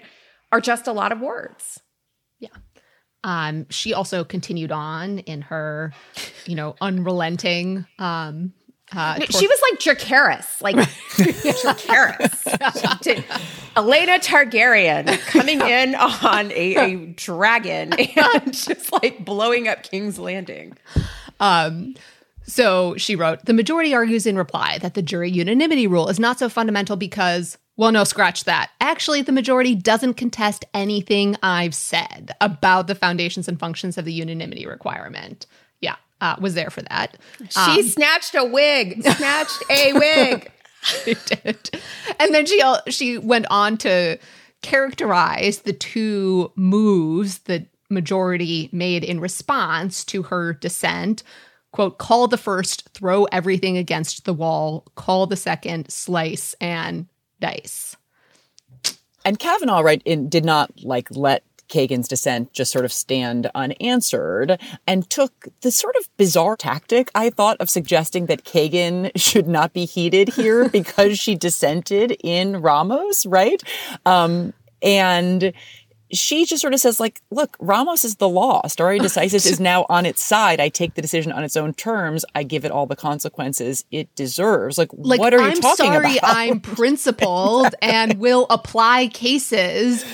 are 0.52 0.62
just 0.62 0.88
a 0.88 0.94
lot 0.94 1.12
of 1.12 1.20
words. 1.20 1.80
Yeah. 3.26 3.48
Um, 3.48 3.68
she 3.70 3.94
also 3.94 4.24
continued 4.24 4.72
on 4.72 5.20
in 5.20 5.42
her, 5.42 5.94
you 6.46 6.56
know, 6.56 6.76
unrelenting. 6.80 7.86
Um, 7.98 8.54
uh, 8.96 9.18
tor- 9.18 9.26
she 9.32 9.48
was 9.48 9.60
like 9.72 9.80
Dracarys, 9.80 10.62
like 10.62 10.76
Dracarys. 11.16 12.46
Elena 13.76 14.20
Targaryen 14.20 15.20
coming 15.28 15.60
in 15.68 15.96
on 15.96 16.52
a, 16.52 16.76
a 16.76 16.96
dragon 17.08 17.94
and 18.00 18.54
just 18.54 18.94
like 18.94 19.26
blowing 19.26 19.68
up 19.68 19.82
King's 19.84 20.20
Landing. 20.20 20.78
Um, 21.40 21.96
so 22.44 22.96
she 22.98 23.16
wrote 23.16 23.46
The 23.46 23.54
majority 23.54 23.96
argues 23.96 24.28
in 24.28 24.38
reply 24.38 24.78
that 24.78 24.94
the 24.94 25.02
jury 25.02 25.32
unanimity 25.32 25.88
rule 25.88 26.08
is 26.08 26.20
not 26.20 26.38
so 26.38 26.48
fundamental 26.48 26.96
because 26.96 27.58
well, 27.78 27.92
no, 27.92 28.04
scratch 28.04 28.46
that. 28.46 28.72
Actually, 28.80 29.22
the 29.22 29.32
majority 29.32 29.76
doesn't 29.76 30.14
contest 30.14 30.64
anything 30.74 31.36
I've 31.44 31.76
said 31.76 32.32
about 32.40 32.88
the 32.88 32.96
foundations 32.96 33.48
and 33.48 33.60
functions 33.60 33.98
of 33.98 34.06
the 34.06 34.14
unanimity 34.14 34.66
requirement. 34.66 35.46
Yeah, 35.82 35.96
uh, 36.22 36.38
was 36.40 36.54
there 36.54 36.70
for 36.70 36.84
that. 36.84 37.18
She 37.50 37.82
um, 37.82 37.84
snatched 37.84 38.36
a 38.36 38.46
wig, 38.46 39.04
snatched 39.04 39.64
a 39.70 39.94
wig. 39.96 40.52
she 40.84 41.16
did. 41.26 41.82
And 42.20 42.34
then 42.34 42.46
she 42.46 42.62
she 42.88 43.18
went 43.18 43.48
on 43.50 43.78
to 43.80 44.18
characterize 44.62 45.60
the 45.60 45.74
two 45.74 46.52
moves 46.56 47.40
that 47.40 47.68
majority 47.90 48.70
made 48.72 49.04
in 49.04 49.20
response 49.20 50.04
to 50.06 50.24
her 50.24 50.54
dissent 50.54 51.22
quote 51.72 52.00
call 52.00 52.28
the 52.28 52.38
first 52.38 52.90
throw 52.90 53.26
everything 53.26 53.78
against 53.78 54.26
the 54.26 54.34
wall 54.34 54.88
call 54.96 55.28
the 55.28 55.36
second 55.36 55.88
slice 55.92 56.56
and 56.60 57.06
dice. 57.40 57.96
And 59.24 59.40
Kavanaugh, 59.40 59.82
right, 59.82 60.02
in, 60.06 60.30
did 60.30 60.46
not 60.46 60.72
like 60.84 61.08
let 61.12 61.44
Kagan's 61.68 62.08
dissent 62.08 62.54
just 62.54 62.72
sort 62.72 62.86
of 62.86 62.94
stand 62.94 63.50
unanswered 63.56 64.60
and 64.86 65.10
took 65.10 65.48
the 65.62 65.72
sort 65.72 65.96
of 65.96 66.08
bizarre 66.18 66.56
tactic, 66.56 67.10
I 67.16 67.32
thought, 67.32 67.58
of 67.60 67.70
suggesting 67.70 68.28
that 68.28 68.44
Kagan 68.44 69.12
should 69.16 69.48
not 69.48 69.74
be 69.74 69.86
heated 69.86 70.30
here 70.30 70.70
because 70.80 71.18
she 71.18 71.36
dissented 71.36 72.16
in 72.24 72.62
Ramos, 72.62 73.26
right? 73.26 73.62
Um, 74.06 74.54
and 74.82 75.54
she 76.18 76.46
just 76.46 76.62
sort 76.62 76.74
of 76.74 76.80
says 76.80 77.00
like 77.00 77.22
look 77.32 77.58
ramos 77.60 78.04
is 78.04 78.16
the 78.16 78.30
law. 78.30 78.66
Stare 78.68 78.98
decisis 78.98 79.50
is 79.50 79.60
now 79.72 79.86
on 79.90 80.06
its 80.06 80.24
side. 80.24 80.60
I 80.60 80.70
take 80.70 80.96
the 80.96 81.02
decision 81.02 81.32
on 81.32 81.44
its 81.44 81.58
own 81.58 81.74
terms. 81.74 82.26
I 82.34 82.44
give 82.44 82.66
it 82.66 82.72
all 82.72 82.86
the 82.86 82.96
consequences 82.96 83.86
it 83.92 84.14
deserves. 84.16 84.78
Like, 84.78 84.90
like 84.94 85.20
what 85.20 85.34
are 85.34 85.42
you 85.42 85.48
I'm 85.48 85.62
talking 85.62 85.86
sorry, 85.86 86.18
about? 86.18 86.36
I'm 86.36 86.60
principled 86.62 87.76
and 87.82 88.16
will 88.16 88.48
apply 88.50 89.08
cases 89.08 90.06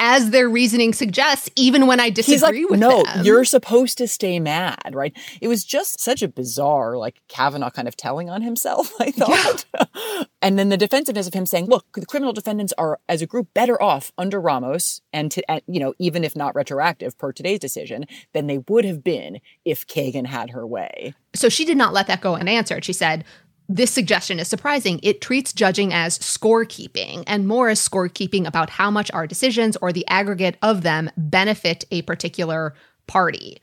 as 0.00 0.30
their 0.30 0.48
reasoning 0.48 0.94
suggests, 0.94 1.50
even 1.56 1.86
when 1.86 2.00
I 2.00 2.08
disagree 2.08 2.62
like, 2.62 2.70
with 2.70 2.80
no, 2.80 3.02
them. 3.02 3.18
No, 3.18 3.22
you're 3.22 3.44
supposed 3.44 3.98
to 3.98 4.08
stay 4.08 4.40
mad, 4.40 4.94
right? 4.94 5.14
It 5.42 5.48
was 5.48 5.62
just 5.62 6.00
such 6.00 6.22
a 6.22 6.28
bizarre, 6.28 6.96
like 6.96 7.20
Kavanaugh 7.28 7.70
kind 7.70 7.86
of 7.86 7.96
telling 7.96 8.30
on 8.30 8.40
himself, 8.40 8.92
I 9.00 9.10
thought. 9.10 9.66
Yeah. 9.74 10.24
and 10.42 10.58
then 10.58 10.70
the 10.70 10.78
defensiveness 10.78 11.26
of 11.26 11.34
him 11.34 11.44
saying, 11.44 11.66
look, 11.66 11.84
the 11.94 12.06
criminal 12.06 12.32
defendants 12.32 12.72
are, 12.78 12.98
as 13.08 13.20
a 13.20 13.26
group, 13.26 13.52
better 13.52 13.80
off 13.80 14.10
under 14.16 14.40
Ramos, 14.40 15.02
and, 15.12 15.30
to, 15.32 15.50
and, 15.50 15.60
you 15.66 15.78
know, 15.78 15.92
even 15.98 16.24
if 16.24 16.34
not 16.34 16.54
retroactive 16.54 17.18
per 17.18 17.30
today's 17.30 17.58
decision, 17.58 18.06
than 18.32 18.46
they 18.46 18.58
would 18.68 18.86
have 18.86 19.04
been 19.04 19.40
if 19.66 19.86
Kagan 19.86 20.26
had 20.26 20.50
her 20.50 20.66
way. 20.66 21.12
So 21.34 21.50
she 21.50 21.66
did 21.66 21.76
not 21.76 21.92
let 21.92 22.06
that 22.06 22.22
go 22.22 22.36
unanswered. 22.36 22.86
She 22.86 22.94
said, 22.94 23.24
this 23.70 23.92
suggestion 23.92 24.40
is 24.40 24.48
surprising. 24.48 24.98
It 25.00 25.20
treats 25.20 25.52
judging 25.52 25.92
as 25.92 26.18
scorekeeping 26.18 27.22
and 27.28 27.46
more 27.46 27.68
as 27.68 27.80
scorekeeping 27.80 28.44
about 28.44 28.68
how 28.68 28.90
much 28.90 29.12
our 29.12 29.28
decisions 29.28 29.76
or 29.80 29.92
the 29.92 30.06
aggregate 30.08 30.56
of 30.60 30.82
them 30.82 31.08
benefit 31.16 31.84
a 31.92 32.02
particular 32.02 32.74
party. 33.06 33.62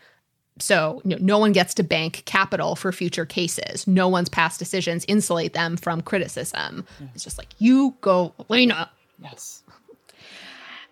So 0.59 1.01
you 1.03 1.11
know, 1.11 1.17
no 1.19 1.37
one 1.37 1.51
gets 1.51 1.73
to 1.75 1.83
bank 1.83 2.23
capital 2.25 2.77
for 2.77 2.93
future 2.93 3.25
cases. 3.25 3.85
No 3.85 4.07
one's 4.07 4.29
past 4.29 4.59
decisions 4.59 5.03
insulate 5.09 5.53
them 5.53 5.75
from 5.75 6.01
criticism. 6.01 6.87
It's 7.13 7.25
just 7.25 7.37
like 7.37 7.49
you 7.59 7.95
go, 7.99 8.33
Lena. 8.47 8.89
Yes. 9.21 9.61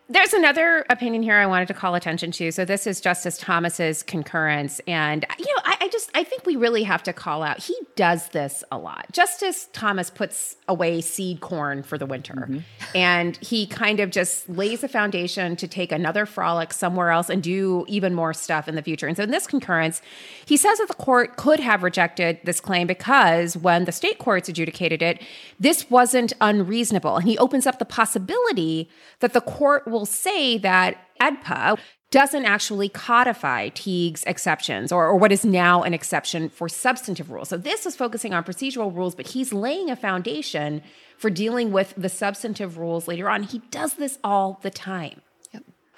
There's 0.08 0.34
another 0.34 0.86
opinion 0.92 1.24
here 1.24 1.36
I 1.36 1.48
wanted 1.48 1.68
to 1.70 1.74
call 1.74 1.96
attention 1.96 2.30
to. 2.34 2.52
So 2.52 2.64
this 2.64 2.86
is 2.86 3.02
Justice 3.02 3.40
Thomas's 3.40 4.04
concurrence, 4.04 4.80
and 4.86 5.26
you 5.40 5.46
know, 5.48 5.62
I, 5.64 5.78
I, 5.82 5.88
just 5.88 6.12
I 6.14 6.24
think 6.24 6.46
we 6.46 6.56
really 6.56 6.84
have 6.84 7.02
to 7.04 7.14
call 7.14 7.42
out. 7.42 7.58
He 7.58 7.76
does 7.96 8.30
this 8.30 8.64
a 8.72 8.78
lot. 8.78 9.08
Justice 9.12 9.68
Thomas 9.74 10.12
puts 10.12 10.58
away 10.68 11.02
seed 11.02 11.42
corn 11.42 11.82
for 11.82 11.98
the 11.98 12.06
winter, 12.06 12.36
mm-hmm. 12.36 12.60
and 12.94 13.38
he 13.38 13.66
kind 13.66 14.00
of 14.00 14.12
just 14.12 14.48
lays 14.48 14.84
a 14.84 14.88
foundation 14.88 15.56
to 15.56 15.68
take 15.68 15.92
another 15.92 16.28
frolic 16.28 16.72
somewhere 16.72 17.10
else 17.10 17.28
and 17.32 17.42
do 17.42 17.84
even 17.88 18.14
more 18.14 18.34
stuff 18.34 18.68
in 18.68 18.76
the 18.76 18.84
future. 18.84 19.08
And 19.08 19.18
so 19.18 19.24
in 19.24 19.32
this 19.32 19.48
concurrence, 19.48 20.04
he 20.46 20.56
says 20.56 20.78
that 20.78 20.88
the 20.88 20.94
court 20.94 21.36
could 21.36 21.60
have 21.60 21.82
rejected 21.82 22.38
this 22.44 22.60
claim 22.60 22.86
because 22.86 23.58
when 23.58 23.86
the 23.86 23.92
state 23.92 24.20
courts 24.20 24.50
adjudicated 24.50 25.02
it, 25.02 25.24
this 25.60 25.90
wasn't 25.90 26.32
unreasonable, 26.42 27.16
and 27.16 27.28
he 27.28 27.40
opens 27.40 27.66
up 27.66 27.80
the 27.80 27.86
possibility 27.86 28.88
that 29.20 29.34
the 29.34 29.42
court 29.42 29.88
will 29.96 30.06
say 30.06 30.58
that 30.58 30.98
AEDPA 31.22 31.80
doesn't 32.12 32.46
actually 32.46 32.90
codify 32.90 33.70
Teague's 33.70 34.24
exceptions 34.26 34.92
or, 34.92 35.08
or, 35.08 35.16
what 35.16 35.32
is 35.32 35.44
now 35.44 35.84
an 35.84 35.94
exception 35.94 36.50
for 36.50 36.70
substantive 36.70 37.32
rules. 37.32 37.50
So 37.50 37.58
this 37.58 37.86
is 37.86 37.96
focusing 37.96 38.34
on 38.34 38.44
procedural 38.44 38.96
rules, 38.96 39.16
but 39.16 39.28
he's 39.28 39.52
laying 39.52 39.90
a 39.90 39.96
foundation 39.96 40.82
for 41.18 41.30
dealing 41.30 41.72
with 41.72 41.94
the 41.98 42.10
substantive 42.10 42.78
rules 42.78 43.08
later 43.08 43.30
on. 43.30 43.44
He 43.44 43.60
does 43.72 43.96
this 43.96 44.20
all 44.24 44.60
the 44.62 44.70
time. 44.70 45.22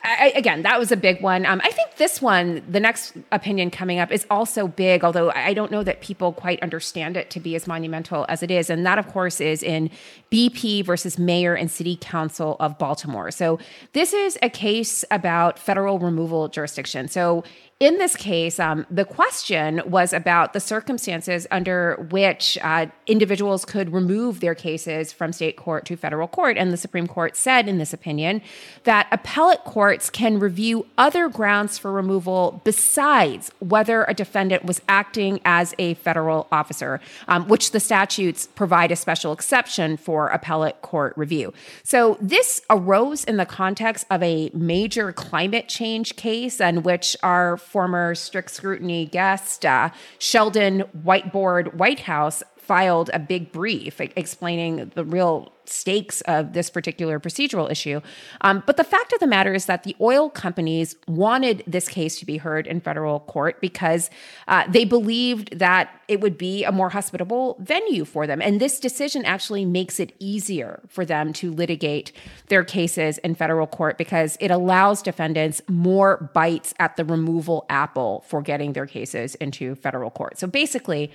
I, 0.08 0.34
again, 0.36 0.62
that 0.62 0.80
was 0.80 0.92
a 0.92 0.98
big 0.98 1.22
one. 1.22 1.46
Um, 1.46 1.60
I 1.64 1.70
think 1.72 1.98
this 1.98 2.22
one, 2.22 2.64
the 2.70 2.80
next 2.80 3.14
opinion 3.32 3.72
coming 3.72 4.00
up, 4.00 4.12
is 4.12 4.26
also 4.30 4.68
big, 4.68 5.04
although 5.04 5.32
I 5.32 5.54
don't 5.54 5.72
know 5.72 5.84
that 5.84 6.02
people 6.02 6.32
quite 6.32 6.62
understand 6.64 7.18
it 7.18 7.30
to 7.32 7.40
be 7.40 7.56
as 7.56 7.68
monumental 7.68 8.26
as 8.30 8.42
it 8.42 8.50
is. 8.50 8.70
And 8.70 8.86
that, 8.86 8.98
of 8.98 9.08
course, 9.10 9.42
is 9.42 9.62
in 9.62 9.90
BP 10.32 10.86
versus 10.86 11.18
Mayor 11.18 11.56
and 11.56 11.70
City 11.70 11.98
Council 12.00 12.56
of 12.60 12.78
Baltimore. 12.78 13.32
So 13.32 13.60
this 13.94 14.14
is 14.14 14.38
a 14.42 14.50
case 14.50 15.04
about 15.12 15.60
federal 15.60 16.00
removal 16.00 16.48
jurisdiction. 16.48 17.08
So 17.08 17.44
in 17.80 18.00
this 18.00 18.16
case, 18.16 18.60
um, 18.60 18.88
the 18.90 19.06
question 19.06 19.84
was 19.86 20.12
about 20.12 20.54
the 20.54 20.60
circumstances 20.60 21.46
under 21.52 22.08
which 22.10 22.58
uh, 22.64 22.88
individuals 23.06 23.66
could 23.66 23.94
remove 23.94 24.40
their 24.40 24.56
cases 24.56 25.14
from 25.14 25.32
state 25.32 25.58
court 25.58 25.86
to 25.86 25.96
federal 25.96 26.28
court. 26.28 26.58
And 26.58 26.74
the 26.74 26.78
Supreme 26.78 27.06
Court 27.06 27.36
said 27.36 27.68
in 27.68 27.78
this 27.78 27.94
opinion 27.94 28.42
that 28.86 29.08
appellate 29.12 29.64
courts 29.64 30.10
can 30.10 30.40
review 30.40 30.88
other 30.98 31.30
grounds 31.30 31.78
for 31.78 31.92
removal 31.92 32.62
besides 32.64 33.52
whether 33.60 34.06
a 34.06 34.14
defendant 34.16 34.66
was 34.66 34.82
acting 34.90 35.40
as 35.46 35.76
a 35.78 35.94
federal 35.96 36.48
officer, 36.52 37.00
um, 37.28 37.48
which 37.48 37.72
the 37.72 37.80
statutes 37.80 38.48
provide 38.56 38.92
a 38.92 38.96
special 38.96 39.32
exception 39.32 39.98
for 39.98 40.30
appellate 40.30 40.82
court 40.82 41.14
review. 41.16 41.54
So 41.84 42.18
this 42.20 42.60
arose 42.72 43.24
in 43.24 43.38
the 43.38 43.46
context 43.46 44.08
of 44.10 44.24
a 44.24 44.50
major 44.56 45.14
climate 45.14 45.68
change 45.68 46.16
case 46.16 46.60
in 46.60 46.82
which 46.82 47.16
our 47.22 47.58
former 47.68 48.16
strict 48.16 48.50
scrutiny 48.52 49.06
guest, 49.06 49.66
uh, 49.66 49.90
Sheldon 50.20 50.84
Whiteboard 51.06 51.76
Whitehouse, 51.76 52.42
filed 52.68 53.10
a 53.14 53.20
big 53.20 53.52
brief 53.52 54.02
explaining 54.02 54.92
the 54.94 55.06
real 55.06 55.52
stakes 55.70 56.22
of 56.22 56.54
this 56.54 56.70
particular 56.70 57.20
procedural 57.20 57.70
issue. 57.70 58.02
Um, 58.42 58.64
but 58.66 58.78
the 58.78 58.84
fact 58.84 59.14
of 59.14 59.20
the 59.20 59.28
matter 59.28 59.54
is 59.54 59.66
that 59.66 59.84
the 59.84 59.96
oil 60.00 60.30
companies 60.30 60.96
wanted 61.08 61.64
this 61.68 61.88
case 61.88 62.18
to 62.20 62.26
be 62.26 62.38
heard 62.38 62.68
in 62.68 62.80
federal 62.80 63.22
court 63.22 63.60
because 63.62 64.10
uh, 64.48 64.64
they 64.70 64.86
believed 64.86 65.58
that 65.58 65.90
it 66.08 66.22
would 66.22 66.38
be 66.38 66.64
a 66.64 66.72
more 66.72 66.90
hospitable 66.90 67.58
venue 67.60 68.06
for 68.06 68.26
them. 68.26 68.42
And 68.42 68.62
this 68.62 68.80
decision 68.80 69.26
actually 69.26 69.66
makes 69.66 70.00
it 70.00 70.14
easier 70.20 70.82
for 70.88 71.06
them 71.06 71.34
to 71.34 71.52
litigate 71.52 72.12
their 72.48 72.64
cases 72.64 73.18
in 73.20 73.36
federal 73.36 73.68
court 73.68 73.98
because 73.98 74.38
it 74.40 74.52
allows 74.52 75.02
defendants 75.02 75.62
more 75.68 76.32
bites 76.34 76.74
at 76.80 76.96
the 76.96 77.04
removal 77.04 77.66
apple 77.70 78.24
for 78.28 78.42
getting 78.42 78.74
their 78.74 78.86
cases 78.86 79.36
into 79.36 79.76
federal 79.76 80.10
court. 80.10 80.40
So 80.40 80.48
basically, 80.48 81.12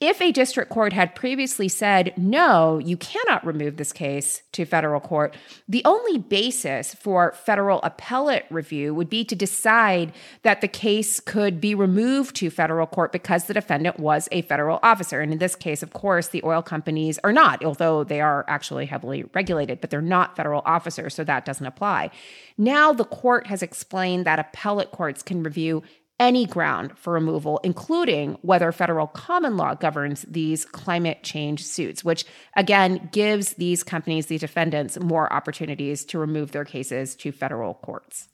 if 0.00 0.18
a 0.22 0.32
district 0.32 0.70
court 0.70 0.94
had 0.94 1.14
previously 1.14 1.68
said, 1.68 2.14
no, 2.16 2.78
you 2.78 2.96
cannot 2.96 3.44
remove 3.44 3.76
this 3.76 3.92
case 3.92 4.42
to 4.52 4.64
federal 4.64 4.98
court, 4.98 5.36
the 5.68 5.82
only 5.84 6.16
basis 6.16 6.94
for 6.94 7.32
federal 7.32 7.80
appellate 7.82 8.46
review 8.48 8.94
would 8.94 9.10
be 9.10 9.24
to 9.24 9.36
decide 9.36 10.14
that 10.42 10.62
the 10.62 10.68
case 10.68 11.20
could 11.20 11.60
be 11.60 11.74
removed 11.74 12.34
to 12.36 12.48
federal 12.48 12.86
court 12.86 13.12
because 13.12 13.44
the 13.44 13.52
defendant 13.52 14.00
was 14.00 14.26
a 14.32 14.40
federal 14.42 14.80
officer. 14.82 15.20
And 15.20 15.32
in 15.32 15.38
this 15.38 15.54
case, 15.54 15.82
of 15.82 15.92
course, 15.92 16.28
the 16.28 16.42
oil 16.44 16.62
companies 16.62 17.18
are 17.22 17.32
not, 17.32 17.62
although 17.62 18.02
they 18.02 18.22
are 18.22 18.46
actually 18.48 18.86
heavily 18.86 19.24
regulated, 19.34 19.82
but 19.82 19.90
they're 19.90 20.00
not 20.00 20.34
federal 20.34 20.62
officers, 20.64 21.14
so 21.14 21.24
that 21.24 21.44
doesn't 21.44 21.66
apply. 21.66 22.10
Now 22.56 22.94
the 22.94 23.04
court 23.04 23.48
has 23.48 23.62
explained 23.62 24.24
that 24.24 24.38
appellate 24.38 24.92
courts 24.92 25.22
can 25.22 25.42
review 25.42 25.82
any 26.20 26.44
ground 26.44 26.96
for 26.96 27.14
removal, 27.14 27.58
including 27.64 28.38
whether 28.42 28.70
federal 28.70 29.08
common 29.08 29.56
law 29.56 29.74
governs 29.74 30.22
these 30.28 30.64
climate 30.66 31.22
change 31.24 31.64
suits, 31.64 32.04
which 32.04 32.24
again 32.56 33.08
gives 33.10 33.54
these 33.54 33.82
companies, 33.82 34.26
these 34.26 34.42
defendants, 34.42 35.00
more 35.00 35.32
opportunities 35.32 36.04
to 36.04 36.18
remove 36.18 36.52
their 36.52 36.64
cases 36.64 37.16
to 37.16 37.32
federal 37.32 37.74
courts. 37.74 38.28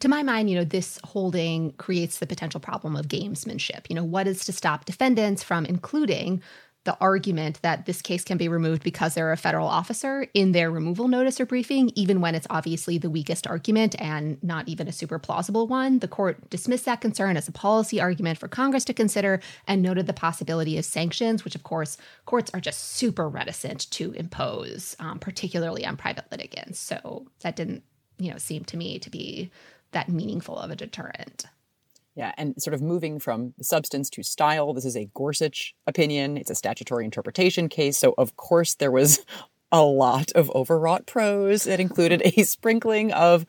To 0.00 0.08
my 0.08 0.22
mind, 0.22 0.48
you 0.48 0.56
know, 0.56 0.64
this 0.64 0.98
holding 1.04 1.72
creates 1.72 2.18
the 2.18 2.26
potential 2.26 2.60
problem 2.60 2.96
of 2.96 3.08
gamesmanship. 3.08 3.88
You 3.88 3.96
know, 3.96 4.04
what 4.04 4.26
is 4.26 4.44
to 4.46 4.52
stop 4.52 4.84
defendants 4.84 5.42
from 5.42 5.66
including 5.66 6.40
the 6.84 6.96
argument 7.00 7.60
that 7.62 7.86
this 7.86 8.02
case 8.02 8.24
can 8.24 8.36
be 8.36 8.48
removed 8.48 8.82
because 8.82 9.14
they're 9.14 9.32
a 9.32 9.36
federal 9.36 9.66
officer 9.66 10.26
in 10.34 10.52
their 10.52 10.70
removal 10.70 11.08
notice 11.08 11.40
or 11.40 11.46
briefing, 11.46 11.90
even 11.94 12.20
when 12.20 12.34
it's 12.34 12.46
obviously 12.50 12.98
the 12.98 13.10
weakest 13.10 13.46
argument 13.46 13.94
and 13.98 14.42
not 14.42 14.68
even 14.68 14.86
a 14.86 14.92
super 14.92 15.18
plausible 15.18 15.66
one. 15.66 15.98
The 16.00 16.08
court 16.08 16.50
dismissed 16.50 16.84
that 16.84 17.00
concern 17.00 17.36
as 17.36 17.48
a 17.48 17.52
policy 17.52 18.00
argument 18.00 18.38
for 18.38 18.48
Congress 18.48 18.84
to 18.84 18.94
consider 18.94 19.40
and 19.66 19.82
noted 19.82 20.06
the 20.06 20.12
possibility 20.12 20.76
of 20.76 20.84
sanctions, 20.84 21.44
which, 21.44 21.54
of 21.54 21.62
course, 21.62 21.96
courts 22.26 22.50
are 22.52 22.60
just 22.60 22.92
super 22.92 23.28
reticent 23.28 23.90
to 23.92 24.12
impose, 24.12 24.94
um, 25.00 25.18
particularly 25.18 25.86
on 25.86 25.96
private 25.96 26.26
litigants. 26.30 26.78
So 26.78 27.26
that 27.40 27.56
didn't, 27.56 27.82
you 28.18 28.30
know, 28.30 28.38
seem 28.38 28.64
to 28.64 28.76
me 28.76 28.98
to 28.98 29.10
be 29.10 29.50
that 29.92 30.10
meaningful 30.10 30.58
of 30.58 30.70
a 30.70 30.76
deterrent. 30.76 31.46
Yeah, 32.16 32.32
and 32.36 32.54
sort 32.62 32.74
of 32.74 32.82
moving 32.82 33.18
from 33.18 33.54
substance 33.60 34.08
to 34.10 34.22
style. 34.22 34.72
This 34.72 34.84
is 34.84 34.96
a 34.96 35.10
Gorsuch 35.14 35.74
opinion. 35.86 36.36
It's 36.36 36.50
a 36.50 36.54
statutory 36.54 37.04
interpretation 37.04 37.68
case. 37.68 37.98
So, 37.98 38.14
of 38.16 38.36
course, 38.36 38.74
there 38.74 38.92
was 38.92 39.24
a 39.72 39.82
lot 39.82 40.30
of 40.32 40.50
overwrought 40.54 41.06
prose. 41.06 41.66
It 41.66 41.80
included 41.80 42.22
a 42.24 42.44
sprinkling 42.44 43.12
of 43.12 43.44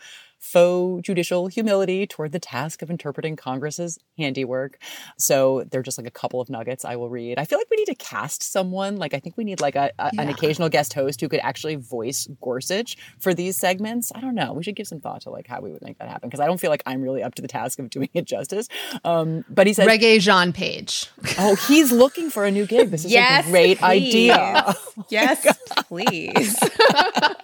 faux 0.46 1.02
judicial 1.02 1.48
humility 1.48 2.06
toward 2.06 2.32
the 2.32 2.40
task 2.40 2.84
of 2.84 2.92
interpreting 2.92 3.36
Congress's 3.36 3.98
handiwork. 4.18 4.78
So 5.18 5.66
they're 5.72 5.82
just 5.82 5.98
like 5.98 6.06
a 6.06 6.12
couple 6.12 6.40
of 6.40 6.50
nuggets 6.50 6.86
I 6.86 6.96
will 6.98 7.10
read. 7.10 7.40
I 7.40 7.46
feel 7.46 7.58
like 7.58 7.70
we 7.72 7.78
need 7.78 7.88
to 7.88 7.96
cast 7.96 8.44
someone. 8.44 8.98
Like 8.98 9.16
I 9.16 9.20
think 9.20 9.38
we 9.38 9.44
need 9.44 9.60
like 9.60 9.76
a, 9.76 9.92
a 9.98 10.12
yeah. 10.14 10.22
an 10.22 10.30
occasional 10.30 10.70
guest 10.70 10.94
host 10.94 11.20
who 11.20 11.28
could 11.28 11.40
actually 11.42 11.76
voice 11.76 12.28
Gorsuch 12.42 12.96
for 13.20 13.34
these 13.34 13.58
segments. 13.58 14.12
I 14.14 14.22
don't 14.22 14.36
know. 14.36 14.54
We 14.54 14.64
should 14.64 14.76
give 14.76 14.88
some 14.88 15.00
thought 15.00 15.22
to 15.22 15.32
like 15.32 15.48
how 15.48 15.62
we 15.62 15.72
would 15.72 15.82
make 15.82 15.98
that 15.98 16.10
happen 16.10 16.30
because 16.30 16.40
I 16.40 16.46
don't 16.46 16.60
feel 16.60 16.70
like 16.70 16.84
I'm 16.86 17.02
really 17.02 17.24
up 17.24 17.34
to 17.36 17.42
the 17.42 17.48
task 17.48 17.80
of 17.80 17.90
doing 17.90 18.10
it 18.14 18.26
justice. 18.26 18.68
Um, 19.04 19.46
but 19.50 19.66
he 19.66 19.74
said 19.74 19.88
Regé-Jean 19.88 20.54
Page. 20.54 21.10
Oh, 21.40 21.56
he's 21.68 21.92
looking 21.92 22.30
for 22.30 22.46
a 22.46 22.52
new 22.52 22.68
gig. 22.68 22.92
This 22.92 23.04
is 23.04 23.12
yes, 23.12 23.48
a 23.48 23.50
great 23.50 23.80
please. 23.80 23.84
idea. 23.84 24.76
Oh 24.98 25.06
yes, 25.10 25.46
please. 25.88 26.58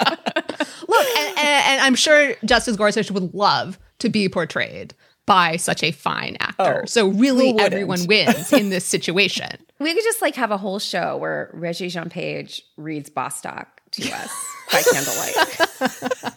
Look, 1.04 1.18
and, 1.18 1.38
and, 1.38 1.66
and, 1.68 1.82
I'm 1.82 1.96
sure 1.96 2.36
Justice 2.46 2.76
Gorsuch 2.76 3.12
would 3.12 3.34
love 3.34 3.80
to 4.00 4.10
be 4.10 4.30
portrayed 4.30 4.94
by 5.26 5.56
such 5.56 5.84
a 5.84 5.92
fine 5.92 6.38
actor. 6.40 6.82
Oh, 6.84 6.86
so 6.86 7.08
really 7.08 7.58
everyone 7.60 8.06
wins 8.08 8.52
in 8.52 8.70
this 8.70 8.86
situation. 8.86 9.58
We 9.80 9.96
could 9.96 10.04
just 10.04 10.22
like 10.22 10.36
have 10.36 10.52
a 10.52 10.58
whole 10.58 10.78
show 10.78 11.18
where 11.18 11.52
Regé-Jean 11.58 12.12
Page 12.12 12.62
reads 12.78 13.10
Bostock 13.10 13.82
to 13.94 14.12
us 14.12 14.32
by 14.72 14.84
candlelight. 14.92 15.34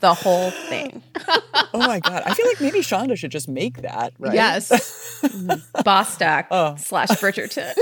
the 0.00 0.12
whole 0.12 0.50
thing. 0.50 1.02
oh 1.72 1.78
my 1.78 1.98
god! 2.00 2.22
I 2.26 2.34
feel 2.34 2.46
like 2.46 2.60
maybe 2.60 2.80
Shonda 2.80 3.16
should 3.16 3.30
just 3.30 3.48
make 3.48 3.80
that. 3.80 4.12
Right? 4.18 4.34
Yes, 4.34 5.22
Bostock 5.82 6.48
oh. 6.50 6.76
slash 6.76 7.08
Bridgerton. 7.08 7.72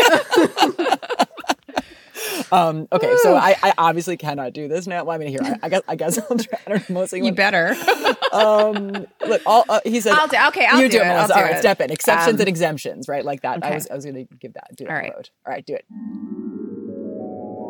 Um, 2.52 2.88
okay, 2.92 3.16
so 3.22 3.34
I, 3.36 3.56
I, 3.62 3.74
obviously 3.78 4.16
cannot 4.16 4.52
do 4.52 4.68
this 4.68 4.86
now. 4.86 5.04
Well, 5.04 5.14
I 5.14 5.18
mean, 5.18 5.28
here, 5.28 5.40
I, 5.42 5.58
I 5.62 5.68
guess, 5.68 5.82
I 5.88 5.96
guess 5.96 6.18
I'll 6.18 6.36
try. 6.36 6.58
I 6.66 6.70
don't 6.70 6.90
know, 6.90 6.94
mostly. 6.94 7.24
You 7.24 7.32
better. 7.32 7.76
um, 8.32 9.06
look, 9.26 9.42
all, 9.46 9.64
uh, 9.68 9.80
he 9.84 10.00
said. 10.00 10.14
I'll 10.14 10.28
do. 10.28 10.36
Okay, 10.48 10.66
I'll 10.66 10.80
you 10.80 10.88
do, 10.88 10.98
do 10.98 11.04
it. 11.04 11.06
I'll 11.06 11.26
do 11.26 11.34
all 11.34 11.42
right, 11.42 11.56
it. 11.56 11.60
step 11.60 11.80
in. 11.80 11.90
Exceptions 11.90 12.34
um, 12.34 12.40
and 12.40 12.48
exemptions, 12.48 13.08
right? 13.08 13.24
Like 13.24 13.42
that. 13.42 13.58
Okay. 13.58 13.68
I 13.68 13.74
was, 13.74 13.88
I 13.90 13.94
was 13.94 14.04
going 14.04 14.26
to 14.26 14.34
give 14.36 14.54
that. 14.54 14.76
Do 14.76 14.84
that 14.84 14.90
all 14.90 14.96
right. 14.96 15.14
Road. 15.14 15.30
All 15.46 15.52
right, 15.52 15.66
do 15.66 15.74
it. 15.74 15.84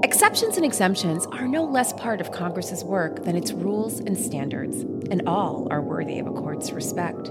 Exceptions 0.05 0.57
and 0.57 0.65
exemptions 0.65 1.27
are 1.27 1.49
no 1.49 1.65
less 1.65 1.93
part 1.93 2.21
of 2.21 2.31
Congress's 2.31 2.85
work 2.85 3.25
than 3.25 3.37
its 3.37 3.53
rules 3.53 3.99
and 3.99 4.17
standards, 4.17 4.83
and 5.11 5.23
all 5.27 5.67
are 5.71 5.83
worthy 5.83 6.21
of 6.21 6.27
a 6.29 6.33
court's 6.33 6.71
respect. 6.71 7.29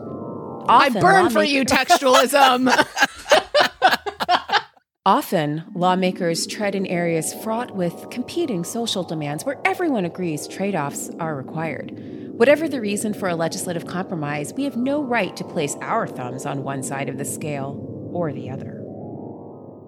Often 0.69 0.97
I 0.97 0.99
burn 0.99 1.29
for 1.29 1.43
you, 1.43 1.63
textualism. 1.63 2.67
Often, 5.07 5.63
lawmakers 5.73 6.45
tread 6.45 6.75
in 6.75 6.85
areas 6.85 7.33
fraught 7.33 7.73
with 7.73 8.09
competing 8.11 8.65
social 8.65 9.03
demands 9.03 9.45
where 9.45 9.57
everyone 9.63 10.03
agrees 10.03 10.49
trade 10.49 10.75
offs 10.75 11.09
are 11.17 11.33
required. 11.33 11.93
Whatever 12.37 12.67
the 12.67 12.81
reason 12.81 13.13
for 13.13 13.29
a 13.29 13.35
legislative 13.37 13.87
compromise, 13.87 14.53
we 14.53 14.65
have 14.65 14.75
no 14.75 15.01
right 15.01 15.33
to 15.37 15.45
place 15.45 15.77
our 15.79 16.07
thumbs 16.07 16.45
on 16.45 16.63
one 16.63 16.83
side 16.83 17.07
of 17.07 17.17
the 17.17 17.23
scale 17.23 18.09
or 18.11 18.33
the 18.33 18.49
other. 18.49 18.83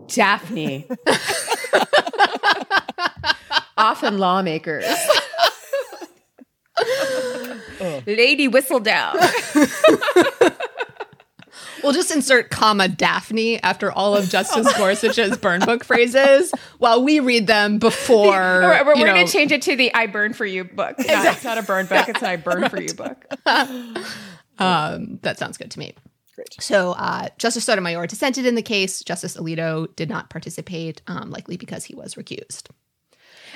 Daphne. 0.07 0.87
Often, 3.77 4.19
lawmakers. 4.19 4.85
Lady 8.07 8.47
Whistledown. 8.47 9.15
We'll 11.83 11.93
just 11.93 12.11
insert 12.11 12.49
comma 12.49 12.87
Daphne 12.87 13.61
after 13.63 13.91
all 13.91 14.15
of 14.15 14.29
Justice 14.29 14.71
Gorsuch's 14.77 15.37
burn 15.37 15.61
book 15.61 15.83
phrases 15.83 16.51
while 16.77 17.03
we 17.03 17.19
read 17.19 17.47
them 17.47 17.79
before. 17.79 18.31
we're, 18.31 18.85
we're, 18.85 18.95
we're 18.95 19.05
going 19.05 19.25
to 19.25 19.31
change 19.31 19.51
it 19.51 19.61
to 19.63 19.75
the 19.75 19.93
I 19.93 20.07
burn 20.07 20.33
for 20.33 20.45
you 20.45 20.63
book. 20.63 20.95
Exactly. 20.99 21.29
it's 21.29 21.43
not 21.43 21.57
a 21.57 21.63
burn 21.63 21.85
book, 21.85 22.09
it's 22.09 22.21
an 22.21 22.27
I 22.27 22.35
burn 22.35 22.69
for 22.69 22.81
you 22.81 22.93
book. 22.93 23.25
um, 24.59 25.19
that 25.21 25.37
sounds 25.37 25.57
good 25.57 25.71
to 25.71 25.79
me. 25.79 25.95
Great. 26.35 26.55
So, 26.61 26.93
uh, 26.93 27.27
Justice 27.37 27.65
Sotomayor 27.65 28.07
dissented 28.07 28.45
in 28.45 28.55
the 28.55 28.61
case. 28.61 29.03
Justice 29.03 29.35
Alito 29.35 29.93
did 29.97 30.09
not 30.09 30.29
participate, 30.29 31.01
um, 31.07 31.31
likely 31.31 31.57
because 31.57 31.83
he 31.83 31.95
was 31.95 32.15
recused. 32.15 32.69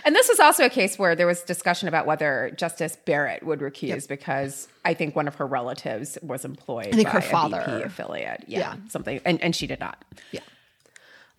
And 0.06 0.16
this 0.16 0.28
was 0.28 0.40
also 0.40 0.66
a 0.66 0.70
case 0.70 1.00
where 1.00 1.16
there 1.16 1.28
was 1.28 1.42
discussion 1.44 1.88
about 1.88 2.06
whether 2.06 2.52
Justice 2.58 2.98
Barrett 3.06 3.44
would 3.44 3.60
recuse 3.60 3.88
yep. 3.88 4.08
because 4.08 4.68
I 4.84 4.94
think 4.94 5.16
one 5.16 5.28
of 5.28 5.36
her 5.36 5.48
relatives 5.48 6.18
was 6.22 6.44
employed 6.44 6.88
I 6.88 6.92
think 6.92 7.06
by 7.06 7.12
her 7.12 7.22
father. 7.22 7.60
BP 7.60 7.86
affiliate. 7.86 8.44
Yeah, 8.48 8.60
yeah, 8.60 8.76
something, 8.90 9.22
and, 9.26 9.42
and 9.42 9.56
she 9.56 9.68
did 9.68 9.80
not. 9.80 10.04
Yeah. 10.32 10.42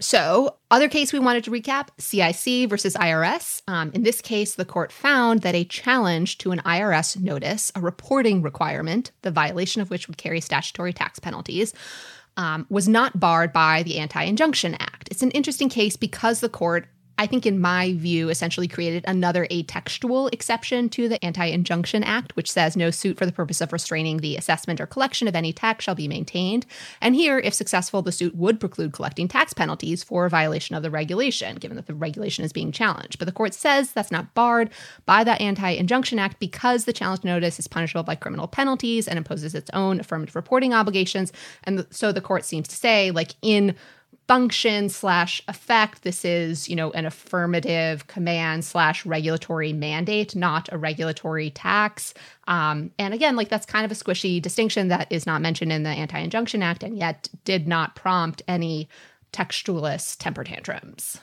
So, 0.00 0.56
other 0.72 0.88
case 0.88 1.12
we 1.12 1.20
wanted 1.20 1.44
to 1.44 1.50
recap 1.52 1.88
CIC 1.98 2.68
versus 2.68 2.94
IRS. 2.94 3.62
Um, 3.68 3.92
in 3.94 4.02
this 4.02 4.20
case, 4.20 4.56
the 4.56 4.64
court 4.64 4.90
found 4.90 5.42
that 5.42 5.54
a 5.54 5.64
challenge 5.64 6.38
to 6.38 6.50
an 6.50 6.58
IRS 6.60 7.18
notice, 7.20 7.70
a 7.76 7.80
reporting 7.80 8.42
requirement, 8.42 9.12
the 9.22 9.30
violation 9.30 9.80
of 9.80 9.90
which 9.90 10.08
would 10.08 10.16
carry 10.16 10.40
statutory 10.40 10.92
tax 10.92 11.20
penalties, 11.20 11.72
um, 12.36 12.66
was 12.68 12.88
not 12.88 13.20
barred 13.20 13.52
by 13.52 13.84
the 13.84 13.98
Anti 13.98 14.22
Injunction 14.24 14.74
Act. 14.74 15.08
It's 15.12 15.22
an 15.22 15.30
interesting 15.30 15.68
case 15.68 15.96
because 15.96 16.40
the 16.40 16.48
court 16.48 16.88
I 17.16 17.26
think, 17.26 17.46
in 17.46 17.60
my 17.60 17.94
view, 17.94 18.28
essentially 18.28 18.66
created 18.66 19.04
another 19.06 19.46
atextual 19.46 20.32
exception 20.32 20.88
to 20.90 21.08
the 21.08 21.24
Anti 21.24 21.46
Injunction 21.46 22.02
Act, 22.02 22.34
which 22.34 22.50
says 22.50 22.76
no 22.76 22.90
suit 22.90 23.16
for 23.16 23.24
the 23.24 23.32
purpose 23.32 23.60
of 23.60 23.72
restraining 23.72 24.18
the 24.18 24.36
assessment 24.36 24.80
or 24.80 24.86
collection 24.86 25.28
of 25.28 25.36
any 25.36 25.52
tax 25.52 25.84
shall 25.84 25.94
be 25.94 26.08
maintained. 26.08 26.66
And 27.00 27.14
here, 27.14 27.38
if 27.38 27.54
successful, 27.54 28.02
the 28.02 28.10
suit 28.10 28.34
would 28.34 28.58
preclude 28.58 28.92
collecting 28.92 29.28
tax 29.28 29.52
penalties 29.52 30.02
for 30.02 30.28
violation 30.28 30.74
of 30.74 30.82
the 30.82 30.90
regulation, 30.90 31.56
given 31.56 31.76
that 31.76 31.86
the 31.86 31.94
regulation 31.94 32.44
is 32.44 32.52
being 32.52 32.72
challenged. 32.72 33.18
But 33.18 33.26
the 33.26 33.32
court 33.32 33.54
says 33.54 33.92
that's 33.92 34.10
not 34.10 34.34
barred 34.34 34.70
by 35.06 35.22
the 35.22 35.40
Anti 35.40 35.70
Injunction 35.70 36.18
Act 36.18 36.40
because 36.40 36.84
the 36.84 36.92
challenge 36.92 37.22
notice 37.22 37.60
is 37.60 37.68
punishable 37.68 38.02
by 38.02 38.16
criminal 38.16 38.48
penalties 38.48 39.06
and 39.06 39.18
imposes 39.18 39.54
its 39.54 39.70
own 39.72 40.00
affirmative 40.00 40.34
reporting 40.34 40.74
obligations. 40.74 41.32
And 41.62 41.86
so 41.90 42.10
the 42.10 42.20
court 42.20 42.44
seems 42.44 42.66
to 42.68 42.76
say, 42.76 43.12
like, 43.12 43.34
in 43.40 43.76
function 44.26 44.88
slash 44.88 45.42
effect. 45.48 46.02
This 46.02 46.24
is, 46.24 46.68
you 46.68 46.76
know, 46.76 46.90
an 46.92 47.06
affirmative 47.06 48.06
command 48.06 48.64
slash 48.64 49.04
regulatory 49.04 49.72
mandate, 49.72 50.34
not 50.34 50.68
a 50.72 50.78
regulatory 50.78 51.50
tax. 51.50 52.14
Um, 52.46 52.90
and 52.98 53.12
again, 53.12 53.36
like 53.36 53.48
that's 53.48 53.66
kind 53.66 53.84
of 53.84 53.92
a 53.92 53.94
squishy 53.94 54.40
distinction 54.40 54.88
that 54.88 55.10
is 55.10 55.26
not 55.26 55.42
mentioned 55.42 55.72
in 55.72 55.82
the 55.82 55.90
Anti 55.90 56.18
Injunction 56.18 56.62
Act 56.62 56.82
and 56.82 56.96
yet 56.96 57.28
did 57.44 57.68
not 57.68 57.96
prompt 57.96 58.42
any 58.48 58.88
textualist 59.32 60.18
temper 60.18 60.44
tantrums. 60.44 61.18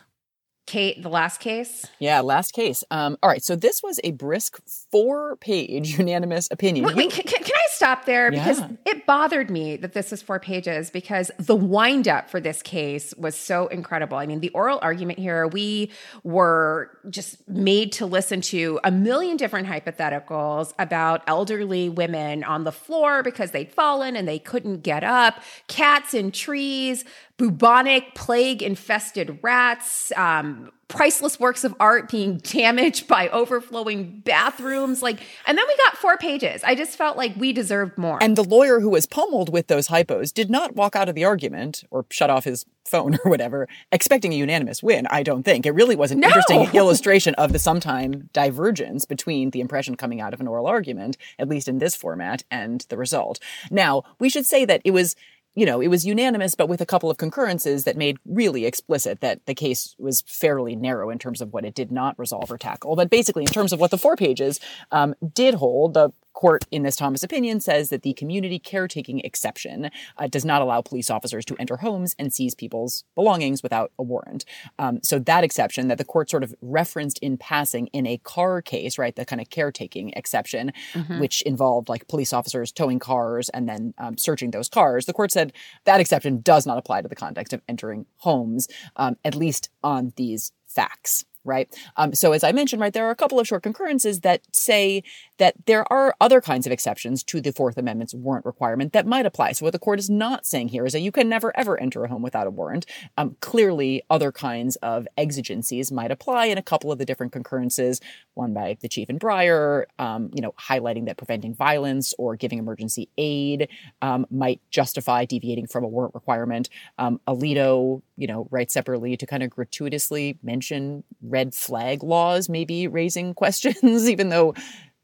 Kate, 0.71 1.03
the 1.03 1.09
last 1.09 1.41
case? 1.41 1.85
Yeah, 1.99 2.21
last 2.21 2.53
case. 2.53 2.81
Um, 2.89 3.17
all 3.21 3.29
right, 3.29 3.43
so 3.43 3.57
this 3.57 3.83
was 3.83 3.99
a 4.05 4.11
brisk 4.11 4.61
four 4.89 5.35
page 5.35 5.97
unanimous 5.99 6.47
opinion. 6.49 6.85
Wait, 6.85 6.95
wait 6.95 7.11
can, 7.11 7.25
can, 7.25 7.43
I 7.43 7.67
stop 7.71 8.05
there? 8.05 8.31
Because 8.31 8.61
Yeah. 8.61 8.69
it 8.85 9.05
bothered 9.05 9.49
me 9.49 9.75
that 9.75 9.91
this 9.91 10.11
was 10.11 10.21
four 10.21 10.39
pages 10.39 10.89
because 10.89 11.29
the 11.37 11.57
windup 11.57 12.29
for 12.29 12.39
this 12.39 12.61
case 12.61 13.13
was 13.17 13.35
so 13.35 13.67
incredible. 13.67 14.17
I 14.17 14.25
mean, 14.25 14.39
the 14.39 14.47
oral 14.51 14.79
argument 14.81 15.19
here, 15.19 15.45
we 15.45 15.91
were 16.23 16.97
just 17.09 17.45
made 17.49 17.91
to 17.93 18.05
listen 18.05 18.39
to 18.39 18.79
a 18.85 18.91
million 18.91 19.35
different 19.35 19.67
hypotheticals 19.67 20.73
about 20.79 21.21
elderly 21.27 21.89
women 21.89 22.45
on 22.45 22.63
the 22.63 22.71
floor 22.71 23.23
because 23.23 23.51
they'd 23.51 23.73
fallen 23.73 24.15
and 24.15 24.25
they 24.25 24.39
couldn't 24.39 24.83
get 24.83 25.03
up, 25.03 25.41
cats 25.67 26.13
in 26.13 26.31
trees, 26.31 27.03
bubonic 27.41 28.13
plague 28.13 28.61
infested 28.61 29.39
rats, 29.41 30.11
um, 30.15 30.71
priceless 30.89 31.39
works 31.39 31.63
of 31.63 31.73
art 31.79 32.11
being 32.11 32.37
damaged 32.43 33.07
by 33.07 33.29
overflowing 33.29 34.19
bathrooms. 34.23 35.01
Like, 35.01 35.19
and 35.47 35.57
then 35.57 35.65
we 35.67 35.75
got 35.77 35.97
four 35.97 36.17
pages. 36.17 36.63
I 36.63 36.75
just 36.75 36.95
felt 36.95 37.17
like 37.17 37.33
we 37.35 37.51
deserved 37.51 37.97
more. 37.97 38.19
And 38.21 38.35
the 38.35 38.43
lawyer 38.43 38.79
who 38.79 38.89
was 38.89 39.07
pummeled 39.07 39.51
with 39.51 39.65
those 39.67 39.87
hypos 39.87 40.31
did 40.31 40.51
not 40.51 40.75
walk 40.75 40.95
out 40.95 41.09
of 41.09 41.15
the 41.15 41.25
argument 41.25 41.83
or 41.89 42.05
shut 42.11 42.29
off 42.29 42.43
his 42.43 42.63
phone 42.85 43.17
or 43.25 43.31
whatever, 43.31 43.67
expecting 43.91 44.33
a 44.33 44.35
unanimous 44.35 44.83
win. 44.83 45.07
I 45.09 45.23
don't 45.23 45.41
think. 45.41 45.65
It 45.65 45.71
really 45.71 45.95
was 45.95 46.11
an 46.11 46.19
No! 46.19 46.27
interesting 46.27 46.67
illustration 46.75 47.33
of 47.35 47.53
the 47.53 47.59
sometime 47.59 48.29
divergence 48.33 49.05
between 49.05 49.49
the 49.49 49.61
impression 49.61 49.95
coming 49.95 50.21
out 50.21 50.35
of 50.35 50.41
an 50.41 50.47
oral 50.47 50.67
argument, 50.67 51.17
at 51.39 51.49
least 51.49 51.67
in 51.67 51.79
this 51.79 51.95
format, 51.95 52.43
and 52.51 52.85
the 52.89 52.97
result. 52.97 53.39
Now, 53.71 54.03
we 54.19 54.29
should 54.29 54.45
say 54.45 54.63
that 54.65 54.81
it 54.85 54.91
was 54.91 55.15
you 55.55 55.65
know, 55.65 55.81
it 55.81 55.89
was 55.89 56.05
unanimous, 56.05 56.55
but 56.55 56.69
with 56.69 56.79
a 56.79 56.85
couple 56.85 57.11
of 57.11 57.17
concurrences 57.17 57.83
that 57.83 57.97
made 57.97 58.17
really 58.25 58.65
explicit 58.65 59.19
that 59.19 59.45
the 59.45 59.53
case 59.53 59.95
was 59.99 60.21
fairly 60.21 60.75
narrow 60.75 61.09
in 61.09 61.19
terms 61.19 61.41
of 61.41 61.51
what 61.51 61.65
it 61.65 61.75
did 61.75 61.91
not 61.91 62.17
resolve 62.17 62.49
or 62.49 62.57
tackle. 62.57 62.95
But 62.95 63.09
basically, 63.09 63.43
in 63.43 63.49
terms 63.49 63.73
of 63.73 63.79
what 63.79 63.91
the 63.91 63.97
four 63.97 64.15
pages 64.15 64.59
um, 64.91 65.13
did 65.33 65.55
hold, 65.55 65.93
the 65.93 66.11
court 66.33 66.65
in 66.71 66.83
this 66.83 66.95
Thomas 66.95 67.23
opinion 67.23 67.59
says 67.59 67.89
that 67.89 68.03
the 68.03 68.13
community 68.13 68.59
caretaking 68.59 69.19
exception 69.21 69.89
uh, 70.17 70.27
does 70.27 70.45
not 70.45 70.61
allow 70.61 70.81
police 70.81 71.09
officers 71.09 71.45
to 71.45 71.55
enter 71.59 71.77
homes 71.77 72.15
and 72.17 72.33
seize 72.33 72.55
people's 72.55 73.03
belongings 73.15 73.61
without 73.63 73.91
a 73.99 74.03
warrant. 74.03 74.45
Um, 74.79 74.99
so 75.03 75.19
that 75.19 75.43
exception 75.43 75.87
that 75.89 75.97
the 75.97 76.05
court 76.05 76.29
sort 76.29 76.43
of 76.43 76.53
referenced 76.61 77.17
in 77.19 77.37
passing 77.37 77.87
in 77.87 78.07
a 78.07 78.17
car 78.17 78.61
case, 78.61 78.97
right, 78.97 79.15
the 79.15 79.25
kind 79.25 79.41
of 79.41 79.49
caretaking 79.49 80.11
exception, 80.15 80.71
Mhm. 80.93 81.19
which 81.19 81.41
involved 81.43 81.89
like 81.89 82.07
police 82.07 82.33
officers 82.33 82.71
towing 82.71 82.99
cars 82.99 83.49
and 83.49 83.67
then 83.67 83.93
um, 83.97 84.17
searching 84.17 84.51
those 84.51 84.69
cars, 84.69 85.05
the 85.05 85.13
court 85.13 85.31
said 85.31 85.53
that 85.85 85.99
exception 85.99 86.41
does 86.41 86.65
not 86.65 86.77
apply 86.77 87.01
to 87.01 87.07
the 87.07 87.15
context 87.15 87.53
of 87.53 87.61
entering 87.67 88.05
homes, 88.17 88.67
um, 88.95 89.17
at 89.25 89.35
least 89.35 89.69
on 89.83 90.13
these 90.15 90.51
facts. 90.67 91.25
Right. 91.43 91.75
Um, 91.97 92.13
so, 92.13 92.33
as 92.33 92.43
I 92.43 92.51
mentioned, 92.51 92.81
right, 92.81 92.93
there 92.93 93.07
are 93.07 93.11
a 93.11 93.15
couple 93.15 93.39
of 93.39 93.47
short 93.47 93.63
concurrences 93.63 94.19
that 94.19 94.41
say 94.55 95.03
that 95.39 95.55
there 95.65 95.91
are 95.91 96.15
other 96.21 96.39
kinds 96.39 96.67
of 96.67 96.71
exceptions 96.71 97.23
to 97.23 97.41
the 97.41 97.51
Fourth 97.51 97.79
Amendment's 97.79 98.13
warrant 98.13 98.45
requirement 98.45 98.93
that 98.93 99.07
might 99.07 99.25
apply. 99.25 99.53
So, 99.53 99.65
what 99.65 99.73
the 99.73 99.79
court 99.79 99.97
is 99.97 100.07
not 100.07 100.45
saying 100.45 100.67
here 100.67 100.85
is 100.85 100.93
that 100.93 100.99
you 100.99 101.11
can 101.11 101.27
never, 101.27 101.55
ever 101.57 101.79
enter 101.81 102.03
a 102.03 102.09
home 102.09 102.21
without 102.21 102.45
a 102.45 102.51
warrant. 102.51 102.85
Um, 103.17 103.37
clearly, 103.39 104.03
other 104.07 104.31
kinds 104.31 104.75
of 104.77 105.07
exigencies 105.17 105.91
might 105.91 106.11
apply 106.11 106.45
in 106.45 106.59
a 106.59 106.61
couple 106.61 106.91
of 106.91 106.99
the 106.99 107.05
different 107.05 107.31
concurrences, 107.31 107.99
one 108.35 108.53
by 108.53 108.77
the 108.81 108.87
chief 108.87 109.09
and 109.09 109.19
Breyer, 109.19 109.85
um, 109.97 110.29
you 110.35 110.43
know, 110.43 110.53
highlighting 110.59 111.07
that 111.07 111.17
preventing 111.17 111.55
violence 111.55 112.13
or 112.19 112.35
giving 112.35 112.59
emergency 112.59 113.09
aid 113.17 113.67
um, 114.03 114.27
might 114.29 114.61
justify 114.69 115.25
deviating 115.25 115.65
from 115.65 115.83
a 115.83 115.87
warrant 115.87 116.13
requirement. 116.13 116.69
Um, 116.99 117.19
Alito, 117.27 118.03
you 118.15 118.27
know, 118.27 118.47
writes 118.51 118.75
separately 118.75 119.17
to 119.17 119.25
kind 119.25 119.41
of 119.41 119.49
gratuitously 119.49 120.37
mention 120.43 121.03
red 121.31 121.55
flag 121.55 122.03
laws, 122.03 122.49
maybe 122.49 122.87
raising 122.87 123.33
questions, 123.35 124.09
even 124.09 124.29
though 124.29 124.53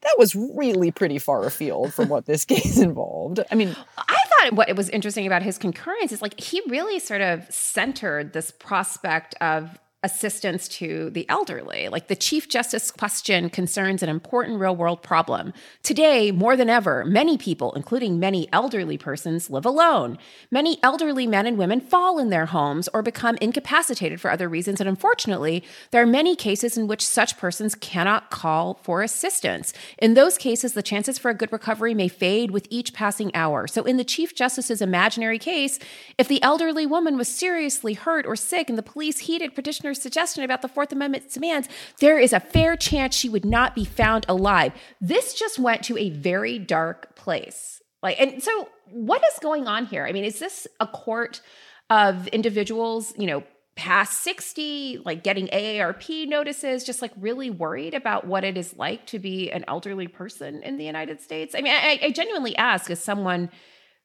that 0.01 0.15
was 0.17 0.35
really 0.35 0.91
pretty 0.91 1.19
far 1.19 1.45
afield 1.45 1.93
from 1.93 2.09
what 2.09 2.25
this 2.25 2.45
case 2.53 2.77
involved. 2.77 3.39
I 3.51 3.55
mean, 3.55 3.75
I 3.97 4.17
thought 4.29 4.53
what 4.53 4.73
was 4.75 4.89
interesting 4.89 5.25
about 5.25 5.41
his 5.41 5.57
concurrence 5.57 6.11
is 6.11 6.21
like 6.21 6.39
he 6.39 6.61
really 6.67 6.99
sort 6.99 7.21
of 7.21 7.45
centered 7.51 8.33
this 8.33 8.51
prospect 8.51 9.35
of 9.41 9.77
assistance 10.03 10.67
to 10.67 11.09
the 11.09 11.27
elderly. 11.27 11.89
Like 11.89 12.07
the 12.07 12.15
Chief 12.15 12.47
Justice 12.47 12.91
question 12.91 13.49
concerns 13.49 14.03
an 14.03 14.09
important 14.09 14.59
real 14.59 14.75
world 14.75 15.01
problem. 15.01 15.53
Today, 15.81 16.31
more 16.31 16.55
than 16.55 16.69
ever, 16.69 17.03
many 17.03 17.35
people, 17.35 17.73
including 17.73 18.19
many 18.19 18.47
elderly 18.53 18.97
persons, 18.97 19.49
live 19.49 19.65
alone. 19.65 20.19
Many 20.51 20.77
elderly 20.83 21.25
men 21.25 21.47
and 21.47 21.57
women 21.57 21.81
fall 21.81 22.19
in 22.19 22.29
their 22.29 22.45
homes 22.45 22.87
or 22.93 23.01
become 23.01 23.37
incapacitated 23.41 24.21
for 24.21 24.29
other 24.29 24.47
reasons. 24.47 24.79
And 24.79 24.87
unfortunately, 24.87 25.63
there 25.89 26.03
are 26.03 26.07
many 26.07 26.35
cases 26.35 26.77
in 26.77 26.87
which 26.87 27.05
such 27.05 27.37
persons 27.37 27.73
cannot 27.73 28.29
call 28.29 28.75
for 28.83 29.01
assistance. 29.01 29.73
In 29.97 30.13
those 30.13 30.37
cases, 30.37 30.73
the 30.73 30.83
chances 30.83 31.17
for 31.17 31.31
a 31.31 31.35
good 31.35 31.51
recovery 31.51 31.95
may 31.95 32.07
fade 32.07 32.51
with 32.51 32.67
each 32.69 32.93
passing 32.93 33.33
hour. 33.35 33.65
So, 33.65 33.83
in 33.83 33.97
the 33.97 34.03
Chief 34.03 34.35
Justice's 34.35 34.81
imaginary 34.81 35.39
case, 35.39 35.79
if 36.19 36.27
the 36.27 36.41
elderly 36.43 36.85
woman 36.85 37.17
was 37.17 37.27
seriously 37.27 37.95
hurt 37.95 38.27
or 38.27 38.35
sick 38.35 38.69
and 38.69 38.77
the 38.77 38.83
police 38.83 39.19
heeded 39.19 39.55
petitioner's 39.55 39.86
suggestion 39.93 40.43
about 40.43 40.61
the 40.61 40.67
Fourth 40.67 40.91
Amendment's 40.91 41.33
demands, 41.33 41.67
there 41.99 42.19
is 42.19 42.33
a 42.33 42.39
fair 42.39 42.75
chance 42.75 43.15
she 43.15 43.29
would 43.29 43.45
not 43.45 43.75
be 43.75 43.85
found 43.85 44.25
alive. 44.27 44.73
This 45.01 45.33
just 45.33 45.59
went 45.59 45.83
to 45.83 45.97
a 45.97 46.09
very 46.09 46.59
dark 46.59 47.15
place. 47.15 47.81
Like, 48.03 48.19
and 48.19 48.41
so 48.41 48.69
what 48.91 49.23
is 49.33 49.39
going 49.39 49.67
on 49.67 49.85
here? 49.85 50.05
I 50.05 50.11
mean, 50.11 50.23
is 50.23 50.39
this 50.39 50.67
a 50.79 50.87
court 50.87 51.41
of 51.89 52.27
individuals, 52.27 53.13
you 53.17 53.27
know, 53.27 53.43
past 53.75 54.21
60, 54.23 55.01
like 55.05 55.23
getting 55.23 55.47
AARP 55.47 56.27
notices, 56.27 56.83
just 56.83 57.01
like 57.01 57.11
really 57.17 57.49
worried 57.49 57.93
about 57.93 58.25
what 58.25 58.43
it 58.43 58.57
is 58.57 58.75
like 58.75 59.05
to 59.07 59.19
be 59.19 59.51
an 59.51 59.63
elderly 59.67 60.07
person 60.07 60.63
in 60.63 60.77
the 60.77 60.83
United 60.83 61.21
States? 61.21 61.55
I 61.55 61.61
mean, 61.61 61.73
I, 61.73 61.99
I 62.01 62.11
genuinely 62.11 62.55
ask 62.57 62.89
as 62.89 63.01
someone 63.01 63.49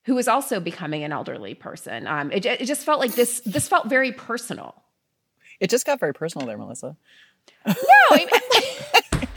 who 0.05 0.19
is 0.19 0.29
also 0.29 0.61
becoming 0.61 1.05
an 1.05 1.13
elderly 1.13 1.55
person. 1.55 2.07
Um, 2.07 2.31
it, 2.33 2.45
it 2.45 2.67
just 2.67 2.85
felt 2.85 3.01
like 3.01 3.15
this. 3.15 3.41
This 3.41 3.69
felt 3.69 3.89
very 3.89 4.13
personal. 4.13 4.82
It 5.63 5.71
just 5.71 5.87
got 5.87 6.01
very 6.01 6.13
personal 6.13 6.47
there, 6.47 6.59
Melissa. 6.59 6.97
No, 7.67 7.75
I 8.11 8.27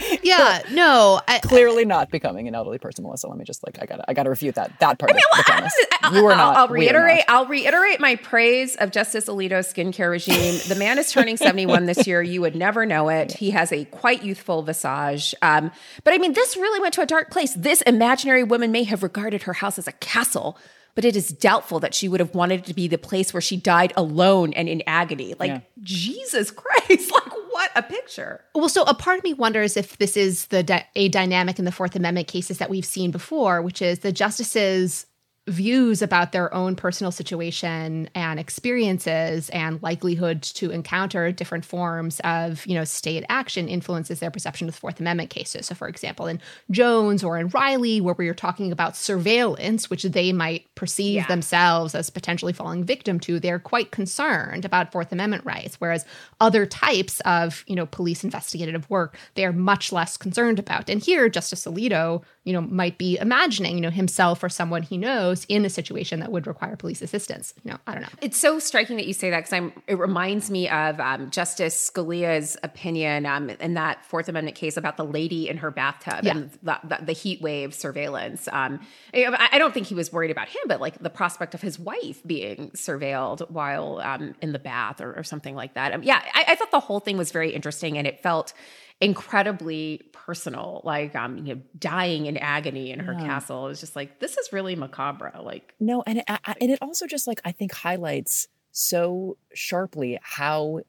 mean, 0.07 0.19
yeah, 0.23 0.61
no, 0.71 1.19
I, 1.27 1.39
Clearly 1.39 1.85
not 1.85 2.09
becoming 2.11 2.47
an 2.47 2.55
elderly 2.55 2.77
person, 2.79 3.03
Melissa. 3.03 3.27
Let 3.27 3.37
me 3.37 3.45
just 3.45 3.65
like 3.65 3.77
I 3.81 3.85
got 3.85 4.05
I 4.07 4.13
got 4.13 4.23
to 4.23 4.29
refute 4.29 4.55
that 4.55 4.71
that 4.79 4.99
part 4.99 5.11
I 5.11 5.15
mean, 5.15 5.23
of 5.31 5.45
well, 5.47 5.69
the 5.69 5.97
I 6.03 6.15
you 6.17 6.25
are 6.25 6.31
I'll- 6.31 6.37
not. 6.37 6.57
I'll 6.57 6.67
reiterate. 6.67 7.23
not. 7.27 7.29
I'll 7.29 7.45
reiterate 7.47 7.99
my 7.99 8.15
praise 8.17 8.75
of 8.75 8.91
Justice 8.91 9.25
Alito's 9.25 9.71
skincare 9.73 10.09
regime. 10.11 10.59
The 10.67 10.75
man 10.75 10.97
is 10.99 11.11
turning 11.11 11.37
seventy-one 11.37 11.85
this 11.85 12.05
year. 12.07 12.21
You 12.21 12.41
would 12.41 12.55
never 12.55 12.85
know 12.85 13.09
it. 13.09 13.33
He 13.33 13.51
has 13.51 13.71
a 13.71 13.85
quite 13.85 14.23
youthful 14.23 14.61
visage. 14.63 15.33
Um, 15.41 15.71
but 16.03 16.13
I 16.13 16.17
mean, 16.17 16.33
this 16.33 16.55
really 16.57 16.79
went 16.79 16.93
to 16.95 17.01
a 17.01 17.05
dark 17.07 17.31
place. 17.31 17.53
This 17.53 17.81
imaginary 17.81 18.43
woman 18.43 18.71
may 18.71 18.83
have 18.83 19.03
regarded 19.03 19.43
her 19.43 19.53
house 19.53 19.77
as 19.79 19.87
a 19.87 19.91
castle. 19.93 20.57
But 20.95 21.03
it 21.05 21.15
is 21.15 21.27
doubtful 21.29 21.79
that 21.81 21.93
she 21.93 22.07
would 22.07 22.21
have 22.21 22.33
wanted 22.33 22.61
it 22.61 22.65
to 22.67 22.73
be 22.73 22.87
the 22.87 22.97
place 22.97 23.33
where 23.33 23.41
she 23.41 23.57
died 23.57 23.91
alone 23.97 24.53
and 24.53 24.69
in 24.69 24.81
agony. 24.87 25.33
Like, 25.37 25.49
Yeah. 25.49 25.59
Jesus 25.81 26.51
Christ, 26.51 27.11
like, 27.11 27.31
what 27.51 27.69
a 27.75 27.83
picture. 27.83 28.41
Well, 28.53 28.69
so 28.69 28.83
a 28.83 28.93
part 28.93 29.17
of 29.17 29.23
me 29.23 29.33
wonders 29.33 29.75
if 29.77 29.97
this 29.97 30.15
is 30.15 30.45
the 30.47 30.63
dy- 30.63 30.85
a 30.95 31.09
dynamic 31.09 31.59
in 31.59 31.65
the 31.65 31.71
Fourth 31.71 31.95
Amendment 31.95 32.27
cases 32.27 32.57
that 32.59 32.69
we've 32.69 32.85
seen 32.85 33.11
before, 33.11 33.61
which 33.61 33.81
is 33.81 33.99
the 33.99 34.11
justices' 34.11 35.05
views 35.47 36.01
about 36.01 36.31
their 36.31 36.51
own 36.55 36.75
personal 36.75 37.11
situation 37.11 38.09
and 38.15 38.39
experiences 38.39 39.47
and 39.51 39.81
likelihood 39.83 40.41
to 40.41 40.71
encounter 40.71 41.31
different 41.31 41.63
forms 41.63 42.19
of, 42.23 42.65
you 42.65 42.73
know, 42.73 42.83
state 42.83 43.23
action 43.29 43.69
influences 43.69 44.19
their 44.19 44.31
perception 44.31 44.67
of 44.67 44.73
the 44.73 44.79
Fourth 44.79 44.99
Amendment 44.99 45.29
cases. 45.29 45.67
So, 45.67 45.75
for 45.75 45.87
example, 45.87 46.25
in 46.25 46.41
Jones 46.71 47.23
or 47.23 47.37
in 47.37 47.49
Riley, 47.49 48.01
where 48.01 48.15
we 48.17 48.27
are 48.27 48.33
talking 48.33 48.71
about 48.71 48.95
surveillance, 48.95 49.87
which 49.87 50.01
they 50.01 50.33
might 50.33 50.65
perceive 50.73 51.15
Yeah. 51.15 51.27
themselves 51.27 51.93
as 51.93 52.09
potentially 52.09 52.53
falling 52.53 52.83
victim 52.83 53.19
to, 53.19 53.39
they're 53.39 53.59
quite 53.59 53.91
concerned 53.91 54.65
about 54.65 54.91
Fourth 54.91 55.11
Amendment 55.11 55.45
rights. 55.45 55.75
Whereas 55.79 56.05
other 56.41 56.65
types 56.65 57.19
of, 57.19 57.63
you 57.67 57.75
know, 57.75 57.85
police 57.85 58.23
investigative 58.23 58.89
work, 58.89 59.15
they 59.35 59.45
are 59.45 59.53
much 59.53 59.91
less 59.91 60.17
concerned 60.17 60.57
about. 60.57 60.89
And 60.89 61.03
here, 61.03 61.29
Justice 61.29 61.65
Alito, 61.65 62.23
you 62.45 62.53
know, 62.53 62.61
might 62.61 62.97
be 62.97 63.17
imagining, 63.19 63.75
you 63.75 63.81
know, 63.81 63.89
himself 63.91 64.43
or 64.43 64.49
someone 64.49 64.81
he 64.81 64.97
knows 64.97 65.34
in 65.49 65.65
a 65.65 65.69
situation 65.69 66.21
that 66.21 66.31
would 66.31 66.47
require 66.47 66.77
police 66.77 67.01
assistance. 67.01 67.53
You 67.65 67.71
know, 67.71 67.77
I 67.85 67.93
don't 67.93 68.03
know. 68.03 68.07
It's 68.21 68.37
so 68.37 68.59
striking 68.59 68.95
that 68.95 69.07
you 69.07 69.13
say 69.13 69.29
that 69.31 69.39
because 69.39 69.51
I'm. 69.53 69.73
It 69.87 69.97
reminds 69.97 70.49
me 70.49 70.69
of 70.69 70.99
um, 71.01 71.29
Justice 71.31 71.91
Scalia's 71.91 72.55
opinion 72.63 73.25
um, 73.25 73.49
in 73.49 73.73
that 73.73 74.05
Fourth 74.05 74.29
Amendment 74.29 74.55
case 74.55 74.77
about 74.77 74.95
the 74.95 75.03
lady 75.03 75.49
in 75.49 75.57
her 75.57 75.71
bathtub 75.71 76.23
Yeah. 76.23 76.31
and 76.37 76.51
the, 76.63 76.79
the, 76.83 76.99
the 77.07 77.11
heat 77.13 77.41
wave 77.41 77.73
surveillance. 77.73 78.47
Um, 78.51 78.79
I, 79.13 79.49
I 79.53 79.57
don't 79.57 79.73
think 79.73 79.87
he 79.87 79.95
was 79.95 80.13
worried 80.13 80.31
about 80.31 80.47
him, 80.47 80.61
but 80.67 80.79
like 80.79 80.99
the 80.99 81.09
prospect 81.09 81.53
of 81.53 81.61
his 81.61 81.77
wife 81.77 82.21
being 82.25 82.71
surveilled 82.71 83.49
while 83.51 83.99
um, 83.99 84.35
in 84.41 84.51
the 84.53 84.59
bath 84.59 85.01
or, 85.01 85.13
or 85.13 85.23
something 85.23 85.55
like 85.55 85.73
that. 85.73 85.93
Um, 85.93 86.03
yeah, 86.03 86.21
I, 86.33 86.45
I 86.49 86.55
thought 86.55 86.71
the 86.71 86.79
whole 86.79 86.99
thing 86.99 87.17
was 87.17 87.31
very 87.31 87.51
interesting, 87.51 87.97
and 87.97 88.05
it 88.07 88.21
felt 88.21 88.53
incredibly 89.01 90.09
personal, 90.13 90.81
like 90.83 91.15
um, 91.15 91.37
you 91.45 91.55
know, 91.55 91.61
dying 91.77 92.25
in 92.25 92.37
agony 92.37 92.91
in 92.91 92.99
her 92.99 93.13
Yeah. 93.13 93.25
castle. 93.25 93.65
It 93.65 93.69
was 93.69 93.79
just 93.79 93.95
like 93.95 94.19
this 94.19 94.37
is 94.37 94.51
really 94.53 94.75
macabre. 94.75 95.31
Like 95.41 95.73
No, 95.79 96.03
and 96.07 96.19
it, 96.19 96.25
I- 96.27 96.55
and 96.61 96.71
it 96.71 96.79
also 96.81 97.05
just 97.07 97.27
like 97.27 97.41
I 97.45 97.51
think 97.51 97.73
highlights 97.73 98.47
so 98.71 99.37
sharply 99.53 100.19
how 100.21 100.81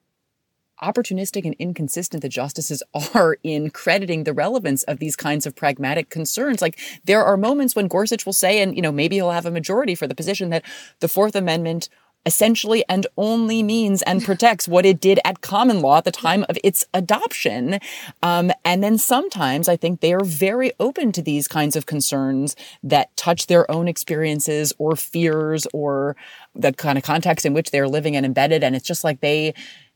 opportunistic 0.83 1.45
and 1.47 1.55
inconsistent 1.59 2.21
the 2.23 2.29
justices 2.29 2.83
are 3.15 3.39
in 3.43 3.71
crediting 3.71 4.25
the 4.25 4.33
relevance 4.35 4.83
of 4.85 4.99
these 4.99 5.17
kinds 5.17 5.47
of 5.47 5.55
pragmatic 5.57 6.11
concerns. 6.11 6.61
Like 6.61 6.79
there 7.05 7.25
are 7.25 7.37
moments 7.37 7.75
when 7.75 7.89
Gorsuch 7.89 8.27
will 8.27 8.33
say, 8.35 8.61
and 8.61 8.75
you 8.77 8.83
know 8.83 8.93
maybe 8.93 9.17
he'll 9.17 9.31
have 9.31 9.47
a 9.47 9.51
majority 9.51 9.95
for 9.95 10.07
the 10.07 10.15
position 10.15 10.51
that 10.51 10.65
the 11.01 11.09
Fourth 11.09 11.35
Amendment 11.35 11.89
essentially 12.27 12.85
and 12.89 13.07
only 13.17 13.63
means 13.63 14.03
and 14.03 14.23
protects 14.23 14.69
what 14.69 14.85
it 14.85 15.01
did 15.01 15.21
at 15.25 15.41
common 15.41 15.81
law 15.81 15.99
at 15.99 16.05
the 16.05 16.11
time 16.11 16.45
of 16.49 16.59
its 16.63 16.85
adoption. 16.93 17.79
Um, 18.23 18.51
and 18.65 18.83
then 18.83 18.99
sometimes 18.99 19.69
I 19.69 19.77
think 19.77 20.01
they 20.01 20.13
are 20.13 20.25
very 20.25 20.73
open 20.81 21.13
to 21.13 21.23
these 21.23 21.49
kinds 21.49 21.77
of 21.77 21.87
concerns 21.87 22.57
that 22.83 23.17
touch 23.17 23.47
their 23.47 23.71
own 23.71 23.89
experiences 23.89 24.73
or 24.79 24.97
fears 24.97 25.67
or 25.73 26.17
the 26.55 26.73
kind 26.73 26.99
of 26.99 27.05
context 27.05 27.47
in 27.47 27.55
which 27.55 27.71
they're 27.71 27.89
living 27.89 28.17
and 28.17 28.27
embedded. 28.27 28.65
And 28.65 28.75
it's 28.75 28.87
just 28.87 29.05
like 29.05 29.21
they, 29.21 29.55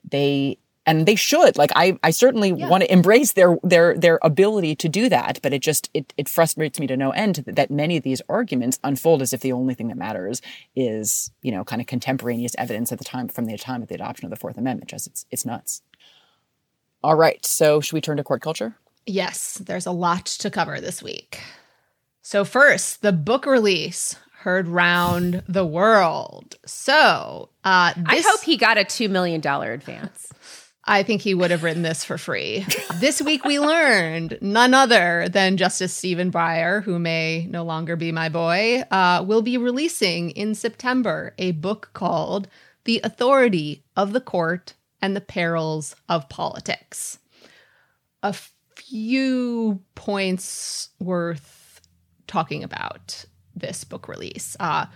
they, 0.08 0.56
and 0.86 1.06
they 1.06 1.14
should 1.14 1.56
like 1.56 1.70
I, 1.76 1.98
I 2.02 2.10
certainly 2.10 2.52
want 2.52 2.82
to 2.82 2.92
embrace 2.92 3.32
their 3.32 3.58
their 3.62 3.96
their 3.96 4.18
ability 4.22 4.74
to 4.76 4.88
do 4.88 5.08
that 5.08 5.40
but 5.42 5.52
it 5.52 5.60
just 5.60 5.90
it, 5.94 6.12
it 6.16 6.28
frustrates 6.28 6.80
me 6.80 6.86
to 6.86 6.96
no 6.96 7.10
end 7.10 7.36
that, 7.36 7.56
that 7.56 7.70
many 7.70 7.96
of 7.96 8.02
these 8.02 8.22
arguments 8.28 8.78
unfold 8.82 9.22
as 9.22 9.32
if 9.32 9.40
the 9.40 9.52
only 9.52 9.74
thing 9.74 9.88
that 9.88 9.98
matters 9.98 10.40
is 10.74 11.30
you 11.42 11.52
know 11.52 11.64
kind 11.64 11.80
of 11.80 11.86
contemporaneous 11.86 12.54
evidence 12.58 12.92
at 12.92 12.98
the 12.98 13.04
time 13.04 13.28
from 13.28 13.46
the 13.46 13.56
time 13.58 13.82
of 13.82 13.88
the 13.88 13.94
adoption 13.94 14.24
of 14.26 14.30
the 14.30 14.36
fourth 14.36 14.56
amendment 14.56 14.90
just 14.90 15.06
it's 15.06 15.26
it's 15.30 15.44
nuts 15.44 15.82
all 17.02 17.14
right 17.14 17.44
so 17.44 17.80
should 17.80 17.94
we 17.94 18.00
turn 18.00 18.16
to 18.16 18.24
court 18.24 18.42
culture 18.42 18.76
Yes, 19.06 19.54
there's 19.54 19.86
a 19.86 19.92
lot 19.92 20.26
to 20.26 20.50
cover 20.50 20.80
this 20.80 21.02
week. 21.02 21.40
So, 22.22 22.44
first, 22.44 23.02
the 23.02 23.12
book 23.12 23.46
release 23.46 24.14
heard 24.38 24.68
round 24.68 25.42
the 25.48 25.66
world. 25.66 26.56
So, 26.66 27.50
uh, 27.64 27.92
I 28.06 28.22
hope 28.24 28.42
he 28.42 28.56
got 28.56 28.78
a 28.78 28.84
two 28.84 29.08
million 29.08 29.40
dollar 29.40 29.72
advance. 29.72 30.32
I 30.90 31.04
think 31.04 31.22
he 31.22 31.34
would 31.34 31.52
have 31.52 31.62
written 31.62 31.82
this 31.82 32.04
for 32.04 32.18
free. 32.18 32.66
this 32.98 33.22
week 33.22 33.44
we 33.44 33.60
learned 33.60 34.38
none 34.40 34.74
other 34.74 35.28
than 35.28 35.56
Justice 35.56 35.94
Stephen 35.94 36.32
Breyer, 36.32 36.82
who 36.82 36.98
may 36.98 37.46
no 37.48 37.62
longer 37.62 37.94
be 37.94 38.10
my 38.10 38.28
boy, 38.28 38.82
uh, 38.90 39.24
will 39.24 39.40
be 39.40 39.56
releasing 39.56 40.30
in 40.30 40.56
September 40.56 41.32
a 41.38 41.52
book 41.52 41.90
called 41.92 42.48
The 42.86 43.00
Authority 43.04 43.84
of 43.96 44.12
the 44.12 44.20
Court 44.20 44.74
and 45.00 45.14
the 45.14 45.20
Perils 45.20 45.94
of 46.08 46.28
Politics. 46.28 47.20
A 48.24 48.34
few 48.74 49.80
points 49.94 50.88
worth 50.98 51.80
talking 52.26 52.64
about 52.64 53.26
this 53.54 53.84
book 53.84 54.08
release. 54.08 54.56
Uh, 54.58 54.86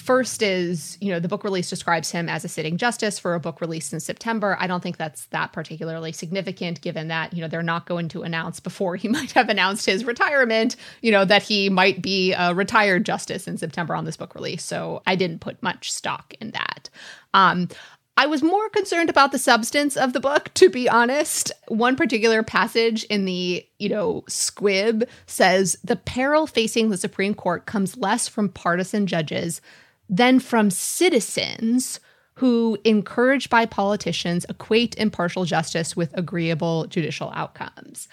First 0.00 0.40
is, 0.40 0.96
you 1.02 1.12
know, 1.12 1.20
the 1.20 1.28
book 1.28 1.44
release 1.44 1.68
describes 1.68 2.10
him 2.10 2.26
as 2.26 2.42
a 2.42 2.48
sitting 2.48 2.78
justice 2.78 3.18
for 3.18 3.34
a 3.34 3.40
book 3.40 3.60
released 3.60 3.92
in 3.92 4.00
September. 4.00 4.56
I 4.58 4.66
don't 4.66 4.82
think 4.82 4.96
that's 4.96 5.26
that 5.26 5.52
particularly 5.52 6.10
significant 6.10 6.80
given 6.80 7.08
that, 7.08 7.34
you 7.34 7.42
know, 7.42 7.48
they're 7.48 7.62
not 7.62 7.84
going 7.84 8.08
to 8.08 8.22
announce 8.22 8.60
before 8.60 8.96
he 8.96 9.08
might 9.08 9.32
have 9.32 9.50
announced 9.50 9.84
his 9.84 10.06
retirement, 10.06 10.76
you 11.02 11.12
know, 11.12 11.26
that 11.26 11.42
he 11.42 11.68
might 11.68 12.00
be 12.00 12.32
a 12.32 12.54
retired 12.54 13.04
justice 13.04 13.46
in 13.46 13.58
September 13.58 13.94
on 13.94 14.06
this 14.06 14.16
book 14.16 14.34
release. 14.34 14.64
So 14.64 15.02
I 15.06 15.16
didn't 15.16 15.42
put 15.42 15.62
much 15.62 15.92
stock 15.92 16.32
in 16.40 16.52
that. 16.52 16.88
Um, 17.34 17.68
I 18.16 18.24
was 18.24 18.42
more 18.42 18.70
concerned 18.70 19.10
about 19.10 19.32
the 19.32 19.38
substance 19.38 19.98
of 19.98 20.14
the 20.14 20.20
book, 20.20 20.48
to 20.54 20.70
be 20.70 20.88
honest. 20.88 21.52
One 21.68 21.94
particular 21.94 22.42
passage 22.42 23.04
in 23.04 23.26
the, 23.26 23.66
you 23.78 23.90
know, 23.90 24.24
squib 24.28 25.06
says 25.26 25.76
the 25.84 25.96
peril 25.96 26.46
facing 26.46 26.88
the 26.88 26.96
Supreme 26.96 27.34
Court 27.34 27.66
comes 27.66 27.98
less 27.98 28.28
from 28.28 28.48
partisan 28.48 29.06
judges 29.06 29.60
than 30.10 30.40
from 30.40 30.70
citizens 30.70 32.00
who, 32.34 32.76
encouraged 32.84 33.48
by 33.48 33.64
politicians, 33.64 34.44
equate 34.48 34.96
impartial 34.96 35.44
justice 35.44 35.96
with 35.96 36.10
agreeable 36.16 36.86
judicial 36.86 37.30
outcomes. 37.34 38.08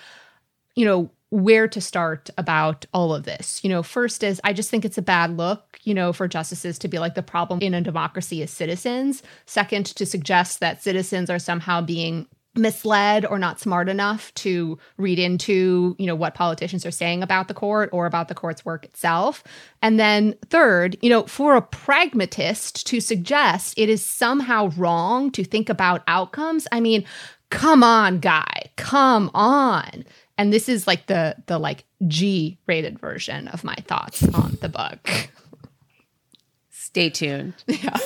You 0.76 0.86
know, 0.86 1.12
where 1.30 1.68
to 1.68 1.82
start 1.82 2.30
about 2.38 2.86
all 2.94 3.14
of 3.14 3.24
this. 3.24 3.64
You 3.64 3.70
know, 3.70 3.84
first 3.84 4.24
is 4.24 4.40
I 4.44 4.54
just 4.54 4.70
think 4.70 4.86
it's 4.86 4.98
a 4.98 5.02
bad 5.02 5.36
look, 5.36 5.80
you 5.84 5.94
know, 5.94 6.14
for 6.14 6.28
justices 6.28 6.80
to 6.80 6.88
be 6.88 7.00
like 7.00 7.16
the 7.16 7.24
problem 7.24 7.60
in 7.62 7.74
a 7.74 7.82
democracy 7.82 8.42
is 8.42 8.52
citizens. 8.52 9.24
Second, 9.46 9.88
to 9.88 10.06
suggest 10.06 10.60
that 10.60 10.84
citizens 10.84 11.30
are 11.30 11.40
somehow 11.40 11.82
being 11.82 12.28
misled 12.58 13.26
or 13.26 13.40
not 13.40 13.60
smart 13.60 13.90
enough 13.90 14.34
to 14.36 14.78
read 14.98 15.20
into, 15.20 15.96
you 16.00 16.06
know, 16.06 16.16
what 16.16 16.34
politicians 16.34 16.86
are 16.86 16.92
saying 16.92 17.24
about 17.24 17.48
the 17.48 17.54
court 17.54 17.90
or 17.94 18.06
about 18.06 18.28
the 18.28 18.36
court's 18.36 18.66
work 18.66 18.86
itself. 18.86 19.44
And 19.82 20.00
then 20.00 20.36
third, 20.50 20.98
you 21.02 21.10
know, 21.10 21.24
for 21.24 21.56
a 21.56 21.62
pragmatist 21.62 22.86
to 22.88 23.00
suggest 23.00 23.74
it 23.78 23.90
is 23.90 24.06
somehow 24.06 24.72
wrong 24.78 25.32
to 25.32 25.44
think 25.44 25.70
about 25.70 26.04
outcomes, 26.08 26.68
I 26.72 26.80
mean, 26.80 27.06
come 27.50 27.84
on, 27.84 28.20
guy, 28.20 28.72
come 28.76 29.32
on 29.34 30.06
and 30.38 30.54
this 30.54 30.70
is 30.70 30.88
like 30.88 31.08
the 31.08 31.36
the 31.48 31.58
like 31.58 31.86
G 32.08 32.60
rated 32.68 33.00
version 33.00 33.48
of 33.48 33.64
my 33.64 33.76
thoughts 33.76 34.24
on 34.34 34.58
the 34.62 34.70
book. 34.70 35.30
Stay 36.70 37.10
tuned. 37.10 37.54
Yeah. 37.68 37.98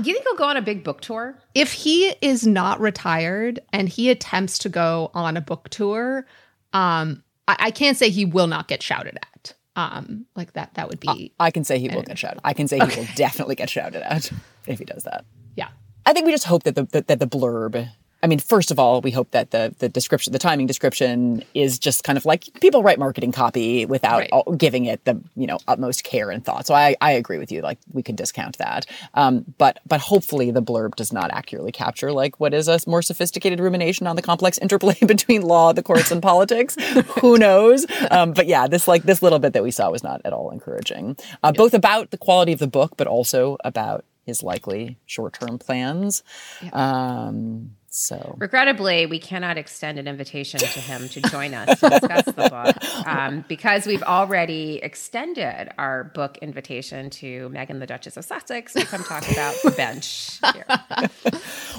Do 0.00 0.08
you 0.08 0.14
think 0.14 0.24
he'll 0.24 0.36
go 0.36 0.44
on 0.44 0.56
a 0.56 0.62
big 0.62 0.84
book 0.84 1.00
tour? 1.00 1.38
If 1.54 1.72
he 1.72 2.14
is 2.20 2.46
not 2.46 2.80
retired 2.80 3.60
and 3.72 3.88
he 3.88 4.10
attempts 4.10 4.58
to 4.60 4.68
go 4.68 5.10
on 5.14 5.36
a 5.36 5.40
book 5.40 5.68
tour, 5.70 6.26
um, 6.72 7.22
I, 7.48 7.56
I 7.58 7.70
can't 7.70 7.96
say 7.96 8.10
he 8.10 8.24
will 8.24 8.46
not 8.46 8.68
get 8.68 8.82
shouted 8.82 9.16
at. 9.16 9.54
Um, 9.76 10.26
like 10.34 10.54
that, 10.54 10.74
that 10.74 10.88
would 10.88 11.00
be. 11.00 11.32
I 11.38 11.50
can 11.50 11.62
say 11.64 11.78
he 11.78 11.88
will 11.88 12.02
get 12.02 12.18
shouted. 12.18 12.40
I 12.44 12.54
can 12.54 12.66
say 12.66 12.78
he 12.78 13.00
will 13.00 13.08
definitely 13.14 13.56
get 13.56 13.68
shouted 13.68 14.02
at 14.02 14.30
if 14.66 14.78
he 14.78 14.84
does 14.84 15.04
that. 15.04 15.24
Yeah. 15.54 15.68
I 16.06 16.12
think 16.12 16.24
we 16.24 16.32
just 16.32 16.44
hope 16.44 16.62
that 16.62 16.74
the 16.74 16.84
that, 16.92 17.08
that 17.08 17.18
the 17.18 17.26
blurb. 17.26 17.88
I 18.22 18.28
mean, 18.28 18.38
first 18.38 18.70
of 18.70 18.78
all, 18.78 19.00
we 19.02 19.10
hope 19.10 19.30
that 19.32 19.50
the 19.50 19.74
the 19.78 19.88
description, 19.88 20.32
the 20.32 20.38
timing 20.38 20.66
description, 20.66 21.44
is 21.54 21.78
just 21.78 22.02
kind 22.02 22.16
of 22.16 22.24
like 22.24 22.44
people 22.60 22.82
write 22.82 22.98
marketing 22.98 23.30
copy 23.30 23.84
without 23.86 24.18
Right. 24.20 24.30
all, 24.32 24.52
giving 24.56 24.86
it 24.86 25.04
the 25.04 25.20
you 25.36 25.46
know 25.46 25.58
utmost 25.68 26.02
care 26.02 26.30
and 26.30 26.44
thought. 26.44 26.66
So 26.66 26.74
I 26.74 26.96
I 27.00 27.12
agree 27.12 27.38
with 27.38 27.52
you. 27.52 27.60
Like 27.60 27.78
we 27.92 28.02
can 28.02 28.16
discount 28.16 28.58
that. 28.58 28.86
Um, 29.14 29.44
but 29.58 29.78
but 29.86 30.00
hopefully 30.00 30.50
the 30.50 30.62
blurb 30.62 30.94
does 30.96 31.12
not 31.12 31.30
accurately 31.30 31.72
capture 31.72 32.10
like 32.10 32.40
what 32.40 32.54
is 32.54 32.68
a 32.68 32.80
more 32.86 33.02
sophisticated 33.02 33.60
rumination 33.60 34.06
on 34.06 34.16
the 34.16 34.22
complex 34.22 34.56
interplay 34.66 34.96
between 35.06 35.42
law, 35.42 35.72
the 35.72 35.82
courts, 35.82 36.10
and 36.10 36.22
politics. 36.22 36.74
Who 37.20 37.36
knows? 37.38 37.86
Um, 38.10 38.32
but 38.32 38.46
yeah, 38.46 38.66
this 38.66 38.88
like 38.88 39.02
this 39.04 39.22
little 39.22 39.38
bit 39.38 39.52
that 39.52 39.62
we 39.62 39.70
saw 39.70 39.90
was 39.90 40.02
not 40.02 40.22
at 40.24 40.32
all 40.32 40.50
encouraging. 40.50 41.16
Uh, 41.42 41.52
Both 41.52 41.74
about 41.74 42.10
the 42.10 42.18
quality 42.18 42.52
of 42.52 42.58
the 42.60 42.66
book, 42.66 42.94
but 42.96 43.06
also 43.06 43.58
about 43.62 44.04
his 44.24 44.42
likely 44.42 44.98
short-term 45.06 45.56
plans. 45.58 46.24
Um, 46.72 47.75
so 47.98 48.34
Regrettably, 48.38 49.06
we 49.06 49.18
cannot 49.18 49.56
extend 49.56 49.98
an 49.98 50.06
invitation 50.06 50.60
to 50.60 50.66
him 50.80 51.08
to 51.08 51.20
join 51.22 51.54
us 51.54 51.80
to 51.80 51.88
discuss 51.88 52.24
the 52.26 52.32
book 52.50 53.06
um, 53.06 53.44
because 53.48 53.86
we've 53.86 54.02
already 54.02 54.80
extended 54.82 55.70
our 55.78 56.04
book 56.04 56.36
invitation 56.42 57.08
to 57.10 57.48
Meghan, 57.48 57.80
the 57.80 57.86
Duchess 57.86 58.18
of 58.18 58.24
Sussex, 58.26 58.74
to 58.74 58.84
come 58.84 59.02
talk 59.02 59.26
about 59.30 59.54
the 59.64 59.70
bench 59.70 60.38
here. 60.52 60.66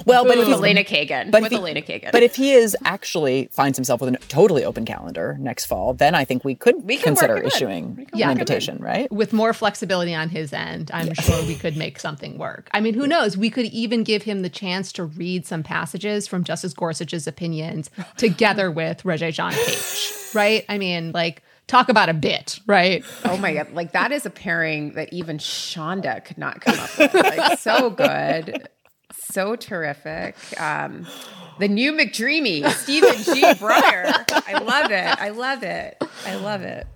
well, 0.06 0.24
but 0.24 0.38
if 0.38 0.46
with 0.48 0.56
Elena 0.56 0.82
Kagan. 0.82 1.30
but 1.30 1.42
with 1.42 1.52
if 1.52 1.56
he- 1.56 1.62
Elena 1.62 1.82
Kagan. 1.82 2.10
But 2.12 2.22
if 2.24 2.34
he 2.34 2.52
is 2.52 2.76
actually 2.84 3.48
finds 3.52 3.78
himself 3.78 4.00
with 4.00 4.12
a 4.12 4.18
totally 4.26 4.64
open 4.64 4.84
calendar 4.84 5.36
next 5.38 5.66
fall, 5.66 5.94
then 5.94 6.14
I 6.16 6.24
think 6.24 6.44
we 6.44 6.54
could 6.56 6.82
We 6.84 6.96
consider 6.96 7.34
work 7.34 7.44
it 7.44 7.46
in. 7.46 7.56
issuing 7.56 8.08
Yeah. 8.12 8.26
an 8.26 8.32
invitation, 8.32 8.78
right? 8.82 9.10
With 9.12 9.32
more 9.32 9.52
flexibility 9.52 10.14
on 10.14 10.30
his 10.30 10.52
end, 10.52 10.90
I'm 10.92 11.14
sure 11.14 11.40
we 11.46 11.54
could 11.54 11.76
make 11.76 12.00
something 12.00 12.38
work. 12.38 12.68
I 12.72 12.80
mean, 12.80 12.94
who 12.94 13.06
knows? 13.06 13.36
We 13.36 13.50
could 13.50 13.66
even 13.66 14.02
give 14.02 14.24
him 14.24 14.42
the 14.42 14.48
chance 14.50 14.92
to 14.94 15.04
read 15.04 15.46
some 15.46 15.62
passages 15.62 16.07
from 16.28 16.44
Justice 16.44 16.72
Gorsuch's 16.72 17.26
opinions 17.26 17.90
together 18.16 18.70
with 18.70 19.02
Regé 19.02 19.32
Jean 19.32 19.52
Page, 19.52 20.34
right? 20.34 20.64
I 20.68 20.78
mean, 20.78 21.12
like, 21.12 21.42
talk 21.66 21.88
about 21.88 22.08
a 22.08 22.14
bit, 22.14 22.60
right? 22.66 23.04
oh 23.24 23.36
my 23.36 23.54
god, 23.54 23.72
like 23.72 23.92
that 23.92 24.12
is 24.12 24.24
a 24.26 24.30
pairing 24.30 24.94
that 24.94 25.12
even 25.12 25.38
Shonda 25.38 26.24
could 26.24 26.38
not 26.38 26.60
come 26.60 26.78
up 26.78 26.98
with. 26.98 27.14
Like 27.14 27.58
so 27.58 27.90
good, 27.90 28.68
so 29.12 29.56
terrific. 29.56 30.36
Um, 30.60 31.06
the 31.58 31.68
new 31.68 31.92
McDreamy, 31.92 32.68
Stephen 32.70 33.16
G. 33.16 33.42
Breyer. 33.54 34.24
I 34.46 34.58
love 34.62 34.90
it. 34.90 35.20
I 35.20 35.30
love 35.30 35.62
it. 35.62 36.02
I 36.24 36.36
love 36.36 36.62
it. 36.62 36.86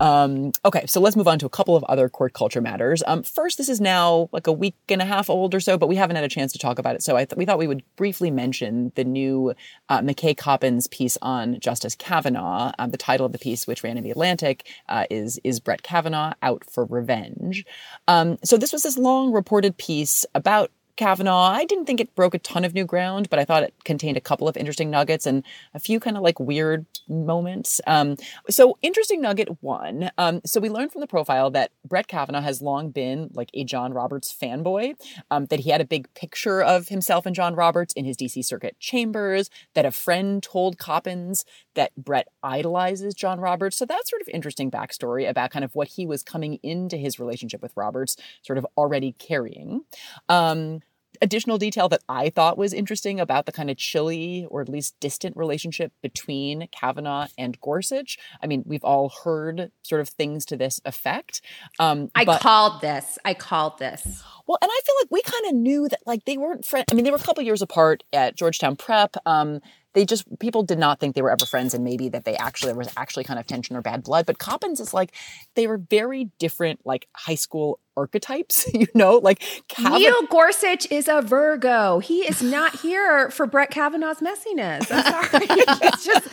Um, 0.00 0.52
okay, 0.64 0.84
so 0.86 1.00
let's 1.00 1.16
move 1.16 1.28
on 1.28 1.38
to 1.40 1.46
a 1.46 1.50
couple 1.50 1.76
of 1.76 1.84
other 1.84 2.08
court 2.08 2.32
culture 2.32 2.60
matters. 2.60 3.02
Um, 3.06 3.22
first, 3.22 3.58
this 3.58 3.68
is 3.68 3.80
now 3.80 4.28
like 4.32 4.46
a 4.46 4.52
week 4.52 4.76
and 4.88 5.02
a 5.02 5.04
half 5.04 5.28
old 5.28 5.54
or 5.54 5.60
so, 5.60 5.76
but 5.76 5.88
we 5.88 5.96
haven't 5.96 6.16
had 6.16 6.24
a 6.24 6.28
chance 6.28 6.52
to 6.52 6.58
talk 6.58 6.78
about 6.78 6.94
it. 6.94 7.02
So 7.02 7.16
I 7.16 7.24
th- 7.24 7.36
we 7.36 7.44
thought 7.44 7.58
we 7.58 7.66
would 7.66 7.82
briefly 7.96 8.30
mention 8.30 8.92
the 8.94 9.04
new 9.04 9.54
uh, 9.88 10.00
McKay 10.00 10.36
Coppins 10.36 10.86
piece 10.88 11.18
on 11.20 11.58
Justice 11.60 11.94
Kavanaugh. 11.96 12.72
Um, 12.78 12.90
the 12.90 12.96
title 12.96 13.26
of 13.26 13.32
the 13.32 13.38
piece, 13.38 13.66
which 13.66 13.82
ran 13.82 13.98
in 13.98 14.04
the 14.04 14.10
Atlantic, 14.10 14.66
uh, 14.88 15.04
is 15.10 15.40
"Is 15.44 15.60
Brett 15.60 15.82
Kavanaugh 15.82 16.34
Out 16.42 16.64
for 16.64 16.84
Revenge?" 16.84 17.64
Um, 18.06 18.38
so 18.44 18.56
this 18.56 18.72
was 18.72 18.82
this 18.82 18.98
long 18.98 19.32
reported 19.32 19.76
piece 19.76 20.24
about 20.34 20.70
Kavanaugh, 20.98 21.52
I 21.52 21.64
didn't 21.64 21.84
think 21.84 22.00
it 22.00 22.12
broke 22.16 22.34
a 22.34 22.40
ton 22.40 22.64
of 22.64 22.74
new 22.74 22.84
ground, 22.84 23.30
but 23.30 23.38
I 23.38 23.44
thought 23.44 23.62
it 23.62 23.72
contained 23.84 24.16
a 24.16 24.20
couple 24.20 24.48
of 24.48 24.56
interesting 24.56 24.90
nuggets 24.90 25.26
and 25.26 25.44
a 25.72 25.78
few 25.78 26.00
kind 26.00 26.16
of 26.16 26.24
like 26.24 26.40
weird 26.40 26.86
moments. 27.08 27.80
Um, 27.86 28.16
so, 28.50 28.76
interesting 28.82 29.20
nugget 29.20 29.62
one. 29.62 30.10
Um, 30.18 30.40
so, 30.44 30.60
we 30.60 30.68
learned 30.68 30.90
from 30.90 31.00
the 31.00 31.06
profile 31.06 31.52
that 31.52 31.70
Brett 31.84 32.08
Kavanaugh 32.08 32.40
has 32.40 32.60
long 32.60 32.90
been 32.90 33.30
like 33.32 33.48
a 33.54 33.62
John 33.62 33.94
Roberts 33.94 34.36
fanboy, 34.36 34.94
um, 35.30 35.46
that 35.46 35.60
he 35.60 35.70
had 35.70 35.80
a 35.80 35.84
big 35.86 36.12
picture 36.14 36.60
of 36.60 36.88
himself 36.88 37.26
and 37.26 37.34
John 37.34 37.54
Roberts 37.54 37.92
in 37.92 38.04
his 38.04 38.16
DC 38.16 38.44
Circuit 38.44 38.74
chambers, 38.80 39.50
that 39.74 39.86
a 39.86 39.92
friend 39.92 40.42
told 40.42 40.78
Coppins 40.78 41.44
that 41.74 41.94
Brett 41.96 42.26
idolizes 42.42 43.14
John 43.14 43.38
Roberts. 43.38 43.76
So, 43.76 43.84
that's 43.84 44.10
sort 44.10 44.20
of 44.20 44.28
interesting 44.30 44.68
backstory 44.68 45.30
about 45.30 45.52
kind 45.52 45.64
of 45.64 45.76
what 45.76 45.86
he 45.86 46.06
was 46.06 46.24
coming 46.24 46.54
into 46.64 46.96
his 46.96 47.20
relationship 47.20 47.62
with 47.62 47.76
Roberts 47.76 48.16
sort 48.42 48.58
of 48.58 48.66
already 48.76 49.12
carrying. 49.12 49.84
Um, 50.28 50.80
additional 51.20 51.58
detail 51.58 51.88
that 51.88 52.02
I 52.08 52.30
thought 52.30 52.58
was 52.58 52.72
interesting 52.72 53.20
about 53.20 53.46
the 53.46 53.52
kind 53.52 53.70
of 53.70 53.76
chilly 53.76 54.46
or 54.50 54.60
at 54.60 54.68
least 54.68 54.98
distant 55.00 55.36
relationship 55.36 55.92
between 56.02 56.68
Kavanaugh 56.72 57.28
and 57.36 57.60
Gorsuch. 57.60 58.18
I 58.42 58.46
mean, 58.46 58.62
we've 58.66 58.84
all 58.84 59.12
heard 59.24 59.70
sort 59.82 60.00
of 60.00 60.08
things 60.08 60.44
to 60.46 60.56
this 60.56 60.80
effect. 60.84 61.40
Um, 61.78 62.10
I 62.14 62.24
but, 62.24 62.40
called 62.40 62.80
this. 62.80 63.18
I 63.24 63.34
called 63.34 63.78
this. 63.78 64.22
Well, 64.46 64.58
and 64.62 64.70
I 64.72 64.80
feel 64.84 64.94
like 65.02 65.10
we 65.10 65.22
kind 65.22 65.46
of 65.46 65.54
knew 65.54 65.88
that 65.88 66.00
like 66.06 66.24
they 66.24 66.38
weren't 66.38 66.64
friends. 66.64 66.86
I 66.90 66.94
mean, 66.94 67.04
they 67.04 67.10
were 67.10 67.16
a 67.16 67.20
couple 67.20 67.42
years 67.42 67.62
apart 67.62 68.02
at 68.12 68.36
Georgetown 68.36 68.76
Prep. 68.76 69.16
Um, 69.26 69.60
they 69.94 70.04
just 70.04 70.26
people 70.38 70.62
did 70.62 70.78
not 70.78 71.00
think 71.00 71.14
they 71.14 71.22
were 71.22 71.30
ever 71.30 71.44
friends 71.44 71.74
and 71.74 71.82
maybe 71.82 72.08
that 72.08 72.24
they 72.24 72.36
actually 72.36 72.68
there 72.68 72.78
was 72.78 72.92
actually 72.96 73.24
kind 73.24 73.40
of 73.40 73.46
tension 73.46 73.74
or 73.74 73.82
bad 73.82 74.02
blood 74.02 74.26
but 74.26 74.38
coppins 74.38 74.80
is 74.80 74.94
like 74.94 75.12
they 75.56 75.66
were 75.66 75.78
very 75.78 76.30
different 76.38 76.80
like 76.84 77.08
high 77.16 77.34
school 77.34 77.80
archetypes 77.98 78.66
you 78.74 78.86
know 78.94 79.16
like 79.18 79.42
neil 79.78 80.22
gorsuch 80.30 80.90
is 80.90 81.08
a 81.08 81.20
virgo. 81.20 81.98
He 81.98 82.20
is 82.20 82.42
not 82.42 82.80
here 82.80 83.30
for 83.30 83.46
brett 83.46 83.70
kavanaugh's 83.70 84.18
messiness. 84.18 84.86
I'm 84.90 85.30
sorry. 85.30 85.46
It's 85.88 86.04
just 86.04 86.28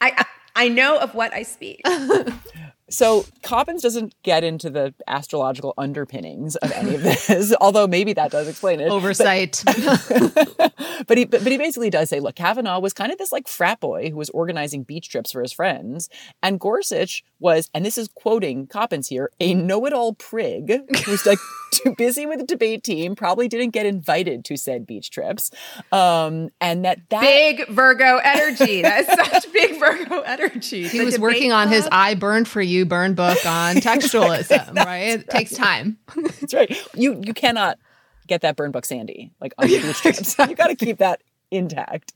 I, 0.00 0.24
I 0.56 0.68
know 0.68 0.98
of 0.98 1.14
what 1.14 1.32
i 1.32 1.42
speak 1.42 1.82
so 2.90 3.26
Coppins 3.42 3.82
doesn't 3.82 4.14
get 4.22 4.44
into 4.44 4.70
the 4.70 4.94
astrological 5.06 5.74
underpinnings 5.76 6.56
of 6.56 6.72
any 6.72 6.94
of 6.94 7.02
this, 7.02 7.54
although 7.60 7.86
maybe 7.86 8.12
that 8.14 8.30
does 8.30 8.48
explain 8.48 8.80
it. 8.80 8.88
Oversight. 8.88 9.62
But, 9.64 10.74
but 11.06 11.18
he 11.18 11.24
but, 11.24 11.42
but, 11.42 11.52
he 11.52 11.58
basically 11.58 11.90
does 11.90 12.08
say, 12.08 12.20
look, 12.20 12.34
Kavanaugh 12.36 12.80
was 12.80 12.92
kind 12.92 13.12
of 13.12 13.18
this 13.18 13.32
like 13.32 13.46
frat 13.46 13.80
boy 13.80 14.10
who 14.10 14.16
was 14.16 14.30
organizing 14.30 14.84
beach 14.84 15.10
trips 15.10 15.32
for 15.32 15.42
his 15.42 15.52
friends, 15.52 16.08
and 16.42 16.58
Gorsuch 16.58 17.24
was, 17.40 17.70
and 17.74 17.84
this 17.84 17.98
is 17.98 18.08
quoting 18.08 18.66
Coppins 18.66 19.08
here, 19.08 19.30
a 19.38 19.54
know-it-all 19.54 20.14
prig 20.14 20.80
who's 21.04 21.26
like 21.26 21.38
too 21.72 21.94
busy 21.96 22.26
with 22.26 22.38
the 22.38 22.46
debate 22.46 22.82
team, 22.82 23.14
probably 23.14 23.48
didn't 23.48 23.70
get 23.70 23.86
invited 23.86 24.44
to 24.46 24.56
said 24.56 24.86
beach 24.86 25.10
trips, 25.10 25.50
um, 25.92 26.48
and 26.60 26.84
that 26.84 27.00
that 27.10 27.20
big 27.20 27.68
Virgo 27.68 28.18
energy. 28.24 28.82
That's 28.82 29.08
such 29.08 29.52
big 29.52 29.78
Virgo 29.78 30.20
energy. 30.20 30.88
He 30.88 30.98
the 30.98 31.04
was 31.04 31.18
working 31.18 31.50
club. 31.50 31.66
on 31.66 31.72
his 31.72 31.86
"I 31.92 32.14
burn 32.14 32.44
for 32.46 32.62
You." 32.62 32.77
Burn 32.84 33.14
book 33.14 33.44
on 33.46 33.76
textualism, 33.76 34.74
right? 34.74 35.20
It 35.20 35.28
takes 35.28 35.52
time. 35.52 35.98
That's 36.40 36.54
right. 36.54 36.76
You 36.94 37.20
you 37.24 37.34
cannot 37.34 37.78
get 38.26 38.42
that 38.42 38.56
burn 38.56 38.70
book 38.70 38.84
Sandy 38.84 39.32
like 39.40 39.54
on 39.58 39.66
the 39.68 39.80
beach 39.80 39.96
trips. 39.96 40.38
You 40.38 40.54
got 40.54 40.68
to 40.68 40.76
keep 40.76 40.98
that 40.98 41.22
intact. 41.50 42.12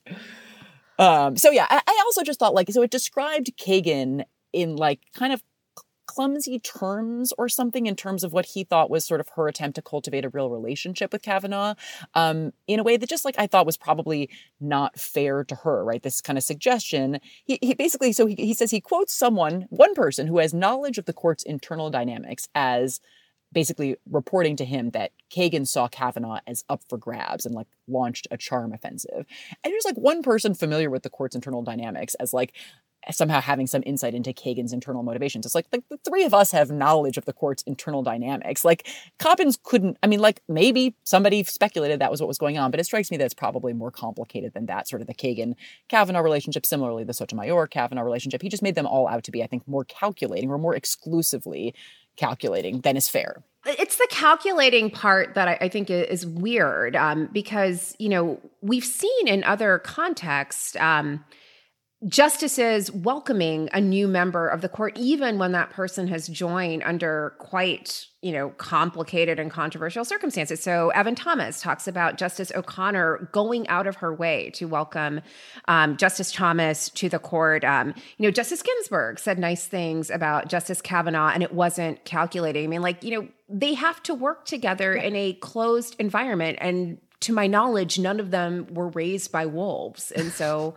Um, 0.98 1.36
so 1.36 1.50
yeah, 1.50 1.66
I, 1.68 1.80
I 1.86 2.02
also 2.06 2.22
just 2.22 2.38
thought 2.38 2.54
like 2.54 2.70
so 2.70 2.82
it 2.82 2.90
described 2.90 3.52
Kagan 3.56 4.24
in 4.52 4.76
like 4.76 5.00
kind 5.14 5.32
of 5.32 5.42
clumsy 6.06 6.58
terms 6.58 7.32
or 7.38 7.48
something 7.48 7.86
in 7.86 7.96
terms 7.96 8.24
of 8.24 8.32
what 8.32 8.46
he 8.46 8.64
thought 8.64 8.90
was 8.90 9.04
sort 9.04 9.20
of 9.20 9.28
her 9.36 9.48
attempt 9.48 9.76
to 9.76 9.82
cultivate 9.82 10.24
a 10.24 10.28
real 10.28 10.50
relationship 10.50 11.12
with 11.12 11.22
Kavanaugh 11.22 11.74
um, 12.14 12.52
in 12.66 12.80
a 12.80 12.82
way 12.82 12.96
that 12.96 13.08
just 13.08 13.24
like 13.24 13.36
I 13.38 13.46
thought 13.46 13.66
was 13.66 13.76
probably 13.76 14.30
not 14.60 14.98
fair 14.98 15.44
to 15.44 15.54
her, 15.56 15.84
right? 15.84 16.02
This 16.02 16.20
kind 16.20 16.38
of 16.38 16.44
suggestion. 16.44 17.20
He, 17.44 17.58
he 17.62 17.74
basically, 17.74 18.12
so 18.12 18.26
he, 18.26 18.34
he 18.34 18.54
says 18.54 18.70
he 18.70 18.80
quotes 18.80 19.14
someone, 19.14 19.66
one 19.70 19.94
person 19.94 20.26
who 20.26 20.38
has 20.38 20.52
knowledge 20.52 20.98
of 20.98 21.06
the 21.06 21.12
court's 21.12 21.42
internal 21.42 21.90
dynamics 21.90 22.48
as 22.54 23.00
basically 23.52 23.96
reporting 24.10 24.56
to 24.56 24.64
him 24.64 24.90
that 24.90 25.12
Kagan 25.30 25.66
saw 25.66 25.88
Kavanaugh 25.88 26.40
as 26.46 26.64
up 26.68 26.82
for 26.88 26.96
grabs 26.96 27.44
and 27.44 27.54
like 27.54 27.66
launched 27.86 28.26
a 28.30 28.36
charm 28.36 28.72
offensive. 28.72 29.26
And 29.62 29.72
there's 29.72 29.84
like 29.84 29.96
one 29.96 30.22
person 30.22 30.54
familiar 30.54 30.90
with 30.90 31.02
the 31.02 31.10
court's 31.10 31.34
internal 31.34 31.62
dynamics 31.62 32.14
as 32.14 32.32
like 32.32 32.54
somehow 33.10 33.40
having 33.40 33.66
some 33.66 33.82
insight 33.84 34.14
into 34.14 34.32
Kagan's 34.32 34.72
internal 34.72 35.02
motivations. 35.02 35.44
It's 35.44 35.54
like 35.54 35.70
the, 35.70 35.82
the 35.90 35.98
three 35.98 36.24
of 36.24 36.34
us 36.34 36.52
have 36.52 36.70
knowledge 36.70 37.16
of 37.16 37.24
the 37.24 37.32
court's 37.32 37.62
internal 37.64 38.02
dynamics. 38.02 38.64
Like 38.64 38.88
Coppins 39.18 39.58
couldn't, 39.62 39.98
I 40.02 40.06
mean, 40.06 40.20
like 40.20 40.42
maybe 40.48 40.94
somebody 41.04 41.42
speculated 41.44 42.00
that 42.00 42.10
was 42.10 42.20
what 42.20 42.28
was 42.28 42.38
going 42.38 42.58
on, 42.58 42.70
but 42.70 42.80
it 42.80 42.84
strikes 42.84 43.10
me 43.10 43.16
that 43.16 43.24
it's 43.24 43.34
probably 43.34 43.72
more 43.72 43.90
complicated 43.90 44.52
than 44.54 44.66
that. 44.66 44.88
Sort 44.88 45.02
of 45.02 45.08
the 45.08 45.14
Kagan 45.14 45.54
Kavanaugh 45.88 46.20
relationship, 46.20 46.64
similarly 46.64 47.04
the 47.04 47.14
Sotomayor 47.14 47.66
Kavanaugh 47.66 48.02
relationship. 48.02 48.42
He 48.42 48.48
just 48.48 48.62
made 48.62 48.74
them 48.74 48.86
all 48.86 49.08
out 49.08 49.24
to 49.24 49.30
be, 49.30 49.42
I 49.42 49.46
think, 49.46 49.66
more 49.66 49.84
calculating 49.84 50.50
or 50.50 50.58
more 50.58 50.74
exclusively 50.74 51.74
calculating 52.16 52.80
than 52.80 52.96
is 52.96 53.08
fair. 53.08 53.42
It's 53.64 53.96
the 53.96 54.08
calculating 54.10 54.90
part 54.90 55.34
that 55.34 55.48
I, 55.48 55.58
I 55.62 55.68
think 55.68 55.88
is 55.88 56.26
weird 56.26 56.96
um, 56.96 57.28
because, 57.32 57.94
you 57.98 58.08
know, 58.08 58.40
we've 58.60 58.84
seen 58.84 59.28
in 59.28 59.44
other 59.44 59.78
contexts, 59.78 60.74
um, 60.76 61.24
justices 62.08 62.90
welcoming 62.90 63.68
a 63.72 63.80
new 63.80 64.08
member 64.08 64.48
of 64.48 64.60
the 64.60 64.68
court 64.68 64.96
even 64.98 65.38
when 65.38 65.52
that 65.52 65.70
person 65.70 66.08
has 66.08 66.26
joined 66.26 66.82
under 66.82 67.34
quite 67.38 68.06
you 68.22 68.32
know 68.32 68.50
complicated 68.50 69.38
and 69.38 69.52
controversial 69.52 70.04
circumstances. 70.04 70.60
So 70.60 70.90
evan 70.90 71.14
thomas 71.14 71.60
talks 71.60 71.86
about 71.86 72.18
justice 72.18 72.50
o'connor 72.56 73.28
going 73.30 73.68
out 73.68 73.86
of 73.86 73.96
her 73.96 74.12
way 74.12 74.50
to 74.54 74.66
welcome 74.66 75.20
um, 75.68 75.96
justice 75.96 76.32
thomas 76.32 76.88
to 76.90 77.08
the 77.08 77.20
court. 77.20 77.64
Um, 77.64 77.94
you 78.18 78.26
know 78.26 78.32
justice 78.32 78.62
ginsburg 78.62 79.20
said 79.20 79.38
nice 79.38 79.66
things 79.66 80.10
about 80.10 80.48
justice 80.48 80.80
kavanaugh 80.80 81.28
and 81.28 81.42
it 81.42 81.52
wasn't 81.52 82.04
calculating. 82.04 82.64
I 82.64 82.66
mean 82.66 82.82
like 82.82 83.04
you 83.04 83.20
know 83.20 83.28
they 83.48 83.74
have 83.74 84.02
to 84.04 84.14
work 84.14 84.44
together 84.44 84.92
in 84.92 85.14
a 85.14 85.34
closed 85.34 85.94
environment 86.00 86.58
and 86.60 86.98
to 87.20 87.32
my 87.32 87.46
knowledge 87.46 88.00
none 88.00 88.18
of 88.18 88.32
them 88.32 88.66
were 88.72 88.88
raised 88.88 89.30
by 89.30 89.46
wolves. 89.46 90.10
And 90.10 90.32
so 90.32 90.74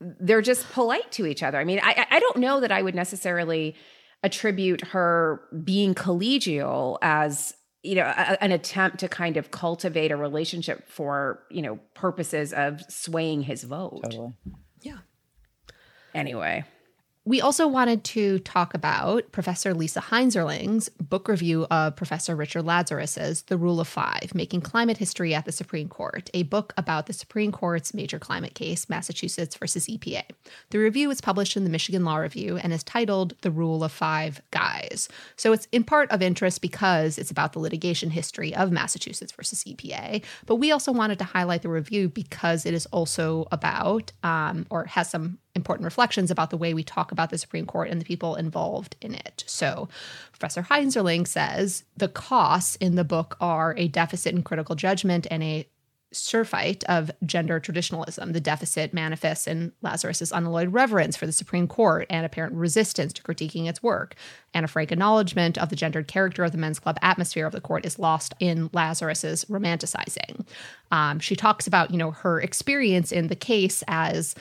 they're 0.00 0.42
just 0.42 0.70
polite 0.72 1.10
to 1.12 1.26
each 1.26 1.42
other. 1.42 1.58
I 1.58 1.64
mean, 1.64 1.80
I, 1.82 2.06
I 2.10 2.20
don't 2.20 2.38
know 2.38 2.60
that 2.60 2.70
I 2.70 2.82
would 2.82 2.94
necessarily 2.94 3.74
attribute 4.22 4.80
her 4.88 5.42
being 5.64 5.94
collegial 5.94 6.98
as 7.02 7.54
you 7.82 7.94
know 7.94 8.02
a, 8.04 8.42
an 8.42 8.50
attempt 8.52 8.98
to 8.98 9.08
kind 9.08 9.36
of 9.36 9.50
cultivate 9.50 10.10
a 10.10 10.16
relationship 10.16 10.88
for 10.88 11.44
you 11.50 11.62
know 11.62 11.78
purposes 11.94 12.52
of 12.52 12.80
swaying 12.88 13.42
his 13.42 13.64
vote. 13.64 14.00
Totally. 14.04 14.32
Yeah. 14.80 14.98
Anyway. 16.14 16.64
We 17.28 17.42
also 17.42 17.68
wanted 17.68 18.04
to 18.04 18.38
talk 18.38 18.72
about 18.72 19.32
Professor 19.32 19.74
Lisa 19.74 20.00
Heinzerling's 20.00 20.88
book 20.88 21.28
review 21.28 21.66
of 21.70 21.94
Professor 21.94 22.34
Richard 22.34 22.62
Lazarus's 22.62 23.42
The 23.42 23.58
Rule 23.58 23.80
of 23.80 23.86
Five 23.86 24.34
Making 24.34 24.62
Climate 24.62 24.96
History 24.96 25.34
at 25.34 25.44
the 25.44 25.52
Supreme 25.52 25.90
Court, 25.90 26.30
a 26.32 26.44
book 26.44 26.72
about 26.78 27.04
the 27.04 27.12
Supreme 27.12 27.52
Court's 27.52 27.92
major 27.92 28.18
climate 28.18 28.54
case, 28.54 28.88
Massachusetts 28.88 29.56
versus 29.56 29.88
EPA. 29.88 30.22
The 30.70 30.78
review 30.78 31.10
is 31.10 31.20
published 31.20 31.54
in 31.54 31.64
the 31.64 31.70
Michigan 31.70 32.02
Law 32.02 32.16
Review 32.16 32.56
and 32.56 32.72
is 32.72 32.82
titled 32.82 33.34
The 33.42 33.50
Rule 33.50 33.84
of 33.84 33.92
Five 33.92 34.40
Guys. 34.50 35.10
So 35.36 35.52
it's 35.52 35.68
in 35.70 35.84
part 35.84 36.10
of 36.10 36.22
interest 36.22 36.62
because 36.62 37.18
it's 37.18 37.30
about 37.30 37.52
the 37.52 37.58
litigation 37.58 38.08
history 38.08 38.54
of 38.54 38.72
Massachusetts 38.72 39.32
versus 39.32 39.64
EPA, 39.64 40.24
but 40.46 40.56
we 40.56 40.72
also 40.72 40.92
wanted 40.92 41.18
to 41.18 41.26
highlight 41.26 41.60
the 41.60 41.68
review 41.68 42.08
because 42.08 42.64
it 42.64 42.72
is 42.72 42.86
also 42.86 43.46
about, 43.52 44.12
um, 44.22 44.64
or 44.70 44.86
has 44.86 45.10
some 45.10 45.36
important 45.58 45.84
reflections 45.84 46.30
about 46.30 46.50
the 46.50 46.56
way 46.56 46.72
we 46.72 46.82
talk 46.82 47.12
about 47.12 47.30
the 47.30 47.38
Supreme 47.38 47.66
Court 47.66 47.90
and 47.90 48.00
the 48.00 48.04
people 48.04 48.36
involved 48.36 48.96
in 49.00 49.14
it. 49.14 49.44
So, 49.46 49.88
Professor 50.32 50.62
Heinzerling 50.62 51.26
says 51.26 51.84
the 51.96 52.08
costs 52.08 52.76
in 52.76 52.94
the 52.94 53.04
book 53.04 53.36
are 53.40 53.74
a 53.76 53.88
deficit 53.88 54.34
in 54.34 54.42
critical 54.42 54.74
judgment 54.74 55.26
and 55.30 55.42
a 55.42 55.68
surfeit 56.12 56.84
of 56.84 57.10
gender 57.24 57.60
traditionalism. 57.60 58.32
The 58.32 58.40
deficit 58.40 58.94
manifests 58.94 59.46
in 59.46 59.72
Lazarus's 59.82 60.32
unalloyed 60.32 60.72
reverence 60.72 61.16
for 61.16 61.26
the 61.26 61.32
Supreme 61.32 61.68
Court 61.68 62.06
and 62.08 62.24
apparent 62.24 62.54
resistance 62.54 63.12
to 63.14 63.22
critiquing 63.22 63.68
its 63.68 63.82
work. 63.82 64.14
And 64.54 64.64
a 64.64 64.68
frank 64.68 64.90
acknowledgement 64.90 65.58
of 65.58 65.68
the 65.68 65.76
gendered 65.76 66.08
character 66.08 66.44
of 66.44 66.52
the 66.52 66.58
men's 66.58 66.78
club 66.78 66.98
atmosphere 67.02 67.46
of 67.46 67.52
the 67.52 67.60
court 67.60 67.84
is 67.84 67.98
lost 67.98 68.34
in 68.40 68.70
Lazarus's 68.72 69.44
romanticizing. 69.46 70.46
Um, 70.90 71.20
she 71.20 71.36
talks 71.36 71.66
about, 71.66 71.90
you 71.90 71.98
know, 71.98 72.12
her 72.12 72.40
experience 72.40 73.12
in 73.12 73.28
the 73.28 73.36
case 73.36 73.84
as 73.86 74.34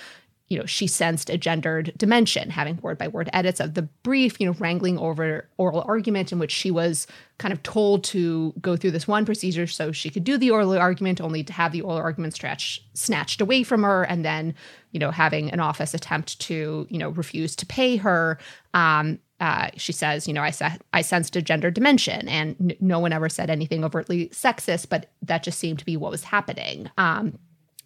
you 0.49 0.57
know, 0.57 0.65
she 0.65 0.87
sensed 0.87 1.29
a 1.29 1.37
gendered 1.37 1.93
dimension, 1.97 2.49
having 2.49 2.77
word 2.77 2.97
by 2.97 3.07
word 3.07 3.29
edits 3.33 3.59
of 3.59 3.73
the 3.73 3.81
brief, 3.81 4.39
you 4.39 4.47
know, 4.47 4.55
wrangling 4.59 4.97
over 4.97 5.49
oral 5.57 5.83
argument 5.87 6.31
in 6.31 6.39
which 6.39 6.51
she 6.51 6.71
was 6.71 7.05
kind 7.37 7.51
of 7.51 7.61
told 7.63 8.03
to 8.05 8.53
go 8.61 8.77
through 8.77 8.91
this 8.91 9.07
one 9.07 9.25
procedure 9.25 9.67
so 9.67 9.91
she 9.91 10.09
could 10.09 10.23
do 10.23 10.37
the 10.37 10.49
oral 10.49 10.77
argument, 10.77 11.19
only 11.19 11.43
to 11.43 11.51
have 11.51 11.73
the 11.73 11.81
oral 11.81 11.97
argument 11.97 12.33
stretch, 12.33 12.81
snatched 12.93 13.41
away 13.41 13.63
from 13.63 13.83
her, 13.83 14.03
and 14.03 14.23
then, 14.23 14.55
you 14.91 14.99
know, 14.99 15.11
having 15.11 15.51
an 15.51 15.59
office 15.59 15.93
attempt 15.93 16.39
to, 16.39 16.87
you 16.89 16.97
know, 16.97 17.09
refuse 17.09 17.55
to 17.55 17.65
pay 17.65 17.97
her. 17.97 18.37
Um, 18.73 19.19
uh, 19.39 19.69
she 19.75 19.91
says, 19.91 20.27
you 20.27 20.33
know, 20.33 20.41
I, 20.41 20.49
sa- 20.49 20.77
I 20.93 21.01
sensed 21.01 21.35
a 21.35 21.41
gender 21.41 21.69
dimension, 21.69 22.27
and 22.27 22.55
n- 22.59 22.77
no 22.79 22.99
one 22.99 23.13
ever 23.13 23.29
said 23.29 23.49
anything 23.49 23.83
overtly 23.83 24.29
sexist, 24.29 24.89
but 24.89 25.11
that 25.21 25.43
just 25.43 25.59
seemed 25.59 25.79
to 25.79 25.85
be 25.85 25.97
what 25.97 26.09
was 26.09 26.23
happening. 26.23 26.89
Um, 26.97 27.37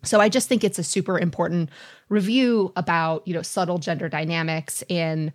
so 0.04 0.20
I 0.20 0.30
just 0.30 0.47
think 0.47 0.64
it's 0.64 0.80
a 0.80 0.84
super 0.84 1.20
important 1.20 1.70
review 2.10 2.74
about, 2.76 3.28
you 3.28 3.34
know, 3.34 3.41
subtle 3.41 3.78
gender 3.78 4.10
dynamics 4.10 4.84
in 4.89 5.32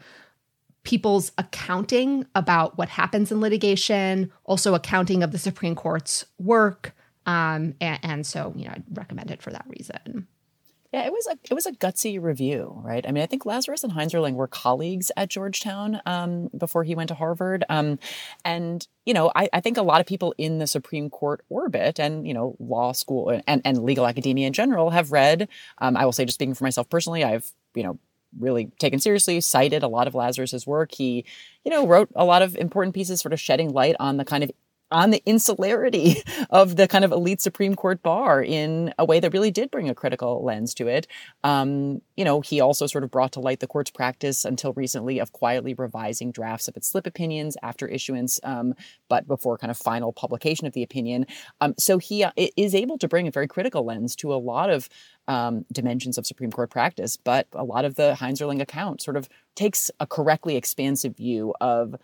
people's 0.83 1.33
accounting 1.37 2.27
about 2.35 2.79
what 2.79 2.89
happens 2.89 3.33
in 3.33 3.41
litigation, 3.41 4.33
also 4.45 4.75
accounting 4.75 5.23
of 5.23 5.33
the 5.33 5.39
Supreme 5.39 5.75
Court's 5.75 6.25
work. 6.39 6.95
Um, 7.27 7.75
and, 7.81 7.99
and 8.03 8.27
so, 8.27 8.53
you 8.57 8.67
know, 8.67 8.73
I'd 8.73 8.85
recommend 8.93 9.31
it 9.31 9.43
for 9.43 9.51
that 9.51 9.67
reason. 9.69 10.29
Yeah, 10.93 11.05
it 11.05 11.13
was 11.13 11.27
a 11.27 11.39
it 11.51 11.55
was 11.55 11.67
a 11.67 11.73
gutsy 11.73 12.23
review, 12.23 12.81
right? 12.83 13.05
I 13.07 13.13
mean, 13.13 13.23
I 13.23 13.27
think 13.27 13.45
Lazarus 13.45 13.83
and 13.83 13.93
Heinzerling 13.93 14.35
were 14.35 14.47
colleagues 14.47 15.11
at 15.17 15.29
Georgetown 15.29 16.01
um, 16.07 16.49
before 16.57 16.85
he 16.85 16.95
went 16.95 17.09
to 17.09 17.15
Harvard, 17.15 17.65
um, 17.69 17.99
and 18.45 18.87
you 19.05 19.15
know, 19.15 19.31
I, 19.35 19.49
I, 19.53 19.61
think 19.61 19.77
a 19.77 19.83
lot 19.83 20.01
of 20.01 20.07
people 20.07 20.35
in 20.39 20.59
the 20.59 20.67
Supreme 20.67 21.11
Court 21.11 21.45
orbit 21.49 22.01
and 22.01 22.27
you 22.27 22.35
know, 22.35 22.57
law 22.59 22.93
school 22.93 23.41
and 23.47 23.63
and 23.65 23.83
legal 23.83 24.07
academia 24.07 24.47
in 24.47 24.53
general 24.53 24.91
have 24.91 25.13
read. 25.13 25.49
Um, 25.79 25.97
I 25.97 26.05
will 26.05 26.13
say, 26.13 26.25
just 26.25 26.37
speaking 26.37 26.55
for 26.55 26.65
myself 26.65 26.89
personally, 26.89 27.25
I've 27.25 27.51
you 27.75 27.83
know 27.83 27.99
really 28.39 28.67
taken 28.79 28.99
seriously, 28.99 29.41
cited 29.41 29.83
a 29.83 29.89
lot 29.89 30.07
of 30.07 30.15
Lazarus's 30.15 30.67
work. 30.67 30.93
He, 30.93 31.25
you 31.65 31.71
know, 31.71 31.87
wrote 31.87 32.11
a 32.15 32.25
lot 32.25 32.43
of 32.43 32.57
important 32.57 32.95
pieces, 32.95 33.21
sort 33.21 33.33
of 33.33 33.41
shedding 33.41 33.73
light 33.73 33.97
on 33.99 34.17
the 34.17 34.25
kind 34.25 34.45
of 34.45 34.51
on 34.91 35.11
the 35.11 35.23
insularity 35.27 36.23
of 36.51 36.77
the 36.77 36.87
kind 36.87 37.05
of 37.05 37.13
elite 37.13 37.41
Supreme 37.41 37.75
Court 37.75 38.03
bar 38.03 38.43
in 38.43 38.95
a 38.99 39.05
way 39.05 39.21
that 39.21 39.33
really 39.33 39.51
did 39.51 39.71
bring 39.71 39.89
a 39.89 39.95
critical 39.95 40.45
lens 40.45 40.75
to 40.75 40.87
it. 40.89 41.07
Um, 41.45 42.01
you 42.17 42.25
know, 42.25 42.41
he 42.41 42.61
also 42.61 42.87
sort 42.87 43.05
of 43.05 43.11
brought 43.11 43.33
to 43.33 43.41
light 43.41 43.61
the 43.61 43.67
court's 43.67 43.91
practice 43.91 44.45
until 44.45 44.73
recently 44.75 45.19
of 45.19 45.33
quietly 45.33 45.75
revising 45.75 46.31
drafts 46.31 46.69
of 46.69 46.77
its 46.77 46.89
slip 46.89 47.07
opinions 47.07 47.57
after 47.63 47.87
issuance, 47.87 48.39
um, 48.43 48.75
but 49.09 49.27
before 49.27 49.59
kind 49.59 49.71
of 49.71 49.77
final 49.77 50.13
publication 50.13 50.67
of 50.67 50.73
the 50.73 50.83
opinion. 50.83 51.27
Um, 51.61 51.75
so 51.79 51.99
he 51.99 52.25
uh, 52.25 52.31
is 52.57 52.75
able 52.75 52.99
to 52.99 53.09
bring 53.09 53.27
a 53.27 53.31
very 53.31 53.49
critical 53.49 53.85
lens 53.85 54.15
to 54.17 54.33
a 54.33 54.37
lot 54.37 54.71
of 54.71 54.89
um, 55.29 55.65
dimensions 55.73 56.19
of 56.19 56.27
Supreme 56.27 56.53
Court 56.53 56.71
practice, 56.71 57.17
but 57.17 57.49
a 57.53 57.65
lot 57.65 57.85
of 57.85 57.97
the 57.97 58.17
Heinzerling 58.19 58.61
account 58.61 59.03
sort 59.03 59.17
of 59.17 59.29
takes 59.57 59.91
a 59.99 60.07
correctly 60.07 60.57
expansive 60.57 61.17
view 61.17 61.55
of 61.61 61.97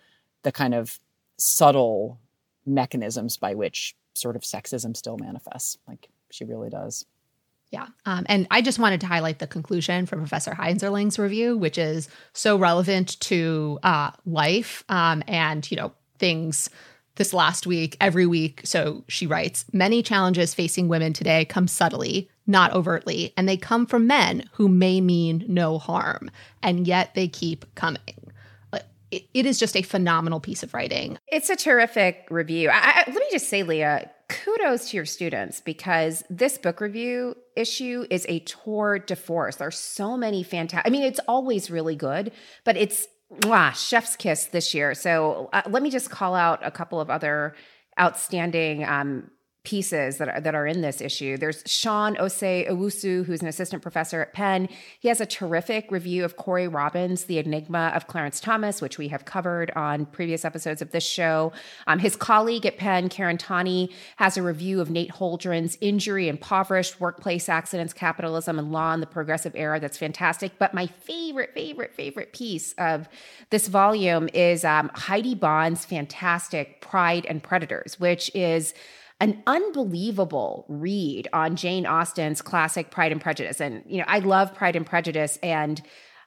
the 0.42 0.50
kind 0.50 0.74
of 0.74 0.98
subtle 1.38 2.18
mechanisms 2.66 3.36
by 3.36 3.54
which 3.54 3.94
sort 4.14 4.36
of 4.36 4.42
sexism 4.42 4.96
still 4.96 5.16
manifests. 5.18 5.78
Like 5.86 6.08
she 6.30 6.44
really 6.44 6.70
does. 6.70 7.04
Yeah. 7.70 7.86
Um, 8.04 8.26
and 8.28 8.46
I 8.50 8.60
just 8.60 8.78
wanted 8.78 9.00
to 9.00 9.06
highlight 9.06 9.38
the 9.38 9.46
conclusion 9.46 10.04
from 10.04 10.18
Professor 10.18 10.50
Heinzerling's 10.50 11.18
review, 11.18 11.56
which 11.56 11.78
is 11.78 12.08
so 12.34 12.58
relevant 12.58 13.18
to 13.20 13.78
uh, 13.82 14.10
life 14.26 14.84
um, 14.90 15.22
and, 15.26 15.68
you 15.70 15.78
know, 15.78 15.92
things 16.18 16.68
this 17.16 17.32
last 17.32 17.66
week, 17.66 17.96
every 17.98 18.26
week. 18.26 18.60
So 18.64 19.04
she 19.08 19.26
writes 19.26 19.64
Many 19.72 20.02
challenges 20.02 20.54
facing 20.54 20.88
women 20.88 21.14
today 21.14 21.46
come 21.46 21.66
subtly, 21.66 22.28
not 22.46 22.72
overtly, 22.74 23.32
and 23.38 23.48
they 23.48 23.56
come 23.56 23.86
from 23.86 24.06
men 24.06 24.48
who 24.52 24.68
may 24.68 25.00
mean 25.00 25.44
no 25.48 25.78
harm, 25.78 26.30
and 26.62 26.86
yet 26.86 27.14
they 27.14 27.26
keep 27.26 27.64
coming 27.74 28.31
it, 29.12 29.28
it 29.34 29.46
is 29.46 29.58
just 29.58 29.76
a 29.76 29.82
phenomenal 29.82 30.40
piece 30.40 30.62
of 30.62 30.74
writing. 30.74 31.18
It's 31.28 31.50
a 31.50 31.56
terrific 31.56 32.26
review. 32.30 32.70
I, 32.70 33.04
I, 33.06 33.10
let 33.10 33.16
me 33.16 33.28
just 33.30 33.48
say, 33.48 33.62
Leah, 33.62 34.10
kudos 34.28 34.90
to 34.90 34.96
your 34.96 35.04
students 35.04 35.60
because 35.60 36.24
this 36.30 36.58
book 36.58 36.80
review 36.80 37.36
issue 37.54 38.06
is 38.10 38.24
a 38.28 38.40
tour 38.40 38.98
de 38.98 39.14
force. 39.14 39.56
There's 39.56 39.78
so 39.78 40.16
many 40.16 40.42
fantastic. 40.42 40.86
I 40.86 40.90
mean, 40.90 41.02
it's 41.02 41.20
always 41.28 41.70
really 41.70 41.94
good, 41.94 42.32
but 42.64 42.76
it's 42.76 43.06
wow, 43.46 43.70
chef's 43.70 44.16
kiss 44.16 44.46
this 44.46 44.74
year. 44.74 44.94
So 44.94 45.48
uh, 45.52 45.62
let 45.68 45.82
me 45.82 45.90
just 45.90 46.10
call 46.10 46.34
out 46.34 46.60
a 46.62 46.70
couple 46.70 47.00
of 47.00 47.10
other 47.10 47.54
outstanding 47.98 48.84
um, 48.84 49.30
pieces 49.64 50.18
that 50.18 50.28
are, 50.28 50.40
that 50.40 50.54
are 50.56 50.66
in 50.66 50.80
this 50.80 51.00
issue. 51.00 51.36
There's 51.36 51.62
Shaun 51.66 52.16
Ossei-Owusu, 52.16 53.24
who's 53.24 53.42
an 53.42 53.46
assistant 53.46 53.80
professor 53.80 54.20
at 54.20 54.32
Penn. 54.32 54.68
He 54.98 55.06
has 55.06 55.20
a 55.20 55.26
terrific 55.26 55.90
review 55.92 56.24
of 56.24 56.36
Corey 56.36 56.66
Robin's, 56.66 57.24
The 57.24 57.38
Enigma 57.38 57.92
of 57.94 58.08
Clarence 58.08 58.40
Thomas, 58.40 58.82
which 58.82 58.98
we 58.98 59.08
have 59.08 59.24
covered 59.24 59.70
on 59.76 60.06
previous 60.06 60.44
episodes 60.44 60.82
of 60.82 60.90
this 60.90 61.04
show. 61.04 61.52
Um, 61.86 62.00
his 62.00 62.16
colleague 62.16 62.66
at 62.66 62.76
Penn, 62.76 63.08
Karen 63.08 63.38
Tani, 63.38 63.90
has 64.16 64.36
a 64.36 64.42
review 64.42 64.80
of 64.80 64.90
Nate 64.90 65.12
Holdren's 65.12 65.78
Injury, 65.80 66.28
Impoverished, 66.28 67.00
Workplace 67.00 67.48
Accidents, 67.48 67.92
Capitalism, 67.92 68.58
and 68.58 68.72
Law 68.72 68.92
in 68.94 69.00
the 69.00 69.06
Progressive 69.06 69.54
Era. 69.54 69.78
That's 69.78 69.98
fantastic. 69.98 70.58
But 70.58 70.74
my 70.74 70.88
favorite, 70.88 71.54
favorite, 71.54 71.94
favorite 71.94 72.32
piece 72.32 72.74
of 72.78 73.08
this 73.50 73.68
volume 73.68 74.28
is 74.34 74.64
um, 74.64 74.90
Heidi 74.94 75.36
Bond's 75.36 75.84
fantastic 75.84 76.80
Pride 76.80 77.26
and 77.26 77.42
Predators, 77.42 78.00
which 78.00 78.28
is 78.34 78.74
an 79.22 79.40
unbelievable 79.46 80.66
read 80.68 81.28
on 81.32 81.54
Jane 81.54 81.86
Austen's 81.86 82.42
classic 82.42 82.90
Pride 82.90 83.12
and 83.12 83.20
Prejudice. 83.20 83.60
And, 83.60 83.84
you 83.86 83.98
know, 83.98 84.04
I 84.08 84.18
love 84.18 84.52
Pride 84.52 84.74
and 84.74 84.84
Prejudice. 84.84 85.38
And 85.44 85.80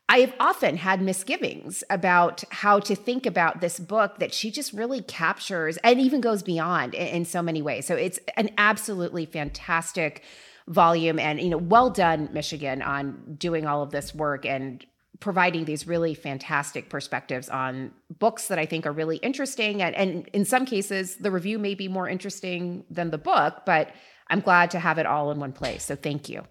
I've 0.07 0.33
often 0.39 0.77
had 0.77 1.01
misgivings 1.01 1.83
about 1.89 2.45
how 2.51 2.79
to 2.79 2.95
think 2.95 3.25
about 3.25 3.59
this 3.59 3.81
book 3.81 4.19
that 4.19 4.33
she 4.33 4.49
just 4.49 4.71
really 4.71 5.01
captures 5.01 5.75
and 5.83 5.99
even 5.99 6.21
goes 6.21 6.41
beyond 6.41 6.95
in, 6.95 7.07
in 7.07 7.25
so 7.25 7.41
many 7.41 7.61
ways. 7.61 7.85
So 7.85 7.95
it's 7.95 8.17
an 8.37 8.51
absolutely 8.57 9.25
fantastic 9.25 10.23
volume 10.67 11.19
and 11.19 11.39
you 11.39 11.49
know 11.49 11.59
well 11.59 11.91
done 11.91 12.27
michigan 12.33 12.81
on 12.81 13.35
doing 13.37 13.67
all 13.67 13.83
of 13.83 13.91
this 13.91 14.15
work 14.15 14.47
and 14.47 14.83
providing 15.25 15.65
these 15.65 15.87
really 15.87 16.13
fantastic 16.13 16.87
perspectives 16.87 17.49
on 17.49 17.91
books 18.19 18.47
that 18.47 18.59
I 18.59 18.67
think 18.67 18.85
are 18.85 18.91
really 18.91 19.17
interesting. 19.17 19.81
And, 19.81 19.95
and 19.95 20.27
in 20.33 20.45
some 20.45 20.67
cases, 20.67 21.15
the 21.15 21.31
review 21.31 21.57
may 21.57 21.73
be 21.73 21.87
more 21.87 22.07
interesting 22.07 22.83
than 22.91 23.09
the 23.09 23.17
book, 23.17 23.63
but 23.65 23.89
I'm 24.27 24.39
glad 24.39 24.69
to 24.69 24.79
have 24.79 24.99
it 24.99 25.07
all 25.07 25.31
in 25.31 25.39
one 25.39 25.51
place. 25.51 25.83
So 25.83 25.95
thank 25.95 26.29
you. 26.29 26.43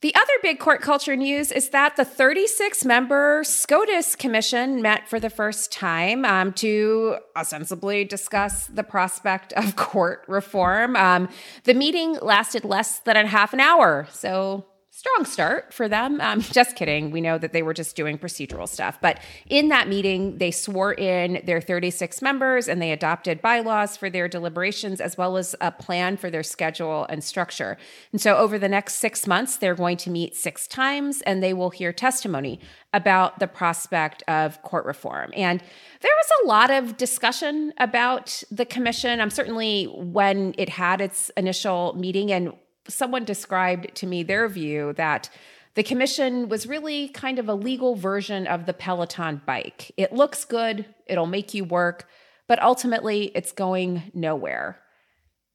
The 0.00 0.12
other 0.16 0.32
big 0.42 0.58
court 0.58 0.80
culture 0.80 1.14
news 1.14 1.52
is 1.52 1.68
that 1.68 1.94
the 1.94 2.04
36 2.04 2.84
member 2.84 3.44
SCOTUS 3.44 4.16
Commission 4.16 4.82
met 4.82 5.08
for 5.08 5.20
the 5.20 5.30
first 5.30 5.70
time 5.70 6.24
um, 6.24 6.52
to 6.54 7.18
ostensibly 7.36 8.04
discuss 8.04 8.66
the 8.66 8.82
prospect 8.82 9.52
of 9.52 9.76
court 9.76 10.24
reform. 10.26 10.96
Um, 10.96 11.28
the 11.62 11.74
meeting 11.74 12.18
lasted 12.20 12.64
less 12.64 12.98
than 12.98 13.16
a 13.16 13.24
half 13.24 13.52
an 13.52 13.60
hour, 13.60 14.08
so 14.10 14.66
strong 15.04 15.26
start 15.26 15.74
for 15.74 15.86
them. 15.86 16.18
Um, 16.22 16.40
just 16.60 16.76
kidding. 16.76 17.10
We 17.10 17.20
know 17.20 17.36
that 17.36 17.52
they 17.52 17.62
were 17.62 17.74
just 17.74 17.94
doing 17.94 18.16
procedural 18.16 18.66
stuff. 18.66 18.98
But 19.02 19.20
in 19.50 19.68
that 19.68 19.86
meeting, 19.86 20.38
they 20.38 20.50
swore 20.50 20.94
in 20.94 21.42
their 21.44 21.60
36 21.60 22.22
members 22.22 22.68
and 22.68 22.80
they 22.80 22.90
adopted 22.90 23.42
bylaws 23.42 23.98
for 23.98 24.08
their 24.08 24.28
deliberations 24.28 25.02
as 25.02 25.18
well 25.18 25.36
as 25.36 25.54
a 25.60 25.70
plan 25.70 26.16
for 26.16 26.30
their 26.30 26.42
schedule 26.42 27.04
and 27.10 27.22
structure. 27.22 27.76
And 28.12 28.20
so 28.20 28.38
over 28.38 28.58
the 28.58 28.68
next 28.68 28.94
six 28.94 29.26
months, 29.26 29.58
they're 29.58 29.74
going 29.74 29.98
to 29.98 30.10
meet 30.10 30.36
six 30.36 30.66
times 30.66 31.20
and 31.26 31.42
they 31.42 31.52
will 31.52 31.70
hear 31.70 31.92
testimony 31.92 32.58
about 32.94 33.40
the 33.40 33.46
prospect 33.46 34.22
of 34.26 34.62
court 34.62 34.86
reform. 34.86 35.32
And 35.36 35.60
there 36.00 36.12
was 36.16 36.30
a 36.44 36.46
lot 36.46 36.70
of 36.70 36.96
discussion 36.96 37.74
about 37.76 38.42
the 38.50 38.64
commission. 38.64 39.20
I'm 39.20 39.24
um, 39.24 39.30
certainly 39.30 39.84
when 39.84 40.54
it 40.56 40.70
had 40.70 41.02
its 41.02 41.30
initial 41.36 41.92
meeting 41.94 42.32
and 42.32 42.54
someone 42.88 43.24
described 43.24 43.94
to 43.96 44.06
me 44.06 44.22
their 44.22 44.48
view 44.48 44.92
that 44.94 45.30
the 45.74 45.82
commission 45.82 46.48
was 46.48 46.66
really 46.66 47.08
kind 47.08 47.38
of 47.38 47.48
a 47.48 47.54
legal 47.54 47.96
version 47.96 48.46
of 48.46 48.66
the 48.66 48.72
Peloton 48.72 49.42
bike. 49.44 49.90
It 49.96 50.12
looks 50.12 50.44
good, 50.44 50.86
it'll 51.06 51.26
make 51.26 51.52
you 51.52 51.64
work, 51.64 52.08
but 52.46 52.62
ultimately 52.62 53.32
it's 53.34 53.52
going 53.52 54.10
nowhere. 54.14 54.78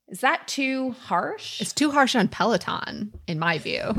Is 0.10 0.22
that 0.22 0.48
too 0.48 0.92
harsh? 0.92 1.62
It's 1.62 1.74
too 1.74 1.92
harsh 1.92 2.16
on 2.16 2.28
Peloton, 2.28 3.14
in 3.28 3.40
my 3.40 3.60
view. 3.60 3.96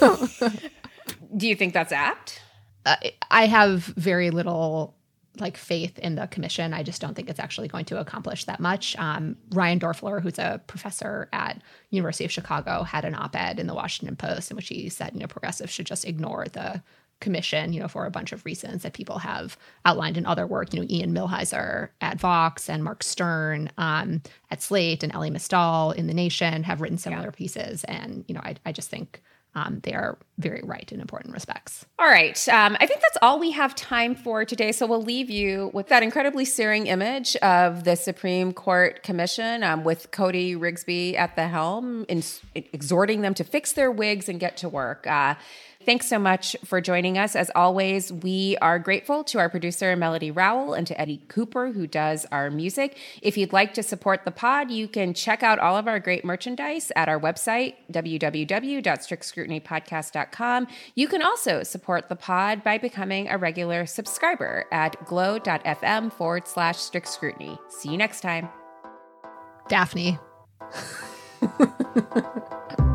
Do 1.36 1.48
you 1.48 1.56
think 1.56 1.72
that's 1.72 1.92
apt? 1.92 2.42
Uh, 2.84 2.96
I 3.30 3.46
have 3.46 3.84
very 3.84 4.30
little 4.30 4.95
like 5.40 5.56
faith 5.56 5.98
in 5.98 6.14
the 6.14 6.26
commission. 6.26 6.74
I 6.74 6.82
just 6.82 7.00
don't 7.00 7.14
think 7.14 7.30
it's 7.30 7.40
actually 7.40 7.68
going 7.68 7.84
to 7.86 8.00
accomplish 8.00 8.44
that 8.44 8.60
much. 8.60 8.96
Um, 8.96 9.36
Ryan 9.50 9.80
Doerfler, 9.80 10.22
who's 10.22 10.38
a 10.38 10.60
professor 10.66 11.28
at 11.32 11.62
University 11.90 12.24
of 12.24 12.32
Chicago, 12.32 12.82
had 12.82 13.04
an 13.04 13.14
op-ed 13.14 13.58
in 13.58 13.66
the 13.66 13.74
Washington 13.74 14.16
Post 14.16 14.50
in 14.50 14.56
which 14.56 14.68
he 14.68 14.88
said, 14.88 15.12
you 15.14 15.20
know, 15.20 15.26
progressives 15.26 15.72
should 15.72 15.86
just 15.86 16.04
ignore 16.04 16.46
the 16.52 16.82
commission, 17.20 17.72
you 17.72 17.80
know, 17.80 17.88
for 17.88 18.04
a 18.04 18.10
bunch 18.10 18.32
of 18.32 18.44
reasons 18.44 18.82
that 18.82 18.92
people 18.92 19.18
have 19.18 19.56
outlined 19.86 20.18
in 20.18 20.26
other 20.26 20.46
work. 20.46 20.74
You 20.74 20.80
know, 20.80 20.86
Ian 20.90 21.14
Millhiser 21.14 21.88
at 22.00 22.20
Vox 22.20 22.68
and 22.68 22.84
Mark 22.84 23.02
Stern 23.02 23.70
um, 23.78 24.20
at 24.50 24.60
Slate 24.60 25.02
and 25.02 25.14
Elie 25.14 25.30
Mystal 25.30 25.92
in 25.92 26.08
The 26.08 26.14
Nation 26.14 26.62
have 26.64 26.80
written 26.80 26.98
similar 26.98 27.24
yeah. 27.24 27.30
pieces. 27.30 27.84
And, 27.84 28.24
you 28.28 28.34
know, 28.34 28.42
I, 28.44 28.56
I 28.66 28.72
just 28.72 28.90
think 28.90 29.22
um, 29.56 29.80
they 29.84 29.94
are 29.94 30.18
very 30.36 30.60
right 30.64 30.92
in 30.92 31.00
important 31.00 31.32
respects. 31.32 31.86
All 31.98 32.06
right. 32.06 32.46
Um, 32.48 32.76
I 32.78 32.86
think 32.86 33.00
that's 33.00 33.16
all 33.22 33.40
we 33.40 33.52
have 33.52 33.74
time 33.74 34.14
for 34.14 34.44
today. 34.44 34.70
So 34.70 34.86
we'll 34.86 35.02
leave 35.02 35.30
you 35.30 35.70
with 35.72 35.88
that 35.88 36.02
incredibly 36.02 36.44
searing 36.44 36.88
image 36.88 37.36
of 37.36 37.84
the 37.84 37.96
Supreme 37.96 38.52
Court 38.52 39.02
Commission 39.02 39.64
um, 39.64 39.82
with 39.82 40.10
Cody 40.10 40.54
Rigsby 40.54 41.16
at 41.16 41.36
the 41.36 41.48
helm, 41.48 42.04
in, 42.06 42.22
exhorting 42.54 43.22
them 43.22 43.32
to 43.32 43.44
fix 43.44 43.72
their 43.72 43.90
wigs 43.90 44.28
and 44.28 44.38
get 44.38 44.58
to 44.58 44.68
work. 44.68 45.06
Uh, 45.06 45.36
Thanks 45.86 46.06
so 46.08 46.18
much 46.18 46.56
for 46.64 46.80
joining 46.80 47.16
us. 47.16 47.36
As 47.36 47.48
always, 47.54 48.12
we 48.12 48.56
are 48.60 48.80
grateful 48.80 49.22
to 49.22 49.38
our 49.38 49.48
producer, 49.48 49.94
Melody 49.94 50.32
Rowell, 50.32 50.74
and 50.74 50.84
to 50.88 51.00
Eddie 51.00 51.22
Cooper, 51.28 51.70
who 51.70 51.86
does 51.86 52.26
our 52.32 52.50
music. 52.50 52.98
If 53.22 53.38
you'd 53.38 53.52
like 53.52 53.72
to 53.74 53.84
support 53.84 54.24
the 54.24 54.32
pod, 54.32 54.72
you 54.72 54.88
can 54.88 55.14
check 55.14 55.44
out 55.44 55.60
all 55.60 55.76
of 55.76 55.86
our 55.86 56.00
great 56.00 56.24
merchandise 56.24 56.90
at 56.96 57.08
our 57.08 57.20
website, 57.20 57.76
www.strictscrutinypodcast.com. 57.92 60.66
You 60.96 61.06
can 61.06 61.22
also 61.22 61.62
support 61.62 62.08
the 62.08 62.16
pod 62.16 62.64
by 62.64 62.78
becoming 62.78 63.28
a 63.28 63.38
regular 63.38 63.86
subscriber 63.86 64.64
at 64.72 65.06
glow.fm 65.06 66.12
forward 66.12 66.48
slash 66.48 66.78
strict 66.78 67.06
scrutiny. 67.06 67.60
See 67.68 67.90
you 67.90 67.96
next 67.96 68.22
time. 68.22 68.48
Daphne. 69.68 70.18